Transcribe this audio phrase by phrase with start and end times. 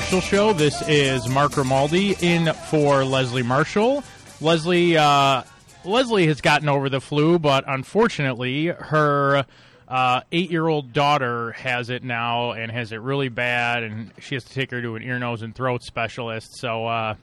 [0.00, 0.52] Marshall Show.
[0.54, 4.02] This is Mark Grimaldi in for Leslie Marshall.
[4.40, 5.42] Leslie, uh,
[5.84, 9.44] Leslie has gotten over the flu, but unfortunately, her
[9.88, 14.54] uh, eight-year-old daughter has it now and has it really bad, and she has to
[14.54, 16.56] take her to an ear, nose, and throat specialist.
[16.56, 17.16] So uh,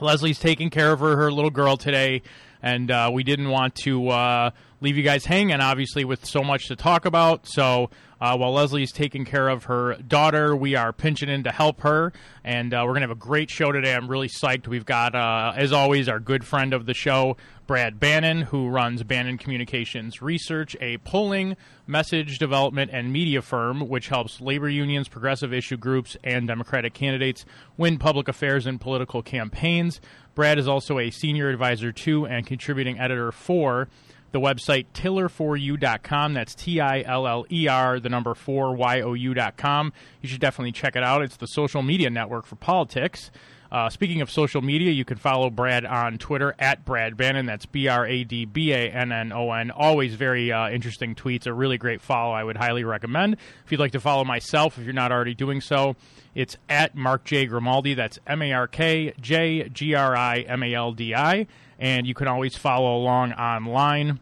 [0.00, 2.22] Leslie's taking care of her, her little girl today,
[2.62, 6.68] and uh, we didn't want to uh, leave you guys hanging, obviously, with so much
[6.68, 7.46] to talk about.
[7.46, 7.90] So
[8.22, 12.12] uh, while Leslie's taking care of her daughter, we are pinching in to help her,
[12.44, 13.92] and uh, we're going to have a great show today.
[13.92, 14.68] I'm really psyched.
[14.68, 19.02] We've got, uh, as always, our good friend of the show, Brad Bannon, who runs
[19.02, 21.56] Bannon Communications Research, a polling,
[21.88, 27.44] message development, and media firm which helps labor unions, progressive issue groups, and Democratic candidates
[27.76, 30.00] win public affairs and political campaigns.
[30.36, 33.88] Brad is also a senior advisor to and contributing editor for
[34.32, 36.34] the website tiller4you.com.
[36.34, 39.92] That's T I L L E R, the number 4 Y O U.com.
[40.20, 41.22] You should definitely check it out.
[41.22, 43.30] It's the social media network for politics.
[43.72, 47.46] Uh, speaking of social media, you can follow Brad on Twitter at Brad Bannon.
[47.46, 49.70] That's B R A D B A N N O N.
[49.70, 51.46] Always very uh, interesting tweets.
[51.46, 52.34] A really great follow.
[52.34, 53.38] I would highly recommend.
[53.64, 55.96] If you'd like to follow myself, if you're not already doing so,
[56.34, 57.46] it's at Mark J.
[57.46, 57.94] Grimaldi.
[57.94, 61.46] That's M A R K J G R I M A L D I.
[61.82, 64.20] And you can always follow along online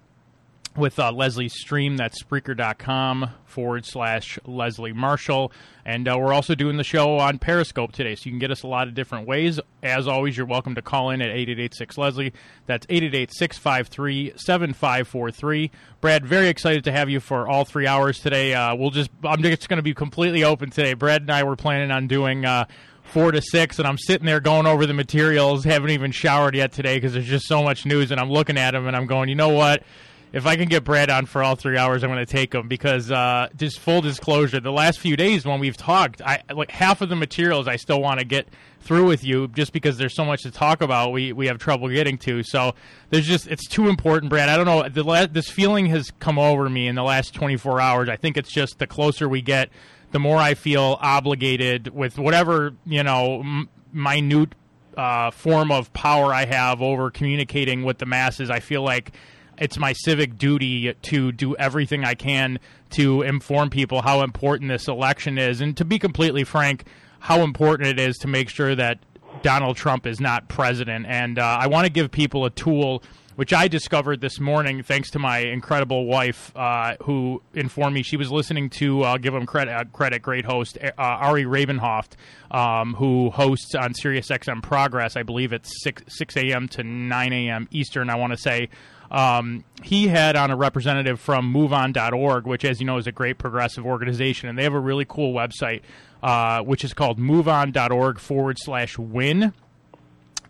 [0.79, 1.99] with uh, Leslie's stream.
[1.99, 5.53] That's Spreaker.com forward slash Leslie Marshall.
[5.85, 8.63] And uh, we're also doing the show on Periscope today, so you can get us
[8.63, 9.61] a lot of different ways.
[9.83, 12.33] As always, you're welcome to call in at 8886 Leslie.
[12.65, 15.71] That's 888 653 7543.
[16.01, 18.55] Brad, very excited to have you for all three hours today.
[18.55, 20.95] Uh, we'll just, I'm just going to be completely open today.
[20.95, 22.47] Brad and I were planning on doing.
[22.47, 22.65] Uh,
[23.13, 25.65] four to six, and I'm sitting there going over the materials.
[25.65, 28.73] Haven't even showered yet today because there's just so much news, and I'm looking at
[28.73, 29.83] them and I'm going, you know what?
[30.33, 32.69] if I can get Brad on for all three hours, I'm going to take him
[32.69, 37.01] because uh, just full disclosure, the last few days when we've talked, I like half
[37.01, 38.49] of the materials I still want to get
[38.81, 41.13] through with you just because there's so much to talk about.
[41.13, 42.43] We we have trouble getting to.
[42.45, 42.75] So
[43.11, 44.49] there's just it's too important, Brad.
[44.49, 44.89] I don't know.
[44.89, 48.09] The la- this feeling has come over me in the last 24 hours.
[48.09, 49.69] I think it's just the closer we get,
[50.13, 54.55] the more I feel obligated with whatever you know m- minute
[54.97, 58.51] uh, form of power I have over communicating with the masses.
[58.51, 59.13] I feel like
[59.59, 62.59] it's my civic duty to do everything I can
[62.91, 66.85] to inform people how important this election is, and to be completely frank,
[67.21, 68.99] how important it is to make sure that
[69.43, 71.07] Donald Trump is not president.
[71.07, 73.03] And uh, I want to give people a tool.
[73.41, 78.19] Which I discovered this morning thanks to my incredible wife, uh, who informed me she
[78.19, 79.03] was listening to.
[79.03, 79.73] I'll give him credit.
[79.73, 82.19] Uh, credit, great host uh, Ari Rabin-Havt,
[82.51, 85.17] um, who hosts on SiriusXM Progress.
[85.17, 86.69] I believe it's six six a.m.
[86.69, 87.67] to nine a.m.
[87.71, 88.11] Eastern.
[88.11, 88.69] I want to say
[89.11, 93.39] um, he had on a representative from MoveOn.org, which, as you know, is a great
[93.39, 95.81] progressive organization, and they have a really cool website,
[96.23, 99.55] uh, which is called MoveOn.org forward slash win,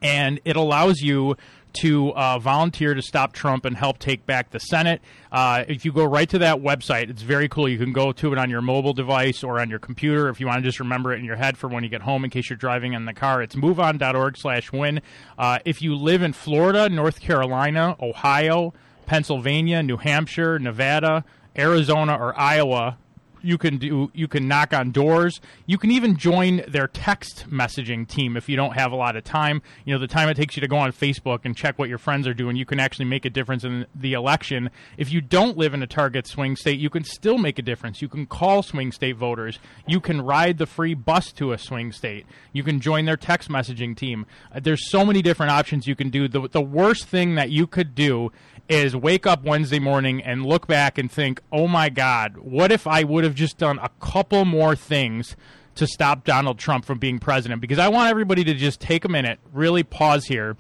[0.03, 1.37] and it allows you
[1.75, 5.01] to uh, volunteer to stop Trump and help take back the Senate.
[5.31, 7.69] Uh, if you go right to that website, it's very cool.
[7.69, 10.47] You can go to it on your mobile device or on your computer if you
[10.47, 12.51] want to just remember it in your head for when you get home in case
[12.51, 13.43] you're driving in the car.
[13.43, 15.01] It's moveon.org slash win.
[15.39, 18.75] Uh, if you live in Florida, North Carolina, Ohio,
[19.07, 21.25] Pennsylvania, New Hampshire, Nevada,
[21.57, 22.97] Arizona, or Iowa,
[23.43, 25.41] you can do you can knock on doors.
[25.67, 29.25] You can even join their text messaging team if you don't have a lot of
[29.25, 29.63] time.
[29.85, 31.99] You know the time it takes you to go on facebook and check what your
[31.99, 34.71] friends are doing you can actually make a difference in the election.
[34.97, 38.03] If you don't live in a target swing state you can still make a difference.
[38.03, 39.59] You can call swing state voters.
[39.87, 42.27] You can ride the free bus to a swing state.
[42.53, 44.27] You can join their text messaging team.
[44.61, 46.29] There's so many different options you can do.
[46.29, 48.33] The, the worst thing that you could do
[48.71, 52.87] is wake up Wednesday morning and look back and think, oh my God, what if
[52.87, 55.35] I would have just done a couple more things
[55.75, 57.61] to stop Donald Trump from being president?
[57.61, 60.57] Because I want everybody to just take a minute, really pause here,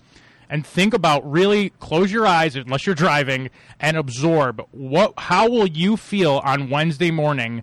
[0.48, 3.48] and think about really close your eyes unless you're driving
[3.78, 7.62] and absorb what how will you feel on Wednesday morning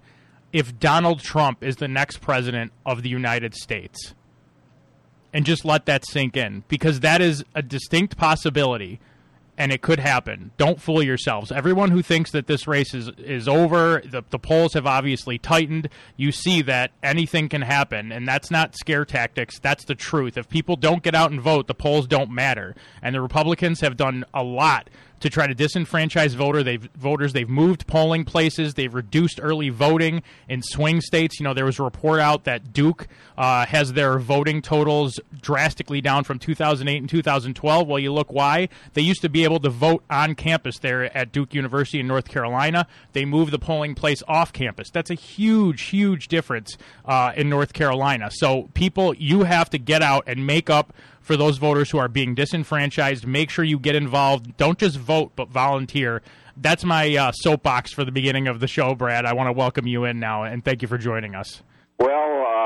[0.53, 4.13] if Donald Trump is the next president of the United States?
[5.33, 9.01] And just let that sink in because that is a distinct possibility
[9.57, 10.51] and it could happen.
[10.57, 11.51] Don't fool yourselves.
[11.51, 15.89] Everyone who thinks that this race is is over, the, the polls have obviously tightened.
[16.15, 19.59] You see that anything can happen, and that's not scare tactics.
[19.59, 20.37] That's the truth.
[20.37, 22.75] If people don't get out and vote, the polls don't matter.
[23.01, 26.63] And the Republicans have done a lot to try to disenfranchise voter.
[26.63, 27.33] They've voters.
[27.33, 28.73] They've moved polling places.
[28.73, 31.39] They've reduced early voting in swing states.
[31.39, 36.01] You know, there was a report out that Duke uh, has their voting totals drastically
[36.01, 37.87] down from 2008 and 2012.
[37.87, 41.31] Well, you look why they used to be able to vote on campus there at
[41.31, 42.87] Duke University in North Carolina.
[43.13, 44.89] They moved the polling place off campus.
[44.89, 48.29] That's a huge, huge difference uh, in North Carolina.
[48.31, 50.93] So people, you have to get out and make up
[51.27, 53.27] for those voters who are being disenfranchised.
[53.27, 54.55] Make sure you get involved.
[54.55, 56.21] Don't just vote, but volunteer.
[56.55, 59.25] That's my uh, soapbox for the beginning of the show, Brad.
[59.25, 61.61] I want to welcome you in now, and thank you for joining us.
[61.99, 62.56] Well, uh,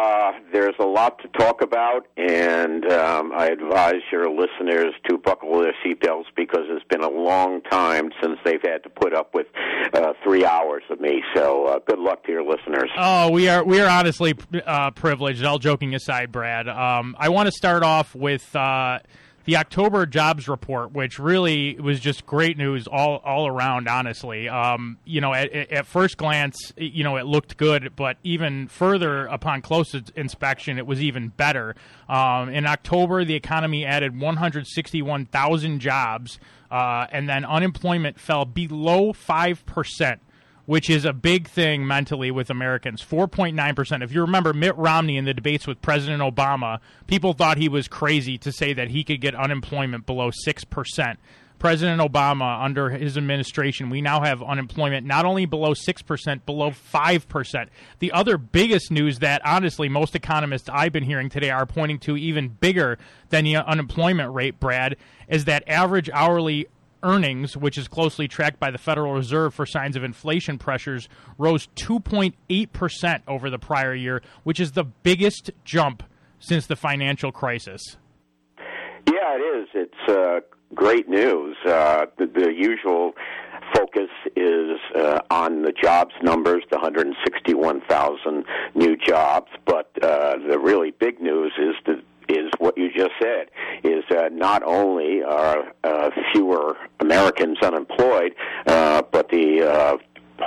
[0.52, 5.74] there's a lot to talk about, and um, I advise your listeners to buckle their
[5.86, 9.48] seatbelts because it's been a long time since they've had to put up with
[9.94, 11.24] uh, three hours of me.
[11.36, 12.90] So, uh, good luck to your listeners.
[12.98, 14.36] Oh, we are we are honestly
[14.66, 15.44] uh, privileged.
[15.44, 19.00] All joking aside, Brad, um, I want to start off with uh,
[19.46, 23.88] the October jobs report, which really was just great news all all around.
[23.88, 28.68] Honestly, um, you know, at, at, first glance, you know, it looked good, but even
[28.68, 31.76] further upon close inspection, it was even better.
[32.08, 36.40] Um, in October, the economy added 161,000 jobs,
[36.70, 40.22] uh, and then unemployment fell below five percent
[40.72, 43.04] which is a big thing mentally with Americans.
[43.04, 44.02] 4.9%.
[44.02, 47.90] If you remember Mitt Romney in the debates with President Obama, people thought he was
[47.90, 51.18] crazy to say that he could get unemployment below 6%.
[51.60, 57.68] President Obama, under his administration, we now have unemployment not only below 6%, below 5%.
[58.00, 62.16] The other biggest news that, honestly, most economists I've been hearing today are pointing to
[62.16, 62.98] even bigger
[63.28, 64.96] than the unemployment rate, Brad,
[65.28, 66.70] is that average hourly
[67.04, 71.68] earnings, which is closely tracked by the Federal Reserve for signs of inflation pressures, rose
[71.76, 76.04] 2.8% over the prior year, which is the biggest jump
[76.40, 77.98] since the financial crisis.
[79.08, 79.68] Yeah, it is.
[79.74, 80.40] It's uh,
[80.76, 81.56] great news.
[81.66, 83.14] Uh, the, the, usual
[83.74, 88.46] focus is uh, on the jobs numbers, the 161,000
[88.76, 92.02] new jobs, but uh, the really big news is the
[92.32, 93.50] is what you just said
[93.84, 98.34] is uh, not only are uh, fewer Americans unemployed,
[98.68, 99.98] uh, but the uh,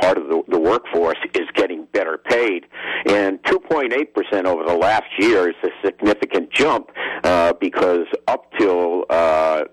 [0.00, 2.66] part of the, the workforce is getting better paid.
[3.06, 6.90] And 2.8% over the last year is a significant jump
[7.22, 9.64] uh, because up till uh,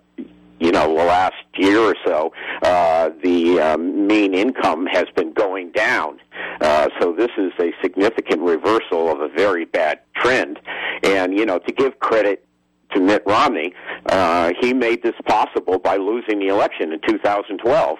[0.61, 2.31] you know, the last year or so,
[2.61, 6.19] uh, the um, mean income has been going down.
[6.61, 10.59] Uh, so this is a significant reversal of a very bad trend.
[11.03, 12.45] And, you know, to give credit
[12.93, 13.73] to Mitt Romney,
[14.05, 17.97] uh, he made this possible by losing the election in 2012.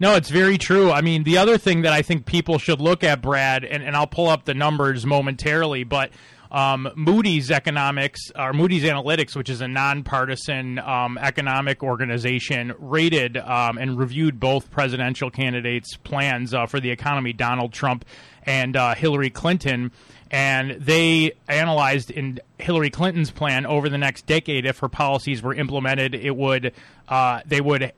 [0.00, 0.90] No, it's very true.
[0.90, 3.94] I mean, the other thing that I think people should look at, Brad, and, and
[3.94, 6.10] I'll pull up the numbers momentarily, but
[6.54, 13.76] um, Moody's Economics or Moody's Analytics, which is a nonpartisan um, economic organization, rated um,
[13.76, 18.04] and reviewed both presidential candidates' plans uh, for the economy, Donald Trump
[18.44, 19.90] and uh, Hillary Clinton.
[20.30, 25.54] And they analyzed in Hillary Clinton's plan over the next decade, if her policies were
[25.54, 26.72] implemented, it would
[27.08, 27.92] uh, they would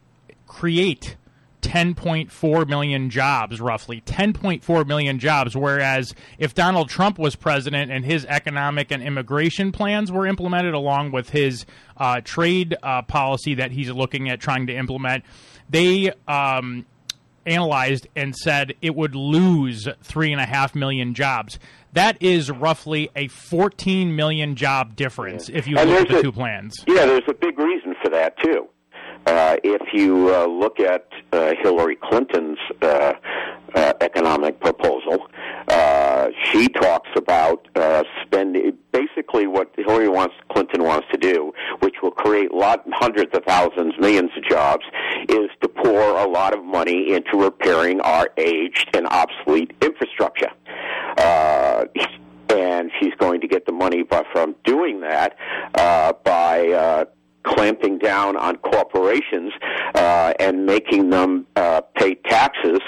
[0.46, 1.16] create
[1.66, 5.56] 10.4 million jobs, roughly 10.4 million jobs.
[5.56, 11.10] Whereas if Donald Trump was president and his economic and immigration plans were implemented along
[11.10, 15.24] with his uh, trade uh, policy that he's looking at trying to implement,
[15.68, 16.86] they um,
[17.46, 21.58] analyzed and said it would lose three and a half million jobs.
[21.94, 26.22] That is roughly a 14 million job difference if you and look at the a,
[26.22, 26.76] two plans.
[26.86, 28.68] Yeah, there's a big reason for that too.
[29.26, 33.12] Uh, if you uh, look at uh, Hillary Clinton's uh,
[33.74, 35.26] uh, economic proposal,
[35.68, 41.96] uh, she talks about uh, spending basically what Hillary wants, Clinton wants to do, which
[42.02, 44.84] will create lot, hundreds of thousands, millions of jobs,
[45.28, 50.50] is to pour a lot of money into repairing our aged and obsolete infrastructure.
[51.18, 51.84] Uh,
[52.50, 55.36] and she's going to get the money by, from doing that
[55.74, 57.04] uh, by uh,
[57.46, 59.52] clamping down on corporations
[59.94, 62.80] uh, and making them uh, pay taxes.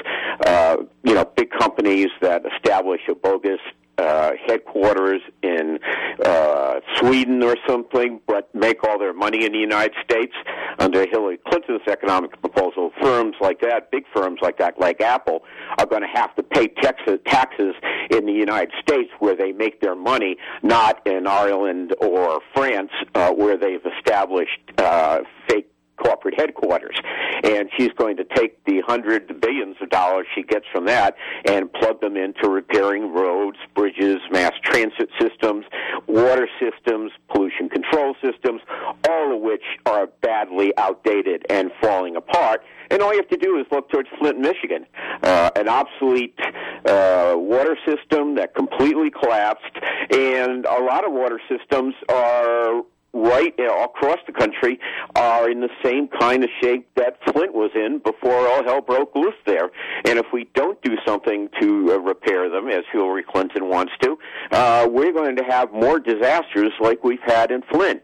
[0.47, 3.61] Uh, you know, big companies that establish a bogus
[3.99, 5.79] uh, headquarters in
[6.25, 10.33] uh, Sweden or something, but make all their money in the United States
[10.79, 12.91] under Hillary Clinton's economic proposal.
[13.01, 15.43] Firms like that, big firms like that, like Apple,
[15.79, 17.75] are going to have to pay taxes, taxes
[18.11, 23.33] in the United States where they make their money, not in Ireland or France, uh,
[23.33, 26.97] where they've established uh, fake corporate headquarters.
[27.45, 31.17] And she's going to take the hundreds of billions of dollars she gets from that
[31.47, 35.65] and plug them into repairing roads, bridges, mass transit systems,
[36.07, 38.61] water systems, pollution control systems,
[39.09, 42.63] all of which are badly outdated and falling apart.
[42.91, 44.87] And all you have to do is look towards Flint, Michigan,
[45.23, 46.39] uh, an obsolete
[46.87, 49.77] uh, water system that completely collapsed,
[50.11, 54.79] and a lot of water systems are right across the country
[55.17, 59.15] are in the same kind of shape that Flint was in before all hell broke
[59.15, 59.71] loose there.
[60.05, 64.19] And if we don't do something to uh, repair them, as Hillary Clinton wants to,
[64.51, 68.03] uh, we're going to have more disasters like we've had in Flint.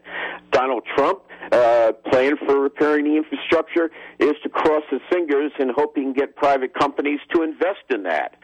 [0.51, 1.21] Donald Trump
[1.55, 6.13] uh, plan for repairing the infrastructure is to cross his fingers and hope he can
[6.13, 8.35] get private companies to invest in that.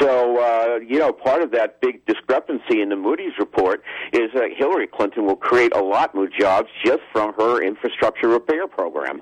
[0.00, 4.50] So, uh, you know, part of that big discrepancy in the Moody's report is that
[4.56, 9.20] Hillary Clinton will create a lot more jobs just from her infrastructure repair program.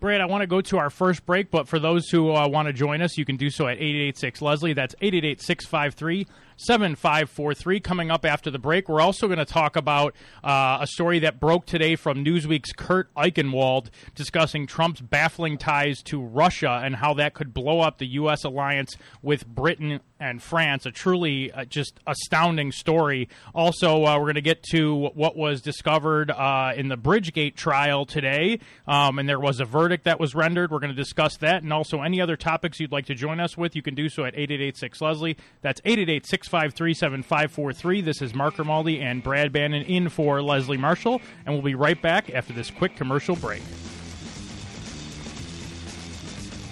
[0.00, 2.66] Brad, I want to go to our first break, but for those who uh, want
[2.66, 4.72] to join us, you can do so at 886 Leslie.
[4.72, 6.26] That's 888 653
[6.60, 7.80] 7543.
[7.80, 10.14] Coming up after the break, we're also going to talk about
[10.44, 16.20] uh, a story that broke today from Newsweek's Kurt Eichenwald discussing Trump's baffling ties to
[16.20, 18.44] Russia and how that could blow up the U.S.
[18.44, 20.84] alliance with Britain and France.
[20.84, 23.28] A truly uh, just astounding story.
[23.54, 28.04] Also, uh, we're going to get to what was discovered uh, in the Bridgegate trial
[28.04, 30.70] today, um, and there was a verdict that was rendered.
[30.70, 33.56] We're going to discuss that and also any other topics you'd like to join us
[33.56, 33.74] with.
[33.74, 35.36] You can do so at 8886 Leslie.
[35.62, 38.00] That's 888 653 7543.
[38.00, 42.00] This is Mark Grimaldi and Brad Bannon in for Leslie Marshall, and we'll be right
[42.02, 43.62] back after this quick commercial break.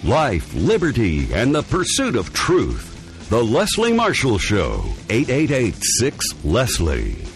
[0.03, 3.29] Life, liberty, and the pursuit of truth.
[3.29, 7.28] The Leslie Marshall Show, 888 6 Leslie.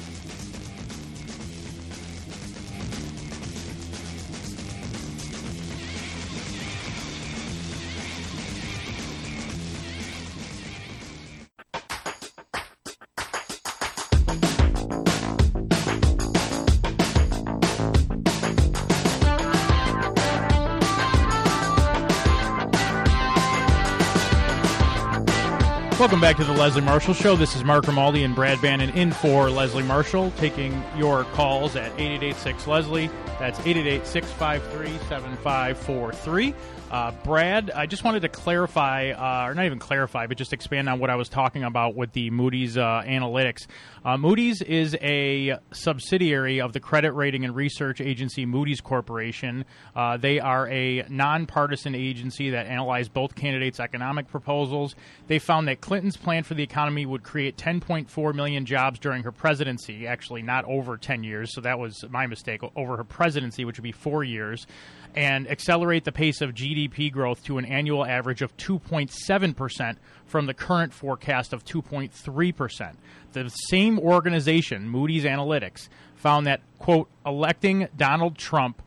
[26.13, 27.35] Welcome back to the Leslie Marshall Show.
[27.35, 31.91] This is Mark Grimaldi and Brad Bannon in for Leslie Marshall, taking your calls at
[31.93, 33.09] 8886 Leslie.
[33.39, 36.53] That's 888 653 7543.
[36.93, 40.87] Uh, Brad, I just wanted to clarify, uh, or not even clarify, but just expand
[40.87, 43.65] on what I was talking about with the Moody's uh, analytics.
[44.05, 49.65] Uh, Moody's is a subsidiary of the credit rating and research agency Moody's Corporation.
[49.95, 54.93] Uh, they are a nonpartisan agency that analyzed both candidates' economic proposals.
[55.25, 59.31] They found that Clinton's plan for the economy would create 10.4 million jobs during her
[59.31, 63.79] presidency, actually, not over 10 years, so that was my mistake, over her presidency, which
[63.79, 64.67] would be four years
[65.15, 70.53] and accelerate the pace of GDP growth to an annual average of 2.7% from the
[70.53, 72.95] current forecast of 2.3%.
[73.31, 78.81] The same organization, Moody's Analytics, found that, quote, electing Donald Trump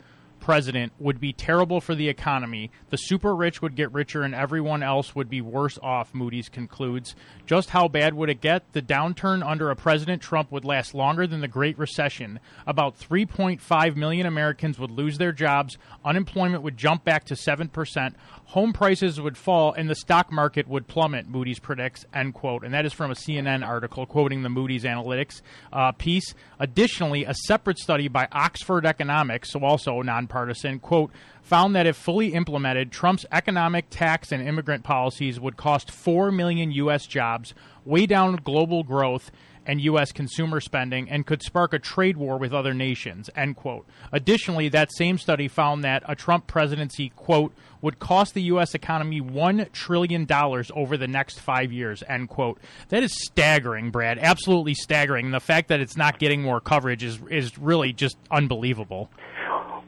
[0.47, 2.71] president would be terrible for the economy.
[2.91, 7.17] The super rich would get richer and everyone else would be worse off, Moody's concludes.
[7.47, 8.73] Just how bad would it get?
[8.73, 12.39] The downturn under a President Trump would last longer than the Great Recession.
[12.65, 18.73] About 3.5 million Americans would lose their jobs, unemployment would jump back to 7%, home
[18.73, 22.63] prices would fall, and the stock market would plummet, Moody's predicts, end quote.
[22.63, 26.35] And that is from a CNN article quoting the Moody's Analytics uh, piece.
[26.61, 31.11] Additionally, a separate study by Oxford Economics, so also non nonpartisan, quote,
[31.43, 36.71] found that if fully implemented, Trump's economic, tax, and immigrant policies would cost 4 million
[36.73, 37.07] U.S.
[37.07, 39.31] jobs, weigh down global growth,
[39.69, 40.13] and U.S.
[40.13, 43.85] consumer spending and could spark a trade war with other nations, end quote.
[44.13, 47.53] Additionally, that same study found that a Trump presidency, quote,
[47.83, 48.75] would cost the U.S.
[48.75, 52.61] economy $1 trillion over the next five years, end quote.
[52.91, 54.19] That is staggering, Brad.
[54.21, 55.33] Absolutely staggering.
[55.33, 59.11] The fact that it's not getting more coverage is, is really just unbelievable.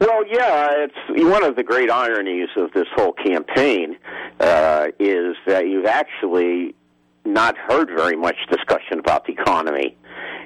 [0.01, 3.97] Well, yeah, it's one of the great ironies of this whole campaign
[4.39, 6.75] uh, is that you've actually
[7.25, 9.97] not heard very much discussion about the economy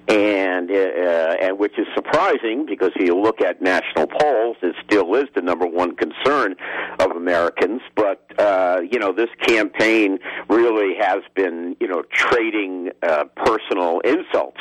[0.08, 5.14] and uh, and which is surprising because if you look at national polls, it still
[5.14, 6.56] is the number one concern
[6.98, 7.80] of Americans.
[7.94, 10.18] But uh, you know, this campaign
[10.48, 14.60] really has been you know trading uh, personal insults,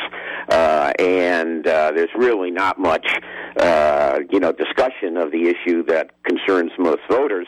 [0.49, 3.07] uh, and uh, there's really not much
[3.57, 7.47] uh, you know discussion of the issue that concerns most voters.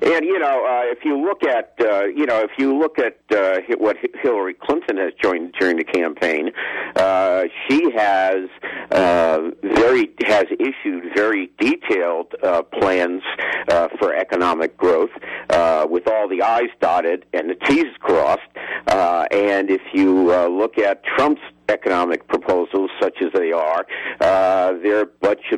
[0.00, 3.18] And you know, uh, if you look at uh, you know if you look at
[3.36, 6.50] uh, what Hillary Clinton has joined during the campaign.
[6.96, 8.48] Uh, she has
[8.90, 13.22] uh, very has issued very detailed uh, plans
[13.68, 15.10] uh, for economic growth,
[15.50, 18.40] uh, with all the I's dotted and the T's crossed.
[18.86, 21.42] Uh, and if you uh, look at Trump's
[21.72, 23.86] economic proposals, such as they are.
[24.20, 25.06] Uh, they're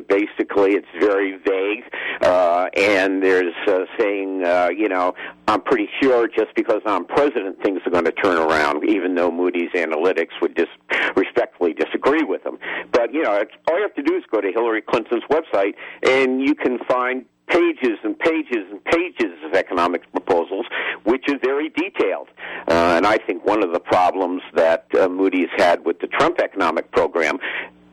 [0.07, 1.83] basically it's very vague,
[2.21, 5.13] uh, and there's uh, saying, uh, you know,
[5.47, 9.31] I'm pretty sure just because I'm president, things are going to turn around, even though
[9.31, 10.71] Moody's Analytics would just
[11.15, 12.57] respectfully disagree with them.
[12.91, 16.41] But you know, all you have to do is go to Hillary Clinton's website, and
[16.41, 20.65] you can find pages and pages and pages of economic proposals,
[21.03, 22.27] which is very detailed.
[22.67, 26.39] Uh, and I think one of the problems that uh, Moody's had with the Trump
[26.39, 27.37] economic program,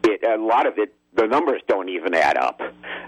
[0.05, 2.61] it, a lot of it the numbers don't even add up.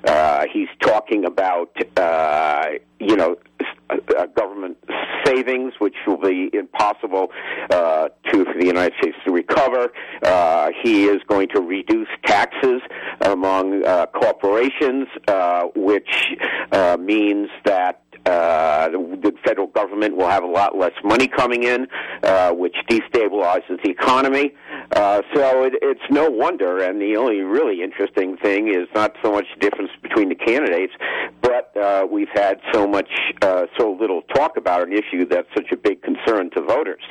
[0.06, 2.66] Uh, he's talking about, uh,
[3.00, 3.36] you know,
[3.90, 4.76] uh, government
[5.24, 7.30] savings, which will be impossible
[7.70, 9.92] uh, to for the United States to recover.
[10.22, 12.80] Uh, he is going to reduce taxes
[13.22, 16.34] among uh, corporations, uh, which
[16.72, 21.86] uh, means that uh, the, federal government will have a lot less money coming in,
[22.22, 24.54] uh, which destabilizes the economy.
[24.92, 29.32] Uh, so it, it's no wonder, and the only really interesting thing is not so
[29.32, 30.94] much the difference between the candidates,
[31.42, 33.08] but uh, we've had so much,
[33.42, 37.02] uh, so little talk about an issue that's such a big concern to voters.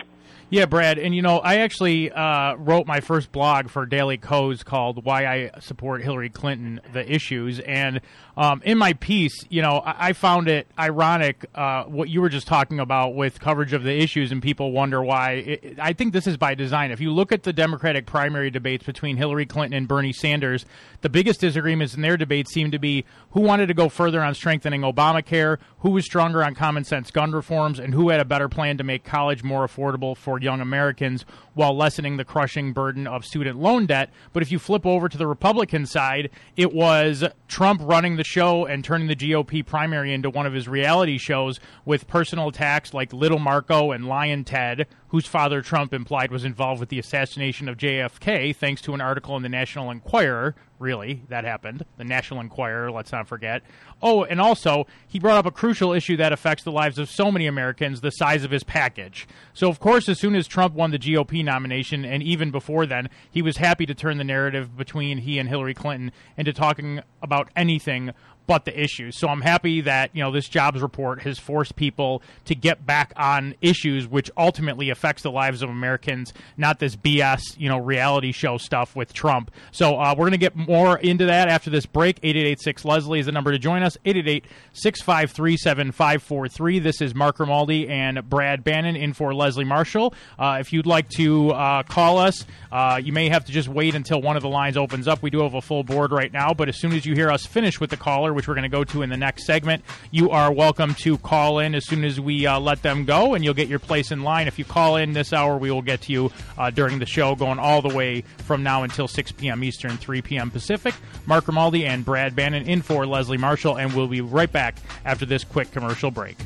[0.54, 4.62] Yeah, Brad, and you know, I actually uh, wrote my first blog for Daily Kos
[4.62, 8.02] called "Why I Support Hillary Clinton: The Issues," and
[8.38, 12.30] um, in my piece, you know, I, I found it ironic uh, what you were
[12.30, 15.32] just talking about with coverage of the issues, and people wonder why.
[15.32, 16.92] It, I think this is by design.
[16.92, 20.68] If you look at the Democratic primary debates between Hillary Clinton and Bernie Sanders,
[21.02, 24.36] the biggest disagreements in their debates seem to be who wanted to go further on
[24.36, 28.50] strengthening Obamacare, who was stronger on common sense gun reforms, and who had a better
[28.50, 33.26] plan to make college more affordable for young Americans while lessening the crushing burden of
[33.26, 34.10] student loan debt.
[34.32, 38.66] But if you flip over to the Republican side, it was Trump running the show
[38.66, 43.14] and turning the GOP primary into one of his reality shows with personal attacks like
[43.14, 47.78] Little Marco and Lyin' Ted, whose father Trump implied was involved with the assassination of
[47.78, 50.56] JFK, thanks to an article in the National Enquirer.
[50.80, 51.86] Really, that happened.
[51.98, 53.62] The National Enquirer, let's not forget.
[54.02, 57.32] Oh, and also, he brought up a crucial issue that affects the lives of so
[57.32, 59.28] many Americans the size of his package.
[59.54, 63.10] So, of course, as soon as Trump won the GOP nomination, and even before then,
[63.30, 67.50] he was happy to turn the narrative between he and Hillary Clinton into talking about
[67.56, 68.12] anything
[68.48, 69.18] but the issues.
[69.18, 73.14] So I'm happy that you know this jobs report has forced people to get back
[73.16, 78.32] on issues which ultimately affects the lives of Americans, not this BS you know reality
[78.32, 79.52] show stuff with Trump.
[79.72, 82.20] So uh, we're going to get more into that after this break.
[82.24, 83.98] Eight eight eight six Leslie is the number to join us.
[84.06, 86.84] 888-653-7543.
[86.84, 90.14] This is Mark Grimaldi and Brad Bannon in for Leslie Marshall.
[90.38, 93.96] Uh, if you'd like to uh, call us, uh, you may have to just wait
[93.96, 95.22] until one of the lines opens up.
[95.22, 97.46] We do have a full board right now, but as soon as you hear us
[97.46, 97.98] finish with the
[98.34, 99.84] which we're going to go to in the next segment.
[100.12, 103.44] You are welcome to call in as soon as we uh, let them go, and
[103.44, 104.48] you'll get your place in line.
[104.48, 107.36] If you call in this hour, we will get to you uh, during the show,
[107.36, 109.64] going all the way from now until 6 p.m.
[109.64, 110.52] Eastern, 3 p.m.
[110.52, 110.94] Pacific.
[111.26, 115.26] Mark Grimaldi and Brad Bannon in for Leslie Marshall, and we'll be right back after
[115.26, 116.38] this quick commercial break.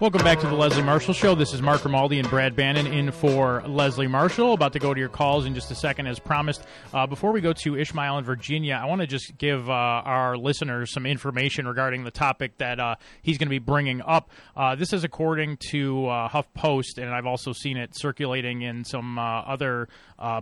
[0.00, 1.34] Welcome back to the Leslie Marshall Show.
[1.34, 4.52] This is Mark Grimaldi and Brad Bannon in for Leslie Marshall.
[4.52, 6.62] About to go to your calls in just a second, as promised.
[6.94, 10.36] Uh, before we go to Ishmael in Virginia, I want to just give uh, our
[10.36, 14.30] listeners some information regarding the topic that uh, he's going to be bringing up.
[14.56, 19.18] Uh, this is according to uh, HuffPost, and I've also seen it circulating in some
[19.18, 19.88] uh, other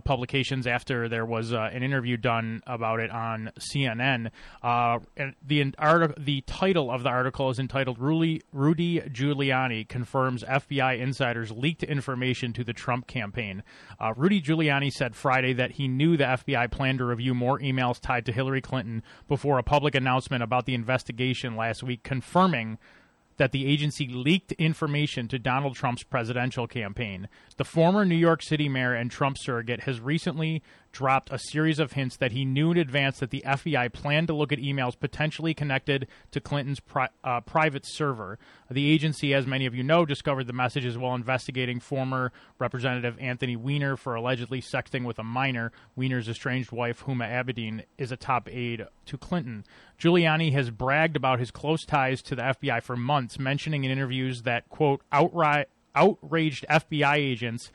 [0.05, 4.29] publications after there was an interview done about it on CNN.
[4.63, 10.99] and the, the title of the article is entitled Rudy, Rudy Giuliani Giuliani confirms FBI
[10.99, 13.63] insiders leaked information to the Trump campaign.
[13.99, 17.99] Uh, Rudy Giuliani said Friday that he knew the FBI planned to review more emails
[17.99, 22.77] tied to Hillary Clinton before a public announcement about the investigation last week, confirming
[23.37, 27.29] that the agency leaked information to Donald Trump's presidential campaign.
[27.57, 30.63] The former New York City mayor and Trump surrogate has recently
[30.97, 34.33] dropped a series of hints that he knew in advance that the FBI planned to
[34.33, 38.39] look at emails potentially connected to Clinton's pri- uh, private server.
[38.71, 43.55] The agency, as many of you know, discovered the messages while investigating former Representative Anthony
[43.55, 45.71] Weiner for allegedly sexting with a minor.
[45.95, 49.65] Weiner's estranged wife, Huma Abedin, is a top aide to Clinton.
[49.99, 54.41] Giuliani has bragged about his close ties to the FBI for months, mentioning in interviews
[54.41, 57.71] that, quote, outright, outraged FBI agents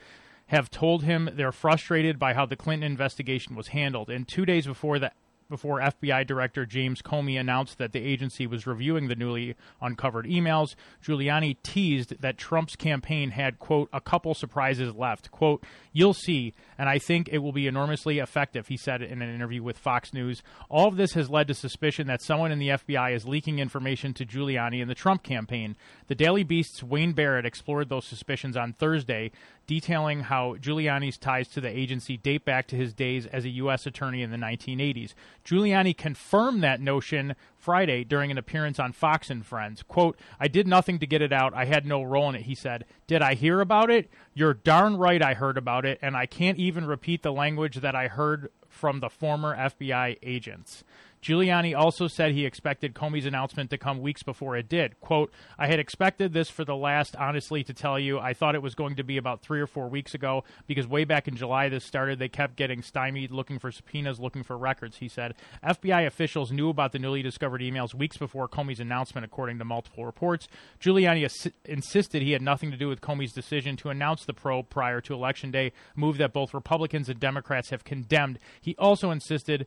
[0.53, 4.11] have told him they're frustrated by how the Clinton investigation was handled.
[4.11, 5.11] And two days before the
[5.49, 10.73] before FBI Director James Comey announced that the agency was reviewing the newly uncovered emails,
[11.05, 15.29] Giuliani teased that Trump's campaign had, quote, a couple surprises left.
[15.29, 19.33] Quote, you'll see, and I think it will be enormously effective, he said in an
[19.33, 20.41] interview with Fox News.
[20.69, 24.13] All of this has led to suspicion that someone in the FBI is leaking information
[24.15, 25.75] to Giuliani in the Trump campaign.
[26.07, 29.31] The Daily Beast's Wayne Barrett explored those suspicions on Thursday,
[29.67, 33.85] detailing how Giuliani's ties to the agency date back to his days as a U.S.
[33.85, 35.13] attorney in the 1980s.
[35.45, 39.83] Giuliani confirmed that notion Friday during an appearance on Fox and Friends.
[39.83, 41.53] Quote, I did nothing to get it out.
[41.53, 42.85] I had no role in it, he said.
[43.07, 44.09] Did I hear about it?
[44.33, 47.95] You're darn right I heard about it, and I can't even repeat the language that
[47.95, 50.83] I heard from the former FBI agents.
[51.23, 54.99] Giuliani also said he expected Comey's announcement to come weeks before it did.
[54.99, 58.61] Quote, I had expected this for the last, honestly, to tell you, I thought it
[58.61, 61.69] was going to be about three or four weeks ago because way back in July
[61.69, 65.33] this started, they kept getting stymied, looking for subpoenas, looking for records, he said.
[65.65, 70.05] FBI officials knew about the newly discovered emails weeks before Comey's announcement, according to multiple
[70.05, 70.49] reports.
[70.81, 74.99] Giuliani insisted he had nothing to do with Comey's decision to announce the probe prior
[74.99, 78.39] to Election Day, move that both Republicans and Democrats have condemned.
[78.59, 79.65] He also insisted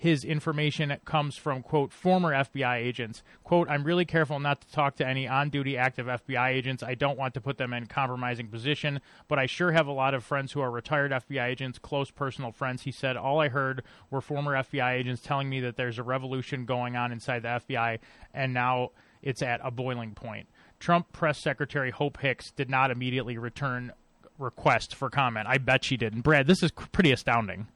[0.00, 3.22] his information comes from quote former FBI agents.
[3.44, 6.82] Quote, I'm really careful not to talk to any on-duty active FBI agents.
[6.82, 10.14] I don't want to put them in compromising position, but I sure have a lot
[10.14, 12.84] of friends who are retired FBI agents, close personal friends.
[12.84, 16.64] He said all I heard were former FBI agents telling me that there's a revolution
[16.64, 17.98] going on inside the FBI
[18.32, 20.48] and now it's at a boiling point.
[20.78, 23.92] Trump press secretary Hope Hicks did not immediately return
[24.38, 25.46] request for comment.
[25.46, 26.22] I bet she didn't.
[26.22, 27.68] Brad, this is pretty astounding.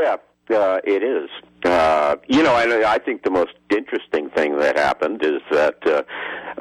[0.00, 0.16] Yeah,
[0.50, 1.28] uh, it is.
[1.64, 6.02] Uh, you know, I, I think the most interesting thing that happened is that uh,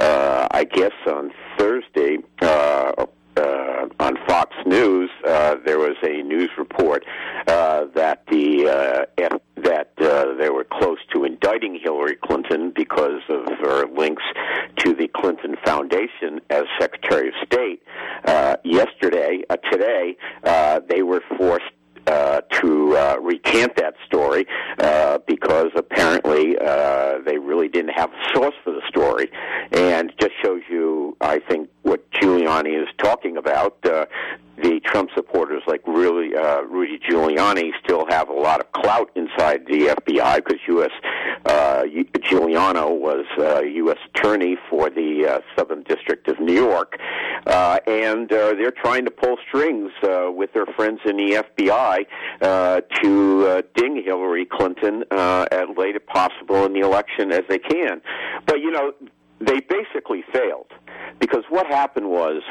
[0.01, 3.05] uh, I guess on Thursday uh,
[3.37, 7.05] uh, on Fox News uh, there was a news report
[7.47, 13.21] uh, that the uh, F- that uh, they were close to indicting Hillary Clinton because
[13.29, 14.23] of her links
[14.77, 17.83] to the Clinton Foundation as Secretary of State.
[18.25, 21.65] Uh, yesterday, uh, today, uh, they were forced
[22.17, 24.47] uh, to uh, recant that story
[24.79, 29.29] uh, because apparently uh, they really didn't have a source for the story,
[29.71, 33.77] and just shows you, I think, what Giuliani is talking about.
[33.85, 34.05] Uh,
[34.61, 39.65] the Trump supporters, like really uh, Rudy Giuliani, still have a lot of clout inside
[39.67, 40.91] the FBI because U.S.
[41.45, 41.83] Uh,
[42.21, 43.97] Giuliano was uh, U.S.
[44.13, 46.97] attorney for the uh, Southern District of New York,
[47.45, 52.05] uh, and uh, they're trying to pull strings uh, with their friends in the FBI
[52.41, 57.43] uh, to uh, ding Hillary Clinton uh, as late as possible in the election as
[57.47, 58.01] they can.
[58.45, 58.93] But you know,
[59.39, 60.71] they basically failed
[61.19, 62.41] because what happened was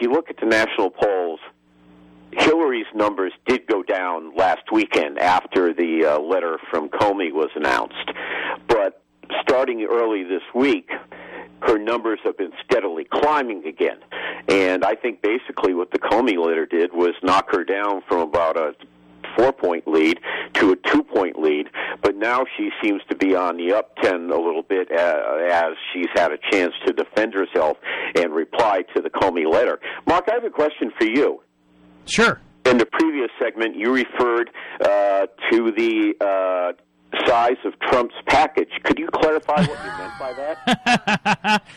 [0.00, 1.40] you look at the national polls,
[2.32, 8.10] Hillary's numbers did go down last weekend after the uh, letter from Comey was announced.
[8.66, 9.02] But
[9.42, 10.90] starting early this week,
[11.62, 13.98] her numbers have been steadily climbing again.
[14.48, 18.56] And I think basically what the Comey letter did was knock her down from about
[18.56, 18.74] a
[19.36, 20.20] four point lead
[20.54, 21.68] to a two point lead,
[22.02, 25.74] but now she seems to be on the up 10 a little bit uh, as
[25.92, 27.76] she's had a chance to defend herself
[28.16, 29.78] and reply to the Comey letter.
[30.06, 31.40] Mark, I have a question for you.
[32.06, 32.40] Sure.
[32.64, 34.50] In the previous segment, you referred
[34.80, 36.72] uh, to the uh,
[37.26, 38.68] size of Trump's package.
[38.84, 41.62] Could you clarify what you meant by that?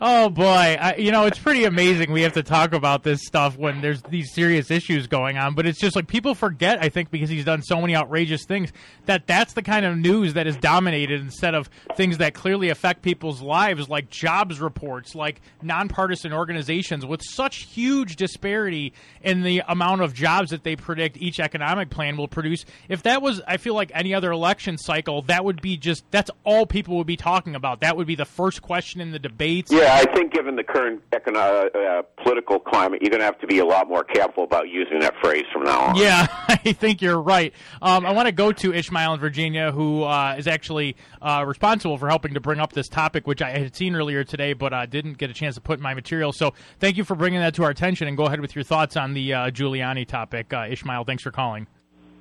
[0.00, 2.10] Oh boy, I, you know it's pretty amazing.
[2.10, 5.66] We have to talk about this stuff when there's these serious issues going on, but
[5.66, 6.82] it's just like people forget.
[6.82, 8.72] I think because he's done so many outrageous things
[9.06, 13.02] that that's the kind of news that is dominated instead of things that clearly affect
[13.02, 20.02] people's lives, like jobs reports, like nonpartisan organizations with such huge disparity in the amount
[20.02, 22.64] of jobs that they predict each economic plan will produce.
[22.88, 26.32] If that was, I feel like any other election cycle, that would be just that's
[26.42, 27.80] all people would be talking about.
[27.80, 29.70] That would be the first question in the debates.
[29.70, 33.38] Yeah Yeah, I think given the current economic, uh, political climate, you're going to have
[33.40, 35.96] to be a lot more careful about using that phrase from now on.
[35.96, 37.52] Yeah, I think you're right.
[37.82, 41.98] Um, I want to go to Ishmael in Virginia, who uh, is actually uh, responsible
[41.98, 44.86] for helping to bring up this topic, which I had seen earlier today, but uh,
[44.86, 46.32] didn't get a chance to put in my material.
[46.32, 48.96] So thank you for bringing that to our attention, and go ahead with your thoughts
[48.96, 50.50] on the uh, Giuliani topic.
[50.54, 51.66] Uh, Ishmael, thanks for calling.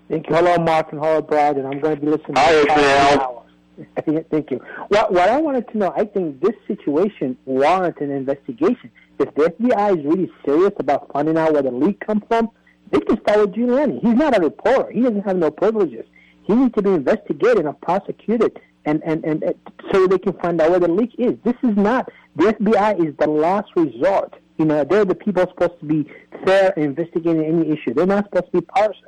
[0.09, 0.35] Thank you.
[0.35, 2.35] Hello, Mark and hello, Brad, and I'm going to be listening.
[2.35, 3.45] Hi, Ishmael.
[4.05, 4.61] Thank you.
[4.89, 8.91] What, what I wanted to know, I think this situation warrants an investigation.
[9.19, 12.49] If the FBI is really serious about finding out where the leak comes from,
[12.91, 14.01] they can start with Giuliani.
[14.01, 14.91] He's not a reporter.
[14.91, 16.05] He doesn't have no privileges.
[16.43, 19.55] He needs to be investigated and prosecuted, and, and, and, and
[19.91, 21.35] so they can find out where the leak is.
[21.43, 24.35] This is not the FBI is the last resort.
[24.57, 26.09] You know, they're the people supposed to be
[26.45, 27.93] fair investigating any issue.
[27.93, 29.07] They're not supposed to be partisan.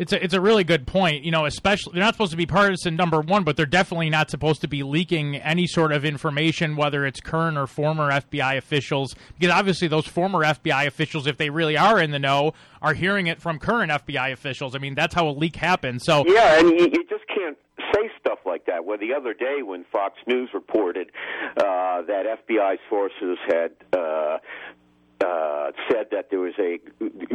[0.00, 1.24] It's a, it's a really good point.
[1.24, 4.30] You know, especially they're not supposed to be partisan number one, but they're definitely not
[4.30, 9.14] supposed to be leaking any sort of information, whether it's current or former FBI officials,
[9.38, 13.26] because obviously those former FBI officials, if they really are in the know, are hearing
[13.26, 14.74] it from current FBI officials.
[14.74, 16.04] I mean, that's how a leak happens.
[16.06, 17.58] So yeah, and you, you just can't
[17.92, 18.86] say stuff like that.
[18.86, 21.10] Well, the other day when Fox News reported
[21.58, 23.72] uh, that FBI sources had.
[23.92, 24.38] Uh,
[25.22, 26.78] uh, said that there was a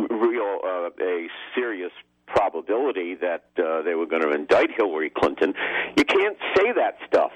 [0.10, 1.92] real, uh, a serious
[2.28, 5.54] probability that uh, they were going to indict Hillary Clinton.
[5.98, 7.32] You can't say that stuff.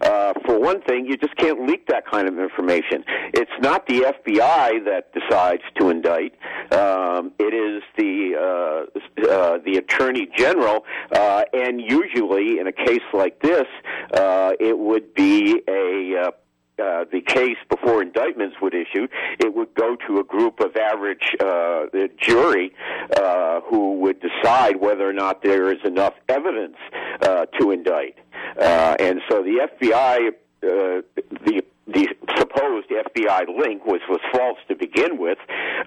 [0.00, 3.04] Uh, for one thing, you just can't leak that kind of information.
[3.34, 6.34] It's not the FBI that decides to indict.
[6.72, 13.00] Um, it is the uh, uh, the Attorney General, uh, and usually in a case
[13.12, 13.66] like this,
[14.14, 16.30] uh, it would be a uh,
[16.80, 19.06] uh, the case before indictments would issue,
[19.38, 21.86] it would go to a group of average uh,
[22.18, 22.72] jury
[23.16, 26.76] uh, who would decide whether or not there is enough evidence
[27.22, 28.16] uh, to indict.
[28.58, 30.28] Uh, and so the FBI,
[30.62, 31.02] uh,
[31.44, 35.38] the the supposed FBI link, which was false to begin with,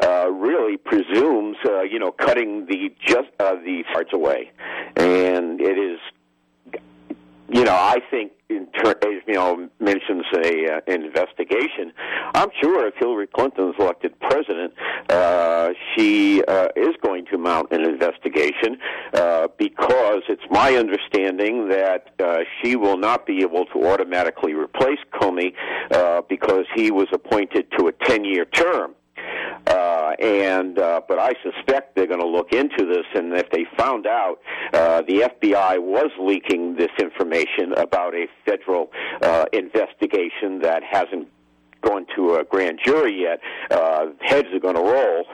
[0.03, 4.51] uh, really presumes, uh, you know, cutting the just uh, the parts away,
[4.97, 5.99] and it is
[7.49, 8.95] you know, I think in ter-
[9.27, 11.91] you know mentions a uh, investigation.
[12.33, 14.73] I'm sure if Hillary Clinton is elected president,
[15.09, 18.77] uh, she uh, is going to mount an investigation
[19.13, 24.99] uh, because it's my understanding that uh, she will not be able to automatically replace
[25.13, 25.53] Comey
[25.91, 28.95] uh, because he was appointed to a 10 year term.
[29.67, 33.65] Uh, and uh, but I suspect they're going to look into this, and if they
[33.77, 34.39] found out
[34.73, 41.27] uh, the FBI was leaking this information about a federal uh, investigation that hasn't
[41.81, 43.39] gone to a grand jury yet,
[43.71, 45.25] uh, heads are going to roll.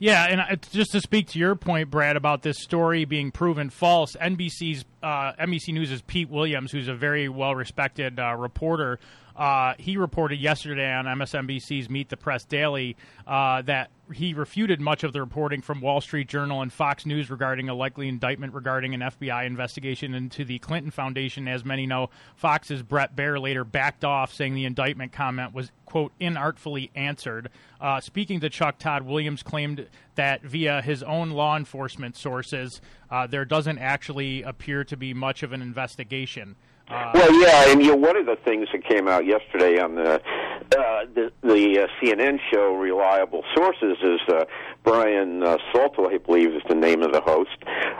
[0.00, 4.14] Yeah, and just to speak to your point, Brad, about this story being proven false,
[4.14, 9.00] NBC's uh, NBC News' Pete Williams, who's a very well respected uh, reporter,
[9.38, 15.04] uh, he reported yesterday on MSNBC's Meet the Press Daily uh, that he refuted much
[15.04, 18.94] of the reporting from Wall Street Journal and Fox News regarding a likely indictment regarding
[18.94, 21.46] an FBI investigation into the Clinton Foundation.
[21.46, 26.12] As many know, Fox's Bret Baier later backed off, saying the indictment comment was, quote,
[26.20, 27.48] inartfully answered.
[27.80, 33.28] Uh, speaking to Chuck Todd, Williams claimed that via his own law enforcement sources, uh,
[33.28, 36.56] there doesn't actually appear to be much of an investigation.
[36.90, 39.94] Uh, well, yeah, and you know, one of the things that came out yesterday on
[39.94, 44.44] the uh, the, the uh, CNN show Reliable Sources is uh,
[44.84, 47.56] Brian uh, Salto, I believe is the name of the host,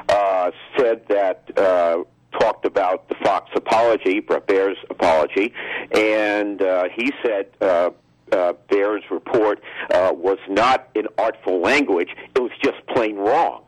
[0.08, 1.42] uh, said that.
[1.56, 2.04] Uh,
[2.38, 5.52] talked about the Fox apology, Bret Baier's apology,
[5.92, 7.90] and uh, he said uh,
[8.30, 13.64] uh, Baier's report uh, was not in artful language; it was just plain wrong.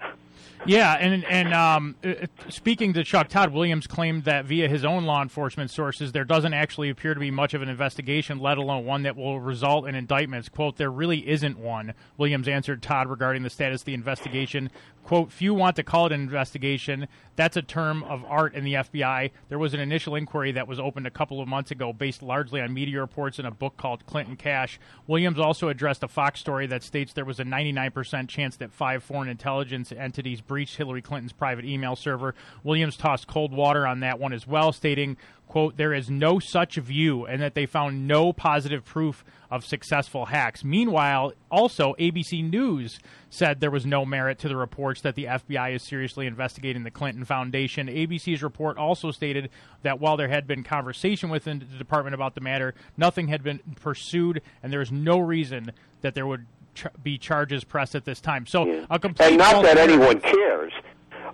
[0.66, 5.04] Yeah, and and um, uh, speaking to Chuck Todd, Williams claimed that via his own
[5.04, 8.84] law enforcement sources, there doesn't actually appear to be much of an investigation, let alone
[8.84, 10.50] one that will result in indictments.
[10.50, 14.70] "Quote: There really isn't one." Williams answered Todd regarding the status of the investigation.
[15.04, 17.08] "Quote: Few want to call it an investigation.
[17.34, 19.30] That's a term of art in the FBI.
[19.48, 22.60] There was an initial inquiry that was opened a couple of months ago, based largely
[22.60, 26.66] on media reports in a book called Clinton Cash." Williams also addressed a Fox story
[26.66, 31.32] that states there was a 99% chance that five foreign intelligence entities breached Hillary Clinton's
[31.32, 32.34] private email server.
[32.62, 35.16] Williams tossed cold water on that one as well, stating,
[35.50, 40.26] quote, there is no such view and that they found no positive proof of successful
[40.26, 40.62] hacks.
[40.62, 45.74] Meanwhile, also, ABC News said there was no merit to the reports that the FBI
[45.74, 47.88] is seriously investigating the Clinton Foundation.
[47.88, 49.50] ABC's report also stated
[49.82, 53.58] that while there had been conversation within the department about the matter, nothing had been
[53.80, 58.20] pursued, and there is no reason that there would ch- be charges pressed at this
[58.20, 58.46] time.
[58.46, 58.86] So yeah.
[58.88, 60.72] a complete and not that anyone cares,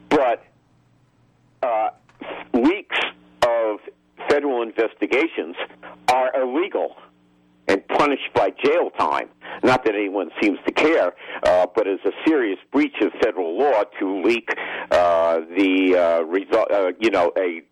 [0.08, 0.42] but
[1.62, 1.90] uh,
[4.36, 5.56] federal investigations
[6.12, 6.96] are illegal.
[7.68, 9.28] And punished by jail time.
[9.64, 13.82] Not that anyone seems to care, uh, but it's a serious breach of federal law
[13.98, 14.50] to leak
[14.92, 16.70] uh, the uh, result.
[16.70, 17.62] Uh, you know, a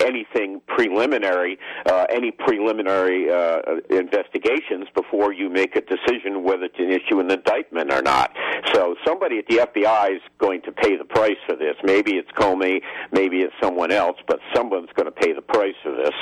[0.00, 7.20] anything preliminary, uh, any preliminary uh, investigations before you make a decision whether to issue
[7.20, 8.32] an indictment or not.
[8.74, 11.76] So somebody at the FBI is going to pay the price for this.
[11.84, 12.80] Maybe it's Comey,
[13.12, 16.12] maybe it's someone else, but someone's going to pay the price for this.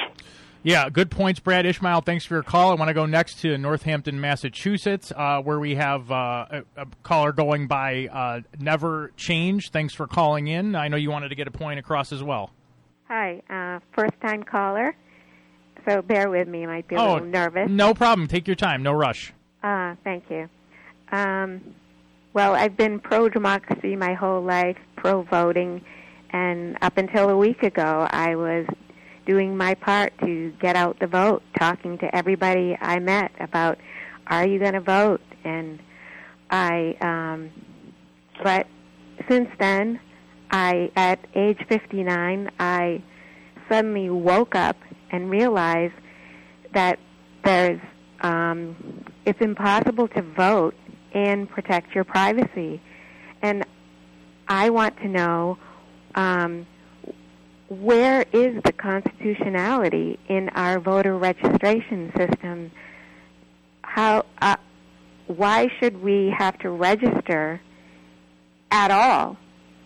[0.64, 2.02] Yeah, good points, Brad Ishmael.
[2.02, 2.70] Thanks for your call.
[2.70, 6.86] I want to go next to Northampton, Massachusetts, uh, where we have uh, a, a,
[7.02, 9.70] caller going by uh, Never Change.
[9.70, 10.76] Thanks for calling in.
[10.76, 12.50] I know you wanted to get a point across as well.
[13.08, 14.94] Hi, uh, first time caller.
[15.88, 17.68] So bear with me, I might be a oh, little nervous.
[17.68, 18.28] No problem.
[18.28, 18.84] Take your time.
[18.84, 19.32] No rush.
[19.64, 20.48] Uh, thank you.
[21.10, 21.74] Um,
[22.34, 25.82] well, I've been pro democracy my whole life, pro voting,
[26.30, 28.66] and up until a week ago, I was
[29.26, 33.78] doing my part to get out the vote, talking to everybody I met about,
[34.26, 35.20] are you going to vote?
[35.44, 35.78] And
[36.50, 37.50] I, um,
[38.42, 38.66] but
[39.28, 40.00] since then,
[40.50, 43.02] I, at age 59, I
[43.68, 44.76] suddenly woke up
[45.10, 45.94] and realized
[46.74, 46.98] that
[47.44, 47.80] there's,
[48.20, 50.74] um, it's impossible to vote
[51.14, 52.80] and protect your privacy.
[53.40, 53.64] And
[54.48, 55.58] I want to know
[56.14, 56.66] um,
[57.68, 62.70] where is the constitutionality in our voter registration system?
[63.82, 64.56] How, uh,
[65.26, 67.60] why should we have to register
[68.70, 69.36] at all?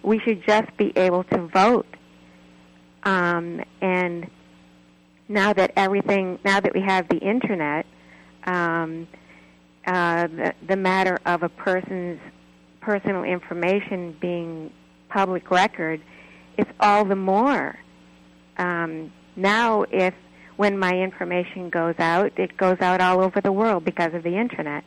[0.06, 1.86] we should just be able to vote.
[3.02, 4.30] Um, and
[5.28, 7.84] now that everything, now that we have the internet,
[8.44, 9.08] um,
[9.86, 12.20] uh, the, the matter of a person's
[12.80, 14.72] personal information being
[15.08, 16.00] public record,
[16.56, 17.78] it's all the more.
[18.58, 20.14] Um, now, if
[20.56, 24.36] when my information goes out, it goes out all over the world because of the
[24.38, 24.84] internet.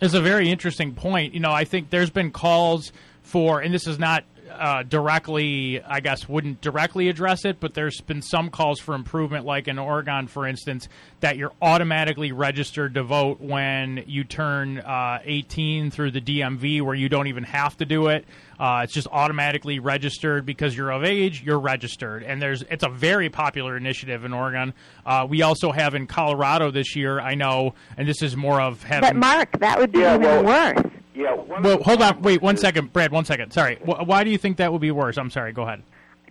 [0.00, 1.34] It's a very interesting point.
[1.34, 6.00] You know, I think there's been calls for, and this is not uh, directly, I
[6.00, 10.26] guess, wouldn't directly address it, but there's been some calls for improvement, like in Oregon,
[10.26, 10.88] for instance,
[11.20, 16.94] that you're automatically registered to vote when you turn uh, 18 through the DMV, where
[16.94, 18.24] you don't even have to do it.
[18.58, 21.42] Uh, it's just automatically registered because you're of age.
[21.42, 24.72] You're registered, and there's it's a very popular initiative in Oregon.
[25.04, 27.20] Uh, we also have in Colorado this year.
[27.20, 29.08] I know, and this is more of having.
[29.10, 30.90] But Mark, that would be Yeah, even well- worse.
[31.16, 31.34] Yeah.
[31.34, 32.20] Well, hold on.
[32.20, 33.10] Wait one second, Brad.
[33.10, 33.50] One second.
[33.52, 33.78] Sorry.
[33.82, 35.16] Why do you think that would be worse?
[35.16, 35.52] I'm sorry.
[35.52, 35.82] Go ahead.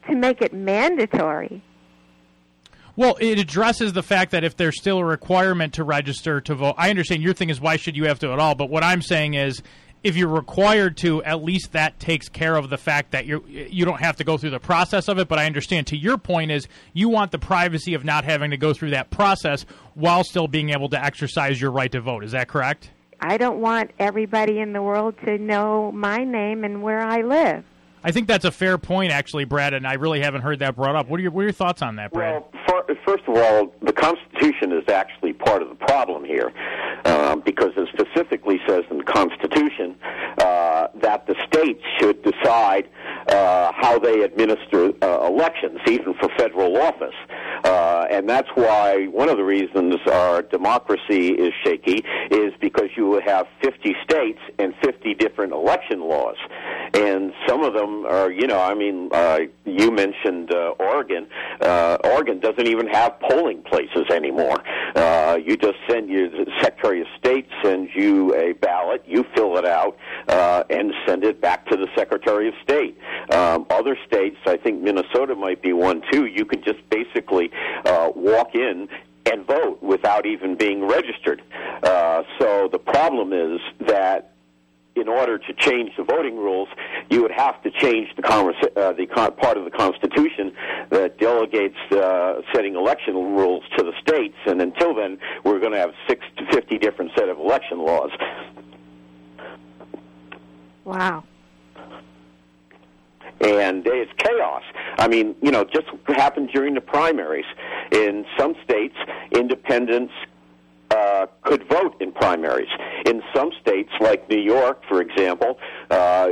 [0.08, 1.64] To make it mandatory.
[2.96, 6.76] Well, it addresses the fact that if there's still a requirement to register to vote,
[6.78, 8.54] I understand your thing is why should you have to at all.
[8.56, 9.62] But what I'm saying is,
[10.04, 13.86] if you're required to, at least that takes care of the fact that you you
[13.86, 15.28] don't have to go through the process of it.
[15.28, 15.88] But I understand.
[15.88, 19.10] To your point is, you want the privacy of not having to go through that
[19.10, 22.24] process while still being able to exercise your right to vote.
[22.24, 22.92] Is that correct?
[23.20, 27.64] I don't want everybody in the world to know my name and where I live.
[28.04, 30.96] I think that's a fair point, actually, Brad, and I really haven't heard that brought
[30.96, 31.10] up.
[31.10, 32.44] What are your, what are your thoughts on that, Brad?
[32.54, 36.52] Well, fir- first of all, the Constitution is actually part of the problem here,
[37.06, 39.96] um, because it specifically says in the Constitution
[40.38, 42.88] uh, that the states should decide
[43.28, 47.16] uh, how they administer uh, elections, even for federal office.
[47.64, 53.20] Uh, and that's why one of the reasons our democracy is shaky is because you
[53.26, 56.38] have 50 states and 50 different election laws.
[56.96, 61.28] And some of them are, you know, I mean, uh, you mentioned uh, Oregon.
[61.60, 64.64] Uh, Oregon doesn't even have polling places anymore.
[64.96, 66.30] Uh, you just send your
[66.62, 71.42] Secretary of State sends you a ballot, you fill it out, uh, and send it
[71.42, 72.98] back to the Secretary of State.
[73.32, 76.26] Um, other states, I think Minnesota might be one too.
[76.26, 77.52] You can just basically
[77.86, 78.88] uh, walk in
[79.26, 81.42] and vote without even being registered.
[81.84, 84.35] Uh, so the problem is that
[84.96, 86.70] in order to change the voting rules,
[87.10, 90.54] you would have to change the, conversa- uh, the con- part of the Constitution
[90.90, 94.36] that delegates uh, setting election rules to the states.
[94.46, 98.12] And until then, we're going to have six to fifty different set of election laws.
[100.86, 101.24] Wow.
[103.42, 104.62] and it's chaos.
[104.98, 107.46] I mean, you know, just happened during the primaries.
[107.92, 108.96] In some states,
[109.32, 110.14] independents
[111.44, 112.70] could vote in primaries.
[113.06, 115.58] In some states, like New York, for example,
[115.90, 116.30] uh,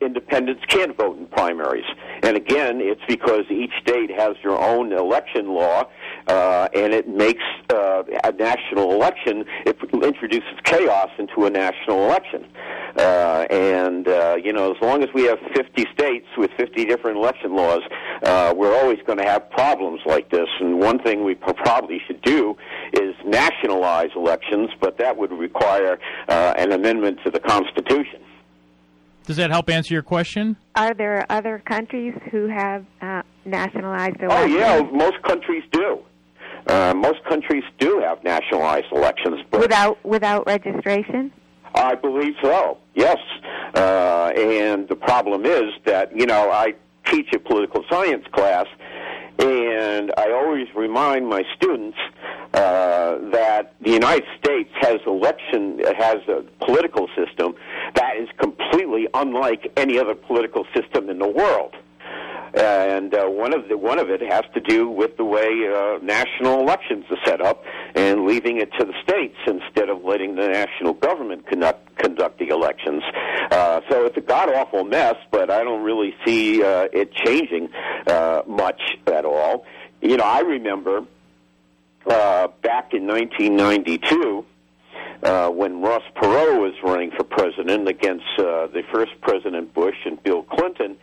[0.00, 1.84] independents can't vote in primaries.
[2.22, 5.88] And again, it's because each state has their own election law,
[6.26, 12.46] uh, and it makes uh, a national election, it introduces chaos into a national election.
[12.96, 17.18] Uh, and uh, you know, as long as we have 50 states with 50 different
[17.18, 17.82] election laws,
[18.22, 20.48] uh, we're always going to have problems like this.
[20.60, 22.56] And one thing we probably should do
[22.94, 25.98] is nationalize elections, but that would require
[26.28, 28.20] uh, an amendment to the Constitution.
[29.26, 30.56] Does that help answer your question?
[30.76, 34.54] Are there other countries who have uh, nationalized elections?
[34.54, 35.98] Oh yeah, most countries do.
[36.68, 41.32] Uh, most countries do have nationalized elections, but without without registration.
[41.74, 42.78] I believe so.
[42.94, 43.18] Yes,
[43.74, 46.74] uh, and the problem is that you know I
[47.06, 48.66] teach a political science class,
[49.38, 51.98] and I always remind my students
[52.54, 57.54] uh, that the United States has election has a political system
[57.94, 61.74] that is completely unlike any other political system in the world
[62.56, 65.98] and uh, one of the one of it has to do with the way uh,
[66.02, 67.62] national elections are set up
[67.94, 72.48] and leaving it to the states instead of letting the national government conduct conduct the
[72.48, 73.02] elections.
[73.50, 77.68] Uh, so it's a god awful mess, but I don't really see uh, it changing
[78.06, 79.66] uh, much at all.
[80.00, 81.04] You know, I remember
[82.06, 84.44] uh, back in 1992
[85.22, 90.22] uh, when Ross Perot was running for president against uh, the first President Bush and
[90.22, 90.96] Bill Clinton,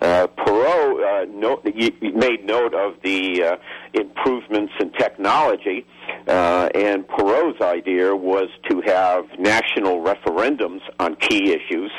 [0.00, 3.56] uh, Perot uh, no, made note of the uh,
[3.94, 5.86] improvements in technology,
[6.26, 11.90] uh, and Perot's idea was to have national referendums on key issues.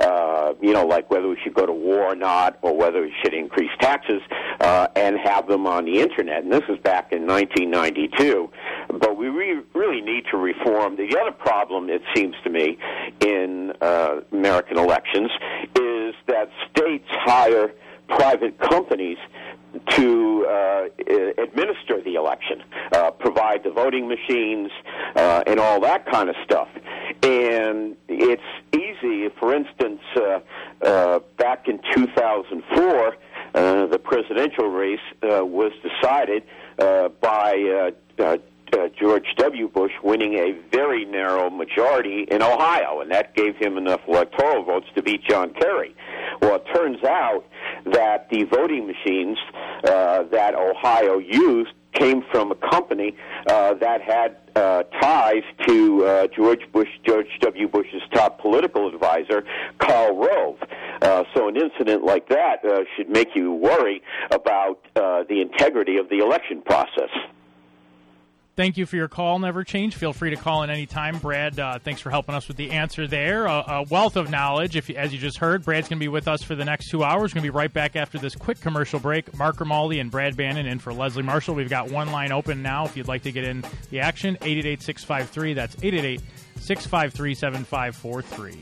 [0.00, 3.12] Uh, you know, like whether we should go to war or not, or whether we
[3.22, 4.20] should increase taxes,
[4.60, 6.42] uh, and have them on the internet.
[6.42, 8.50] And this was back in 1992.
[8.98, 10.96] But we re- really need to reform.
[10.96, 12.78] The other problem, it seems to me,
[13.20, 15.30] in uh, American elections
[15.76, 17.72] is that states hire
[18.08, 19.18] private companies
[19.90, 20.88] to uh,
[21.42, 22.62] administer the election,
[22.92, 24.70] uh, provide the voting machines,
[25.16, 26.68] uh, and all that kind of stuff.
[27.22, 28.42] And it's
[28.72, 30.40] easy, for instance, uh,
[30.82, 33.16] uh, back in 2004,
[33.54, 36.42] uh, the presidential race uh, was decided
[36.78, 38.38] uh, by uh, uh,
[38.72, 39.68] uh, George W.
[39.68, 44.86] Bush winning a very narrow majority in Ohio, and that gave him enough electoral votes
[44.94, 45.94] to beat John Kerry.
[46.40, 47.44] Well, it turns out
[47.86, 49.38] that the voting machines
[49.84, 53.14] uh, that Ohio used came from a company
[53.46, 57.68] uh, that had uh, ties to uh, George Bush, George W.
[57.68, 59.44] Bush's top political advisor,
[59.78, 60.58] Karl Rove.
[61.00, 65.96] Uh, so an incident like that uh, should make you worry about uh, the integrity
[65.96, 67.10] of the election process.
[68.54, 69.38] Thank you for your call.
[69.38, 69.96] Never change.
[69.96, 71.16] Feel free to call in any time.
[71.18, 73.46] Brad, uh, thanks for helping us with the answer there.
[73.46, 74.76] A, a wealth of knowledge.
[74.76, 77.02] If, as you just heard, Brad's going to be with us for the next two
[77.02, 77.32] hours.
[77.32, 79.34] Going to be right back after this quick commercial break.
[79.38, 81.54] Mark Grimaldi and Brad Bannon in for Leslie Marshall.
[81.54, 84.36] We've got one line open now if you'd like to get in the action.
[84.42, 85.54] 888-653.
[85.54, 88.56] That's 888-653-7543.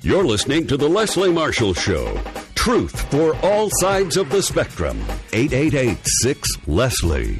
[0.00, 2.18] You're listening to The Leslie Marshall Show.
[2.54, 4.98] Truth for all sides of the spectrum.
[5.32, 7.38] 888 6 Leslie.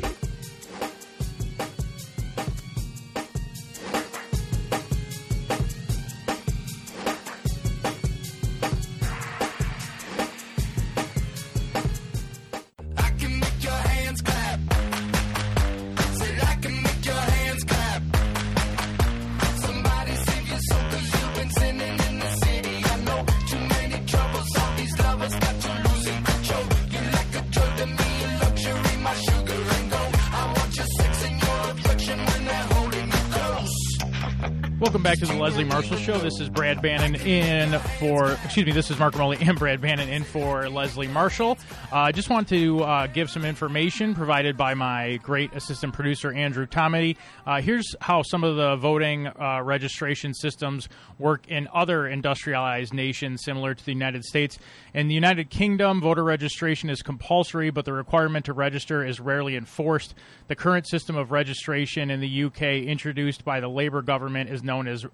[36.85, 41.09] Bannon in for, excuse me, this is Mark Grimaldi and Brad Bannon in for Leslie
[41.09, 41.57] Marshall.
[41.95, 45.92] Uh, I uh, just want to uh, give some information provided by my great assistant
[45.92, 47.16] producer, Andrew Tomety.
[47.47, 50.88] Uh, here's how some of the voting uh, registration systems
[51.20, 54.59] work in other industrialized nations similar to the United States.
[54.92, 59.55] In the United Kingdom, voter registration is compulsory, but the requirement to register is rarely
[59.55, 60.16] enforced.
[60.49, 64.88] The current system of registration in the UK, introduced by the Labour government, is known
[64.88, 65.07] as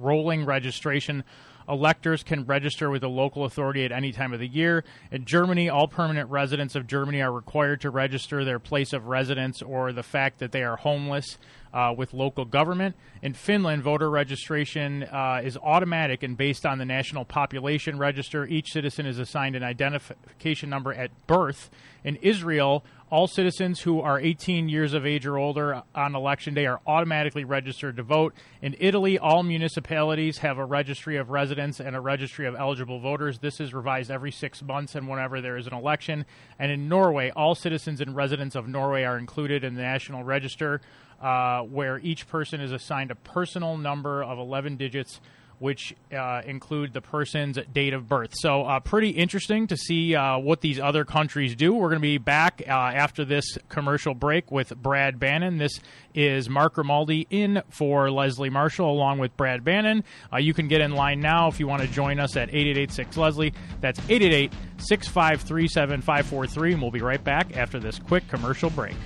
[0.00, 1.22] rolling registration.
[1.68, 4.84] Electors can register with a local authority at any time of the year.
[5.10, 9.62] In Germany, all permanent residents of Germany are required to register their place of residence
[9.62, 11.38] or the fact that they are homeless
[11.74, 12.94] uh, with local government.
[13.20, 18.46] In Finland, voter registration uh, is automatic and based on the National Population Register.
[18.46, 21.68] Each citizen is assigned an identification number at birth.
[22.04, 26.66] In Israel, all citizens who are 18 years of age or older on election day
[26.66, 28.34] are automatically registered to vote.
[28.60, 33.38] In Italy, all municipalities have a registry of residents and a registry of eligible voters.
[33.38, 36.26] This is revised every six months and whenever there is an election.
[36.58, 40.80] And in Norway, all citizens and residents of Norway are included in the National Register,
[41.22, 45.20] uh, where each person is assigned a personal number of 11 digits
[45.58, 48.34] which uh, include the person's date of birth.
[48.34, 51.74] So, uh, pretty interesting to see uh, what these other countries do.
[51.74, 55.58] We're going to be back uh, after this commercial break with Brad Bannon.
[55.58, 55.80] This
[56.14, 60.04] is Mark Grimaldi in for Leslie Marshall along with Brad Bannon.
[60.32, 63.16] Uh, you can get in line now if you want to join us at 8886
[63.16, 63.54] Leslie.
[63.80, 68.96] That's 888 653 7543, and we'll be right back after this quick commercial break.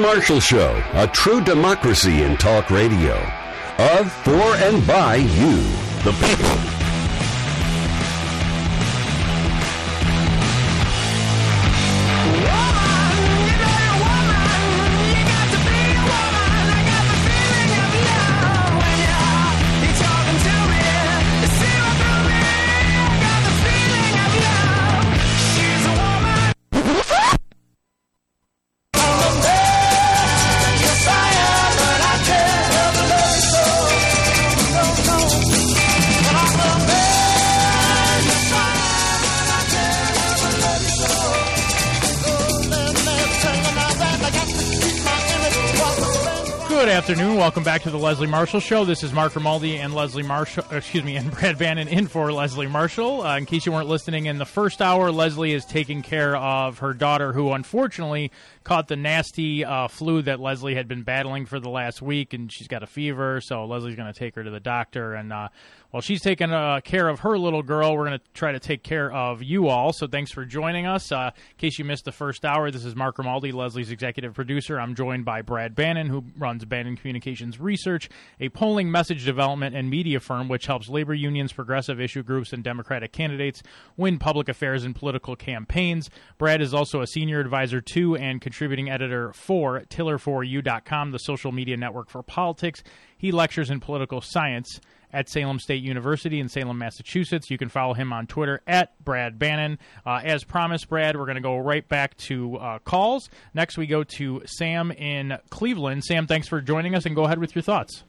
[0.00, 3.14] Marshall Show, a true democracy in talk radio.
[3.82, 5.56] Of, for, and by you,
[6.04, 6.81] the people.
[47.52, 48.86] Welcome back to the Leslie Marshall Show.
[48.86, 52.66] This is Mark Grimaldi and Leslie Marshall, excuse me, and Brad Bannon in for Leslie
[52.66, 53.20] Marshall.
[53.20, 56.78] Uh, in case you weren't listening in the first hour, Leslie is taking care of
[56.78, 58.30] her daughter, who unfortunately
[58.64, 62.50] caught the nasty uh, flu that Leslie had been battling for the last week, and
[62.50, 63.42] she's got a fever.
[63.42, 65.48] So Leslie's going to take her to the doctor, and uh,
[65.92, 68.82] while she's taking uh, care of her little girl, we're going to try to take
[68.82, 69.92] care of you all.
[69.92, 71.12] So thanks for joining us.
[71.12, 74.80] Uh, in case you missed the first hour, this is Mark Grimaldi, Leslie's executive producer.
[74.80, 78.08] I'm joined by Brad Bannon, who runs Bannon Communications Research,
[78.40, 82.64] a polling, message development, and media firm which helps labor unions, progressive issue groups, and
[82.64, 83.62] Democratic candidates
[83.98, 86.08] win public affairs and political campaigns.
[86.38, 91.76] Brad is also a senior advisor to and contributing editor for Tiller4you.com, the social media
[91.76, 92.82] network for politics.
[93.18, 94.80] He lectures in political science
[95.12, 97.50] at Salem State University in Salem, Massachusetts.
[97.50, 99.78] You can follow him on Twitter at Brad Bannon.
[100.06, 103.28] Uh, as promised, Brad, we're going to go right back to uh, calls.
[103.54, 106.04] Next, we go to Sam in Cleveland.
[106.04, 108.04] Sam, thanks for joining us, and go ahead with your thoughts.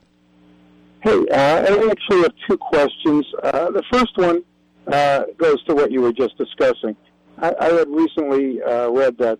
[1.01, 3.25] Hey, uh, I actually have two questions.
[3.43, 4.43] Uh, the first one
[4.87, 6.95] uh, goes to what you were just discussing.
[7.39, 9.39] I, I had recently uh, read that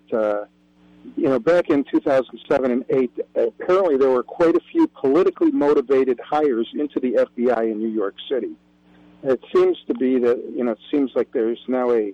[1.16, 6.20] you know, back in 2007 and 8, apparently there were quite a few politically motivated
[6.24, 8.56] hires into the FBI in New York City.
[9.24, 12.14] It seems to be that, you know, it seems like there's now a,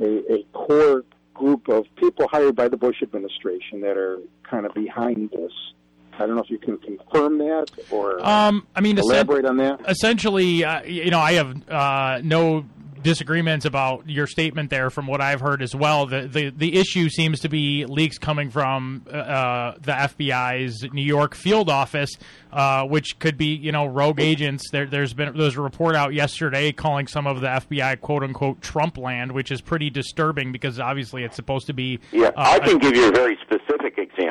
[0.00, 1.04] a, a core
[1.34, 5.52] group of people hired by the Bush administration that are kind of behind this.
[6.14, 9.80] I don't know if you can confirm that or um, I mean, elaborate on that.
[9.88, 12.64] Essentially, uh, you know, I have uh, no
[13.02, 16.06] disagreements about your statement there from what I've heard as well.
[16.06, 21.02] The the, the issue seems to be leaks coming from uh, uh the FBI's New
[21.02, 22.10] York field office,
[22.52, 24.70] uh, which could be you know rogue agents.
[24.70, 28.60] There, has been there's a report out yesterday calling some of the FBI quote unquote
[28.62, 32.00] Trump land, which is pretty disturbing because obviously it's supposed to be.
[32.12, 33.67] Yeah, uh, I can give you a very specific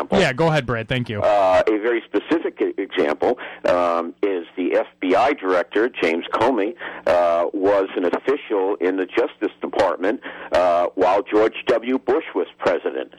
[0.07, 0.19] example.
[0.19, 0.87] Yeah, go ahead, Brad.
[0.87, 1.21] Thank you.
[1.21, 8.05] Uh, a very specific example um, is the FBI director James Comey uh, was an
[8.05, 11.97] official in the Justice Department uh, while George W.
[11.99, 13.13] Bush was president.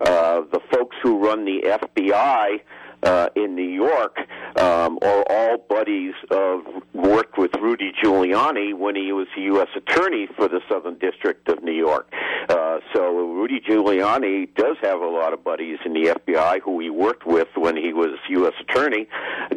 [0.00, 2.60] Uh, the folks who run the FBI
[3.04, 4.16] uh, in New York
[4.56, 9.68] um, are all buddies of worked with Rudy Giuliani when he was a U.S.
[9.76, 12.12] attorney for the Southern District of New York.
[12.48, 16.90] Uh, so Rudy Giuliani does have a lot of buddies in the FBI who he
[16.90, 18.54] worked with when he was U.S.
[18.60, 19.06] attorney.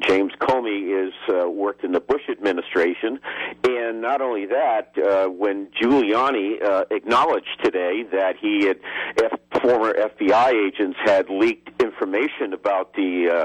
[0.01, 3.19] James Comey is uh, worked in the Bush administration,
[3.63, 8.79] and not only that, uh, when Giuliani uh, acknowledged today that he had
[9.23, 13.36] F- former FBI agents had leaked information about the uh,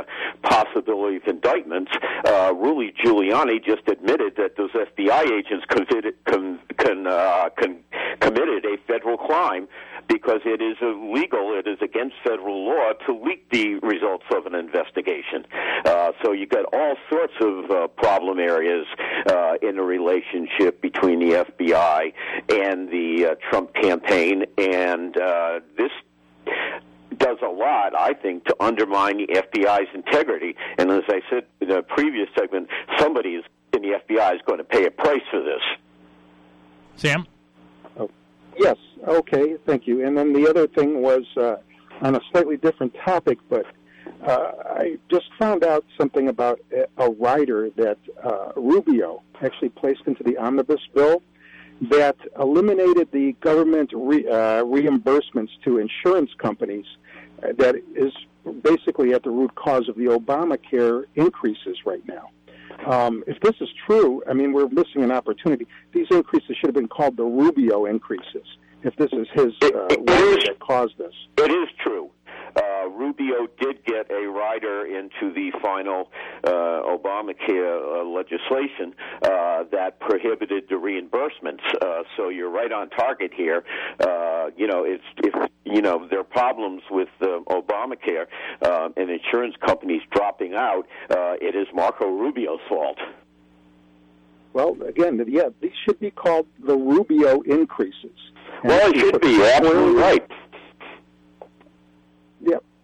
[0.43, 1.93] possibility of indictments,
[2.25, 7.79] uh, Rudy Giuliani just admitted that those FBI agents committed, com, con, uh, con,
[8.21, 9.69] committed a federal crime
[10.09, 14.55] because it is illegal, it is against federal law to leak the results of an
[14.55, 15.47] investigation.
[15.85, 18.87] Uh, so you've got all sorts of uh, problem areas
[19.27, 22.13] uh, in the relationship between the FBI
[22.51, 25.91] and the uh, Trump campaign, and uh, this
[27.19, 30.55] does a lot, I think, to undermine the FBI's integrity.
[30.79, 34.59] And as I said in the previous segment, somebody is, in the FBI is going
[34.59, 35.61] to pay a price for this.
[36.97, 37.27] Sam?
[37.99, 38.11] Oh,
[38.59, 38.77] yes.
[39.07, 39.57] Okay.
[39.67, 40.07] Thank you.
[40.07, 41.57] And then the other thing was uh,
[42.01, 43.67] on a slightly different topic, but
[44.27, 46.61] uh, I just found out something about
[46.97, 51.23] a, rider that uh, Rubio actually placed into the omnibus bill
[51.91, 56.87] that eliminated the government re, uh, reimbursements to insurance companies
[57.43, 58.13] that is
[58.63, 62.31] basically at the root cause of the Obamacare increases right now.
[62.87, 65.67] Um, if this is true, I mean, we're missing an opportunity.
[65.93, 68.47] These increases should have been called the Rubio increases.
[68.83, 72.11] If this is his uh, that caused this, it is true.
[72.57, 76.11] Uh, Rubio did get a rider into the final
[76.45, 81.63] uh, Obamacare uh, legislation uh, that prohibited the reimbursements.
[81.81, 83.65] Uh, so you're right on target here.
[84.01, 85.35] Uh, you know, it's if
[85.65, 88.27] you know there are problems with uh, Obamacare
[88.63, 90.87] uh, and insurance companies dropping out.
[91.11, 92.99] Uh, it is Marco Rubio's fault.
[94.53, 98.11] Well, again, yeah, these should be called the Rubio increases.
[98.63, 99.31] Well, it should be.
[99.31, 100.32] You're absolutely right.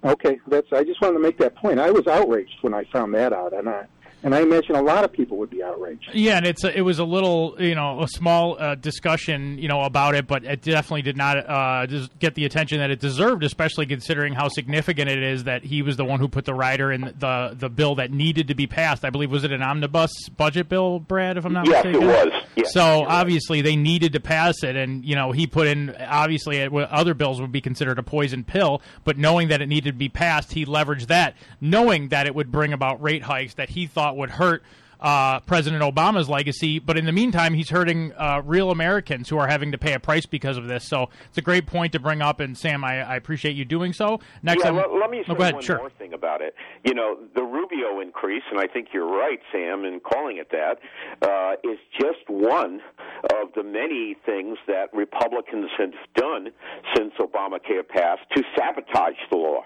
[0.09, 0.41] Okay.
[0.47, 0.73] That's.
[0.73, 1.79] I just wanted to make that point.
[1.79, 3.87] I was outraged when I found that out, and I
[4.23, 6.11] and I imagine a lot of people would be outraged.
[6.13, 9.69] Yeah, and it's a, it was a little you know a small uh, discussion you
[9.69, 11.87] know about it, but it definitely did not uh,
[12.19, 15.97] get the attention that it deserved, especially considering how significant it is that he was
[15.97, 19.05] the one who put the rider in the the bill that needed to be passed.
[19.05, 21.37] I believe was it an omnibus budget bill, Brad?
[21.37, 22.09] If I'm not yes, mistaken.
[22.09, 22.43] Yes, it was.
[22.57, 26.61] Yes, so obviously they needed to pass it, and you know he put in obviously
[26.61, 30.09] other bills would be considered a poison pill, but knowing that it needed to be
[30.09, 34.08] passed, he leveraged that, knowing that it would bring about rate hikes that he thought
[34.17, 34.63] would hurt
[35.01, 36.79] uh, President Obama's legacy.
[36.79, 40.01] But in the meantime, he's hurting uh, real Americans who are having to pay a
[40.01, 40.85] price because of this.
[40.85, 42.41] So it's a great point to bring up.
[42.41, 44.21] And Sam, I, I appreciate you doing so.
[44.43, 45.79] Next, yeah, let, let me say oh, one sure.
[45.79, 46.55] more thing about it.
[46.85, 50.79] You know, the Rubio increase, and I think you're right, Sam, in calling it that,
[51.23, 52.81] uh, is just one
[53.25, 56.49] of the many things that Republicans have done
[56.97, 59.65] since Obamacare passed to sabotage the law.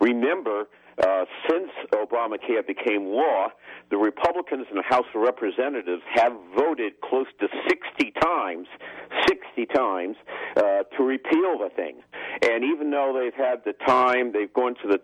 [0.00, 0.68] Remember
[1.02, 3.48] uh, since Obamacare became law,
[3.90, 8.66] the Republicans in the House of Representatives have voted close to 60 times,
[9.28, 10.16] 60 times,
[10.56, 12.00] uh, to repeal the thing.
[12.42, 15.00] And even though they've had the time, they've gone to the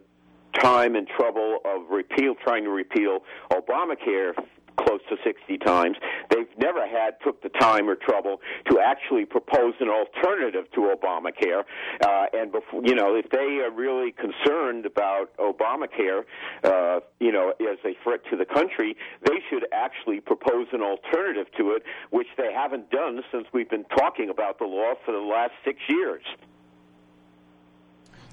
[0.60, 3.20] time and trouble of repeal, trying to repeal
[3.50, 4.32] Obamacare
[4.76, 5.96] close to 60 times.
[6.30, 11.64] They've never had took the time or trouble to actually propose an alternative to Obamacare.
[12.04, 16.24] Uh, and before, you know, if they are really concerned about Obamacare,
[16.64, 21.46] uh, you know, as a threat to the country, they should actually propose an alternative
[21.58, 25.18] to it, which they haven't done since we've been talking about the law for the
[25.18, 26.22] last six years.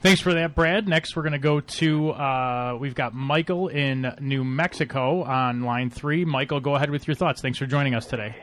[0.01, 0.87] Thanks for that, Brad.
[0.87, 5.89] Next, we're going to go to uh, we've got Michael in New Mexico on line
[5.89, 6.23] three.
[6.23, 7.41] Michael, go ahead with your thoughts.
[7.41, 8.33] Thanks for joining us today.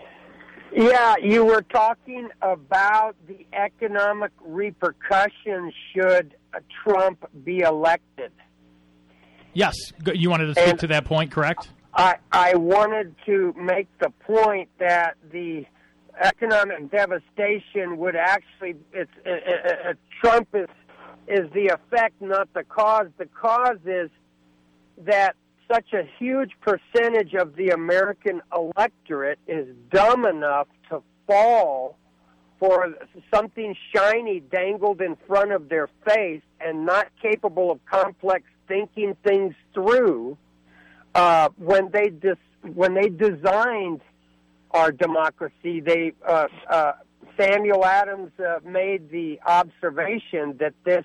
[0.74, 6.34] Yeah, you were talking about the economic repercussions should
[6.84, 8.32] Trump be elected.
[9.54, 9.74] Yes,
[10.12, 11.70] you wanted to speak and to that point, correct?
[11.94, 15.64] I I wanted to make the point that the
[16.20, 20.68] economic devastation would actually it's uh, uh, uh Trump is
[21.28, 23.08] is the effect, not the cause.
[23.18, 24.10] The cause is
[24.98, 25.36] that
[25.70, 31.96] such a huge percentage of the American electorate is dumb enough to fall
[32.58, 32.94] for
[33.34, 39.54] something shiny dangled in front of their face and not capable of complex thinking things
[39.74, 40.38] through
[41.14, 42.36] uh, when they dis-
[42.74, 44.00] when they designed
[44.70, 46.92] our democracy they uh, uh,
[47.38, 51.04] Samuel Adams uh, made the observation that this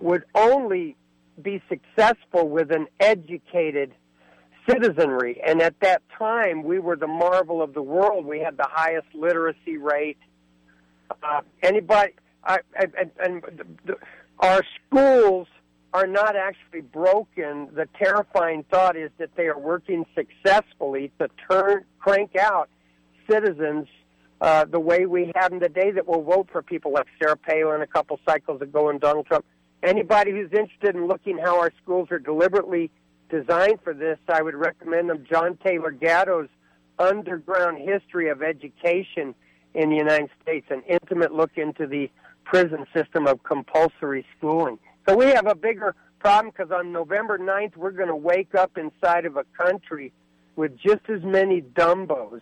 [0.00, 0.96] would only
[1.40, 3.92] be successful with an educated
[4.68, 5.40] citizenry.
[5.46, 8.24] And at that time, we were the marvel of the world.
[8.24, 10.18] We had the highest literacy rate.
[11.22, 12.12] Uh, anybody,
[12.44, 12.86] I, I,
[13.22, 13.96] and the, the,
[14.38, 15.48] our schools
[15.92, 17.68] are not actually broken.
[17.74, 22.68] The terrifying thought is that they are working successfully to turn, crank out
[23.30, 23.86] citizens
[24.40, 27.80] uh, the way we have them today that will vote for people like Sarah Palin
[27.80, 29.44] a couple cycles ago and Donald Trump.
[29.84, 32.90] Anybody who's interested in looking how our schools are deliberately
[33.28, 36.48] designed for this, I would recommend them John Taylor Gatto's
[36.98, 39.34] Underground History of Education
[39.74, 42.10] in the United States, an intimate look into the
[42.44, 44.78] prison system of compulsory schooling.
[45.06, 48.78] So we have a bigger problem because on November 9th, we're going to wake up
[48.78, 50.14] inside of a country
[50.56, 52.40] with just as many dumbos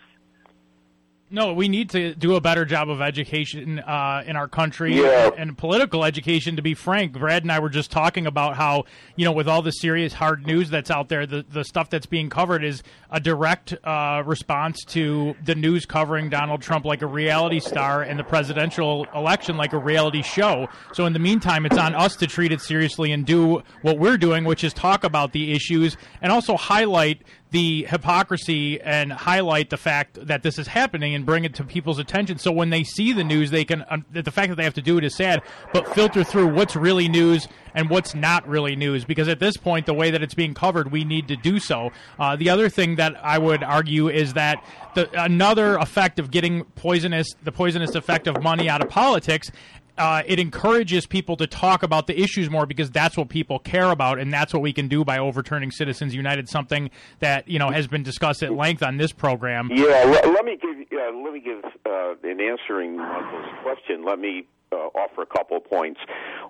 [1.33, 5.29] no, we need to do a better job of education uh, in our country yeah.
[5.29, 6.57] and, and, political education.
[6.57, 8.85] To be frank, Brad and I were just talking about how
[9.17, 12.05] you know, with all the serious hard news that's out there, the the stuff that's
[12.05, 17.07] being covered is a direct uh, response to the news covering Donald Trump like a
[17.07, 20.69] reality star and the presidential election like a reality show.
[20.93, 24.19] So in the meantime, it's on us to treat it seriously and do what we're
[24.19, 27.23] doing, which is talk about the issues and also highlight
[27.53, 31.99] the hypocrisy and highlight the fact that this is happening and bring it to people's
[31.99, 32.39] attention.
[32.39, 33.85] So when they see the news, they can.
[33.91, 35.43] Um, the fact that they have to do it is sad,
[35.73, 39.05] but filter through what's really news and what's not really news.
[39.05, 41.91] Because at this point, the way that it's being covered, we need to do so.
[42.19, 46.65] Uh, the other thing that I would argue is that the, another effect of getting
[46.65, 49.51] poisonous, the poisonous effect of money out of politics
[49.99, 53.91] uh, it encourages people to talk about the issues more because that's what people care
[53.91, 56.91] about, and that's what we can do by overturning Citizens United, something
[57.21, 59.69] that you know has been discussed at length on this program.
[59.73, 64.05] Yeah, let, let me give uh, let me give uh, in answering Michael's question.
[64.05, 66.01] Let me uh, offer a couple of points.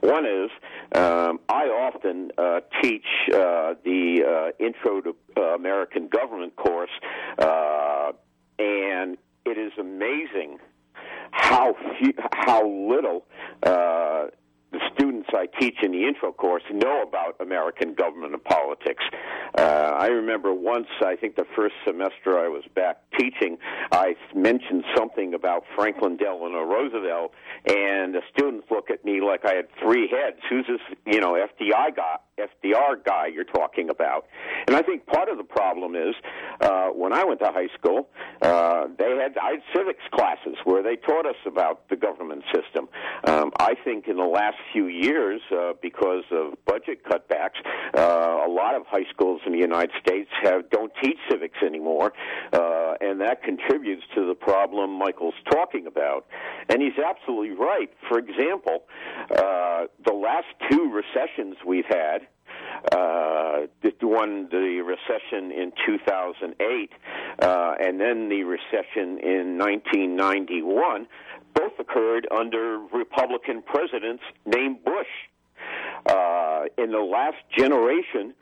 [0.01, 0.51] One is
[0.95, 6.91] um, I often uh, teach uh, the uh, Intro to uh, American Government course,
[7.39, 8.13] uh,
[8.59, 10.59] and it is amazing
[11.31, 13.25] how few, how little
[13.63, 14.27] uh,
[14.73, 19.05] the students I teach in the intro course know about American government and politics.
[19.57, 23.59] Uh, I remember once, I think the first semester I was back teaching,
[23.93, 27.33] I mentioned something about Franklin Delano Roosevelt,
[27.67, 30.39] and the students look at me like I had three heads.
[30.49, 32.17] Who's this, you know, FDI guy?
[32.39, 34.27] FDR guy you're talking about.
[34.67, 36.15] And I think part of the problem is
[36.61, 38.09] uh, when I went to high school,
[38.41, 42.89] uh, they had I had civics classes where they taught us about the government system.
[43.25, 47.61] Um, I think in the last few years, uh, because of budget cutbacks,
[47.95, 52.13] uh, a lot of high schools in the United States have don't teach civics anymore,
[52.53, 56.27] uh, and that contributes to the problem Michael's talking about.
[56.69, 57.91] And he's absolutely right.
[58.09, 58.85] For example,
[59.31, 62.27] uh, the last two recessions we've had
[62.93, 63.33] uh,
[64.13, 66.91] one, the recession in 2008,
[67.41, 71.07] uh, and then the recession in 1991,
[71.55, 75.07] both occurred under Republican presidents named Bush.
[76.07, 78.35] Uh, in the last generation,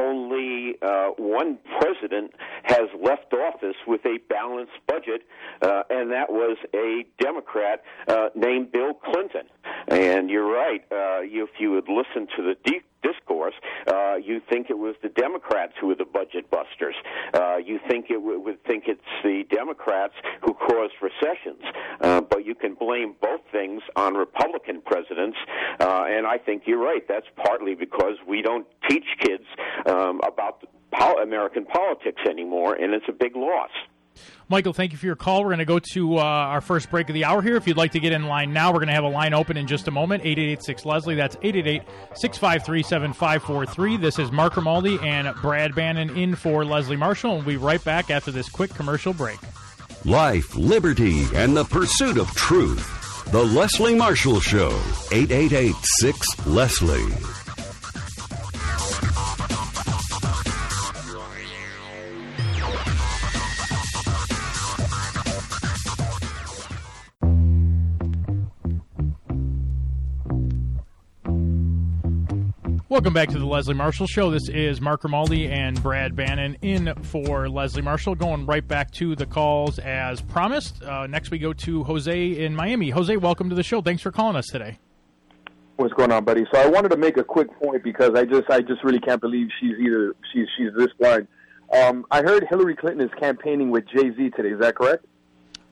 [0.00, 5.22] only uh, one president has left office with a balanced budget,
[5.60, 9.42] uh, and that was a Democrat uh, named Bill Clinton.
[9.88, 10.82] And you're right.
[10.90, 13.54] Uh, if you would listen to the deep discourse,
[13.88, 16.94] uh, you think it was the Democrats who were the budget busters.
[17.34, 21.62] Uh, you think it w- would think it's the Democrats who caused recessions.
[22.00, 25.36] Uh, but you can blame both things on Republican presidents,
[25.80, 27.06] uh, and I think you're right.
[27.08, 29.44] That's partly because we don't teach kids
[29.86, 33.70] um, about pol- American politics anymore, and it's a big loss.
[34.48, 35.42] Michael, thank you for your call.
[35.42, 37.56] We're going to go to uh, our first break of the hour here.
[37.56, 39.56] If you'd like to get in line now, we're going to have a line open
[39.56, 40.22] in just a moment.
[40.24, 41.14] 8886 Leslie.
[41.14, 41.82] That's 888
[42.14, 43.96] 653 7543.
[43.96, 47.36] This is Mark Grimaldi and Brad Bannon in for Leslie Marshall.
[47.36, 49.38] And we'll be right back after this quick commercial break.
[50.04, 53.24] Life, liberty, and the pursuit of truth.
[53.32, 54.78] The Leslie Marshall Show.
[55.12, 57.41] 888 6 Leslie.
[72.92, 74.30] Welcome back to the Leslie Marshall Show.
[74.30, 78.14] This is Mark Grimaldi and Brad Bannon in for Leslie Marshall.
[78.14, 80.82] Going right back to the calls as promised.
[80.82, 82.90] Uh, next, we go to Jose in Miami.
[82.90, 83.80] Jose, welcome to the show.
[83.80, 84.78] Thanks for calling us today.
[85.76, 86.44] What's going on, buddy?
[86.52, 89.22] So I wanted to make a quick point because I just I just really can't
[89.22, 91.28] believe she's either she's she's this blind.
[91.72, 94.50] Um, I heard Hillary Clinton is campaigning with Jay Z today.
[94.50, 95.06] Is that correct?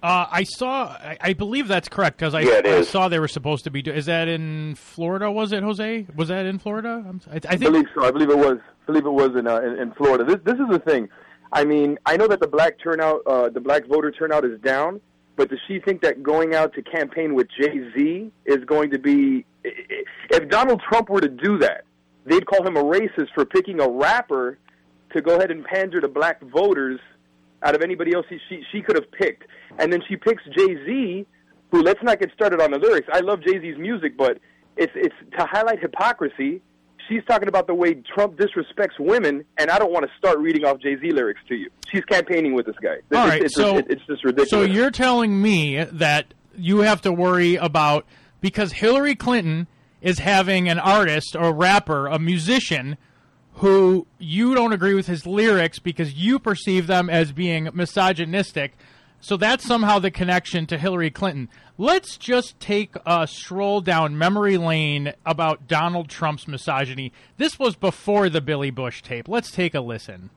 [0.02, 0.84] Uh, I saw.
[0.84, 3.82] I, I, believe that's correct because I, yeah, I, saw they were supposed to be.
[3.82, 5.30] Do, is that in Florida?
[5.30, 6.06] Was it Jose?
[6.16, 7.04] Was that in Florida?
[7.30, 7.46] I, I, think.
[7.52, 8.04] I believe so.
[8.04, 8.58] I believe it was.
[8.82, 10.24] I believe it was in uh, in, in, Florida.
[10.24, 11.10] This this is the thing.
[11.52, 15.02] I mean, I know that the black turnout, uh, the black voter turnout is down,
[15.36, 18.98] but does she think that going out to campaign with Jay Z is going to
[18.98, 19.44] be?
[19.64, 21.84] If Donald Trump were to do that,
[22.24, 24.56] they'd call him a racist for picking a rapper
[25.12, 27.00] to go ahead and pander to black voters
[27.62, 29.44] out of anybody else she she could have picked.
[29.78, 31.26] And then she picks Jay Z,
[31.70, 33.08] who let's not get started on the lyrics.
[33.12, 34.38] I love Jay Z's music, but
[34.76, 36.60] it's it's to highlight hypocrisy.
[37.08, 40.64] She's talking about the way Trump disrespects women, and I don't want to start reading
[40.64, 41.70] off Jay Z lyrics to you.
[41.90, 42.96] She's campaigning with this guy.
[43.16, 44.50] All right, it's, so it's, it's just ridiculous.
[44.50, 48.06] So you're telling me that you have to worry about
[48.40, 49.66] because Hillary Clinton
[50.00, 52.96] is having an artist or a rapper, a musician
[53.54, 58.72] who you don't agree with his lyrics because you perceive them as being misogynistic.
[59.20, 61.48] So that's somehow the connection to Hillary Clinton.
[61.76, 67.12] Let's just take a stroll down memory lane about Donald Trump's misogyny.
[67.36, 69.28] This was before the Billy Bush tape.
[69.28, 70.30] Let's take a listen.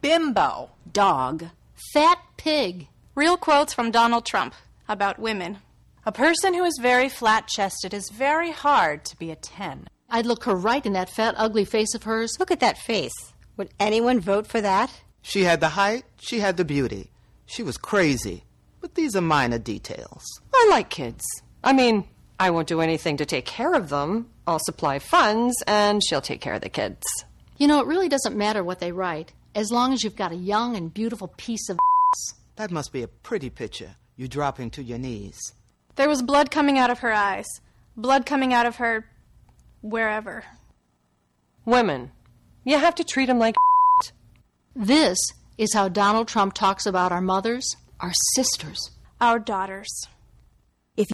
[0.00, 0.70] Bimbo.
[0.90, 1.46] Dog.
[1.92, 2.88] Fat pig.
[3.14, 4.54] Real quotes from Donald Trump
[4.88, 5.58] about women.
[6.06, 9.88] A person who is very flat chested is very hard to be a 10.
[10.10, 12.38] I'd look her right in that fat, ugly face of hers.
[12.38, 13.32] Look at that face.
[13.56, 14.92] Would anyone vote for that?
[15.22, 17.10] She had the height, she had the beauty.
[17.46, 18.44] She was crazy.
[18.80, 20.22] But these are minor details.
[20.54, 21.24] I like kids.
[21.62, 22.06] I mean,
[22.38, 24.28] I won't do anything to take care of them.
[24.46, 27.02] I'll supply funds, and she'll take care of the kids.
[27.56, 30.36] You know, it really doesn't matter what they write, as long as you've got a
[30.36, 31.78] young and beautiful piece of.
[32.56, 33.96] That must be a pretty picture.
[34.16, 35.38] You dropping to your knees.
[35.96, 37.46] There was blood coming out of her eyes.
[37.96, 39.06] Blood coming out of her.
[39.80, 40.44] wherever.
[41.64, 42.10] Women.
[42.64, 43.54] You have to treat them like.
[44.76, 45.18] This
[45.58, 48.90] is how Donald Trump talks about our mothers, our sisters,
[49.20, 49.88] our daughters.
[50.96, 51.08] If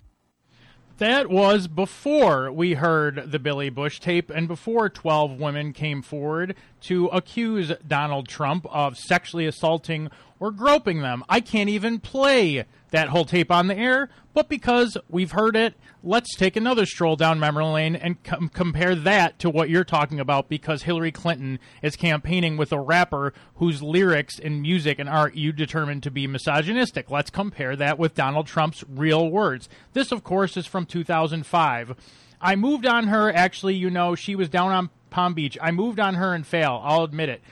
[0.99, 6.55] That was before we heard the Billy Bush tape and before 12 women came forward
[6.83, 11.23] to accuse Donald Trump of sexually assaulting or groping them.
[11.29, 15.75] I can't even play that whole tape on the air, but because we've heard it,
[16.03, 20.21] let's take another stroll down memory lane and com- compare that to what you're talking
[20.21, 25.35] about because Hillary Clinton is campaigning with a rapper whose lyrics and music and art
[25.35, 27.11] you determined to be misogynistic.
[27.11, 29.69] Let's compare that with Donald Trump's real words.
[29.93, 31.97] This, of course, is from 2005.
[32.41, 35.59] I moved on her, actually, you know, she was down on Palm Beach.
[35.61, 37.43] I moved on her and fail, I'll admit it.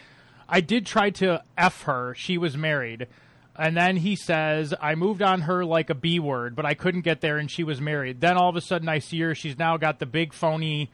[0.48, 2.14] I did try to F her.
[2.14, 3.06] She was married.
[3.58, 7.00] And then he says, I moved on her like a B word, but I couldn't
[7.00, 8.20] get there and she was married.
[8.20, 9.34] Then all of a sudden I see her.
[9.34, 10.90] She's now got the big phony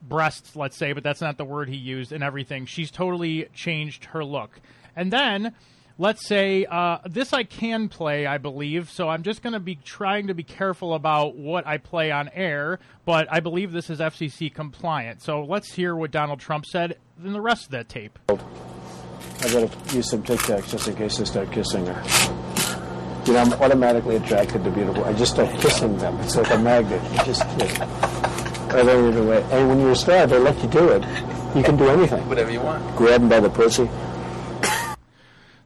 [0.00, 2.66] breasts, let's say, but that's not the word he used and everything.
[2.66, 4.60] She's totally changed her look.
[4.94, 5.54] And then
[5.98, 8.88] let's say uh, this I can play, I believe.
[8.88, 12.28] So I'm just going to be trying to be careful about what I play on
[12.28, 15.20] air, but I believe this is FCC compliant.
[15.22, 18.18] So let's hear what Donald Trump said in the rest of that tape.
[19.52, 22.02] I gotta use some Tic Tacs just in case I start kissing her.
[23.26, 25.04] You know, I'm automatically attracted to beautiful.
[25.04, 26.18] I just start kissing them.
[26.20, 27.02] It's like a magnet.
[27.12, 27.78] You just kiss.
[27.78, 29.42] Right over the way.
[29.50, 31.02] And when you're a star, they let you do it.
[31.54, 32.26] You can do anything.
[32.30, 32.96] Whatever you want.
[32.96, 33.90] Grab them by the pussy.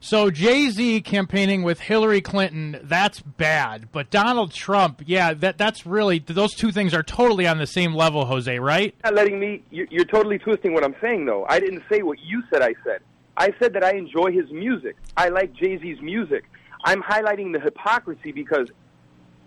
[0.01, 3.89] So Jay Z campaigning with Hillary Clinton, that's bad.
[3.93, 7.93] But Donald Trump, yeah, that that's really those two things are totally on the same
[7.93, 8.93] level, Jose, right?
[9.05, 9.63] Not letting me.
[9.71, 11.45] You're, you're totally twisting what I'm saying, though.
[11.47, 12.61] I didn't say what you said.
[12.61, 12.99] I said.
[13.37, 14.97] I said that I enjoy his music.
[15.15, 16.45] I like Jay Z's music.
[16.83, 18.67] I'm highlighting the hypocrisy because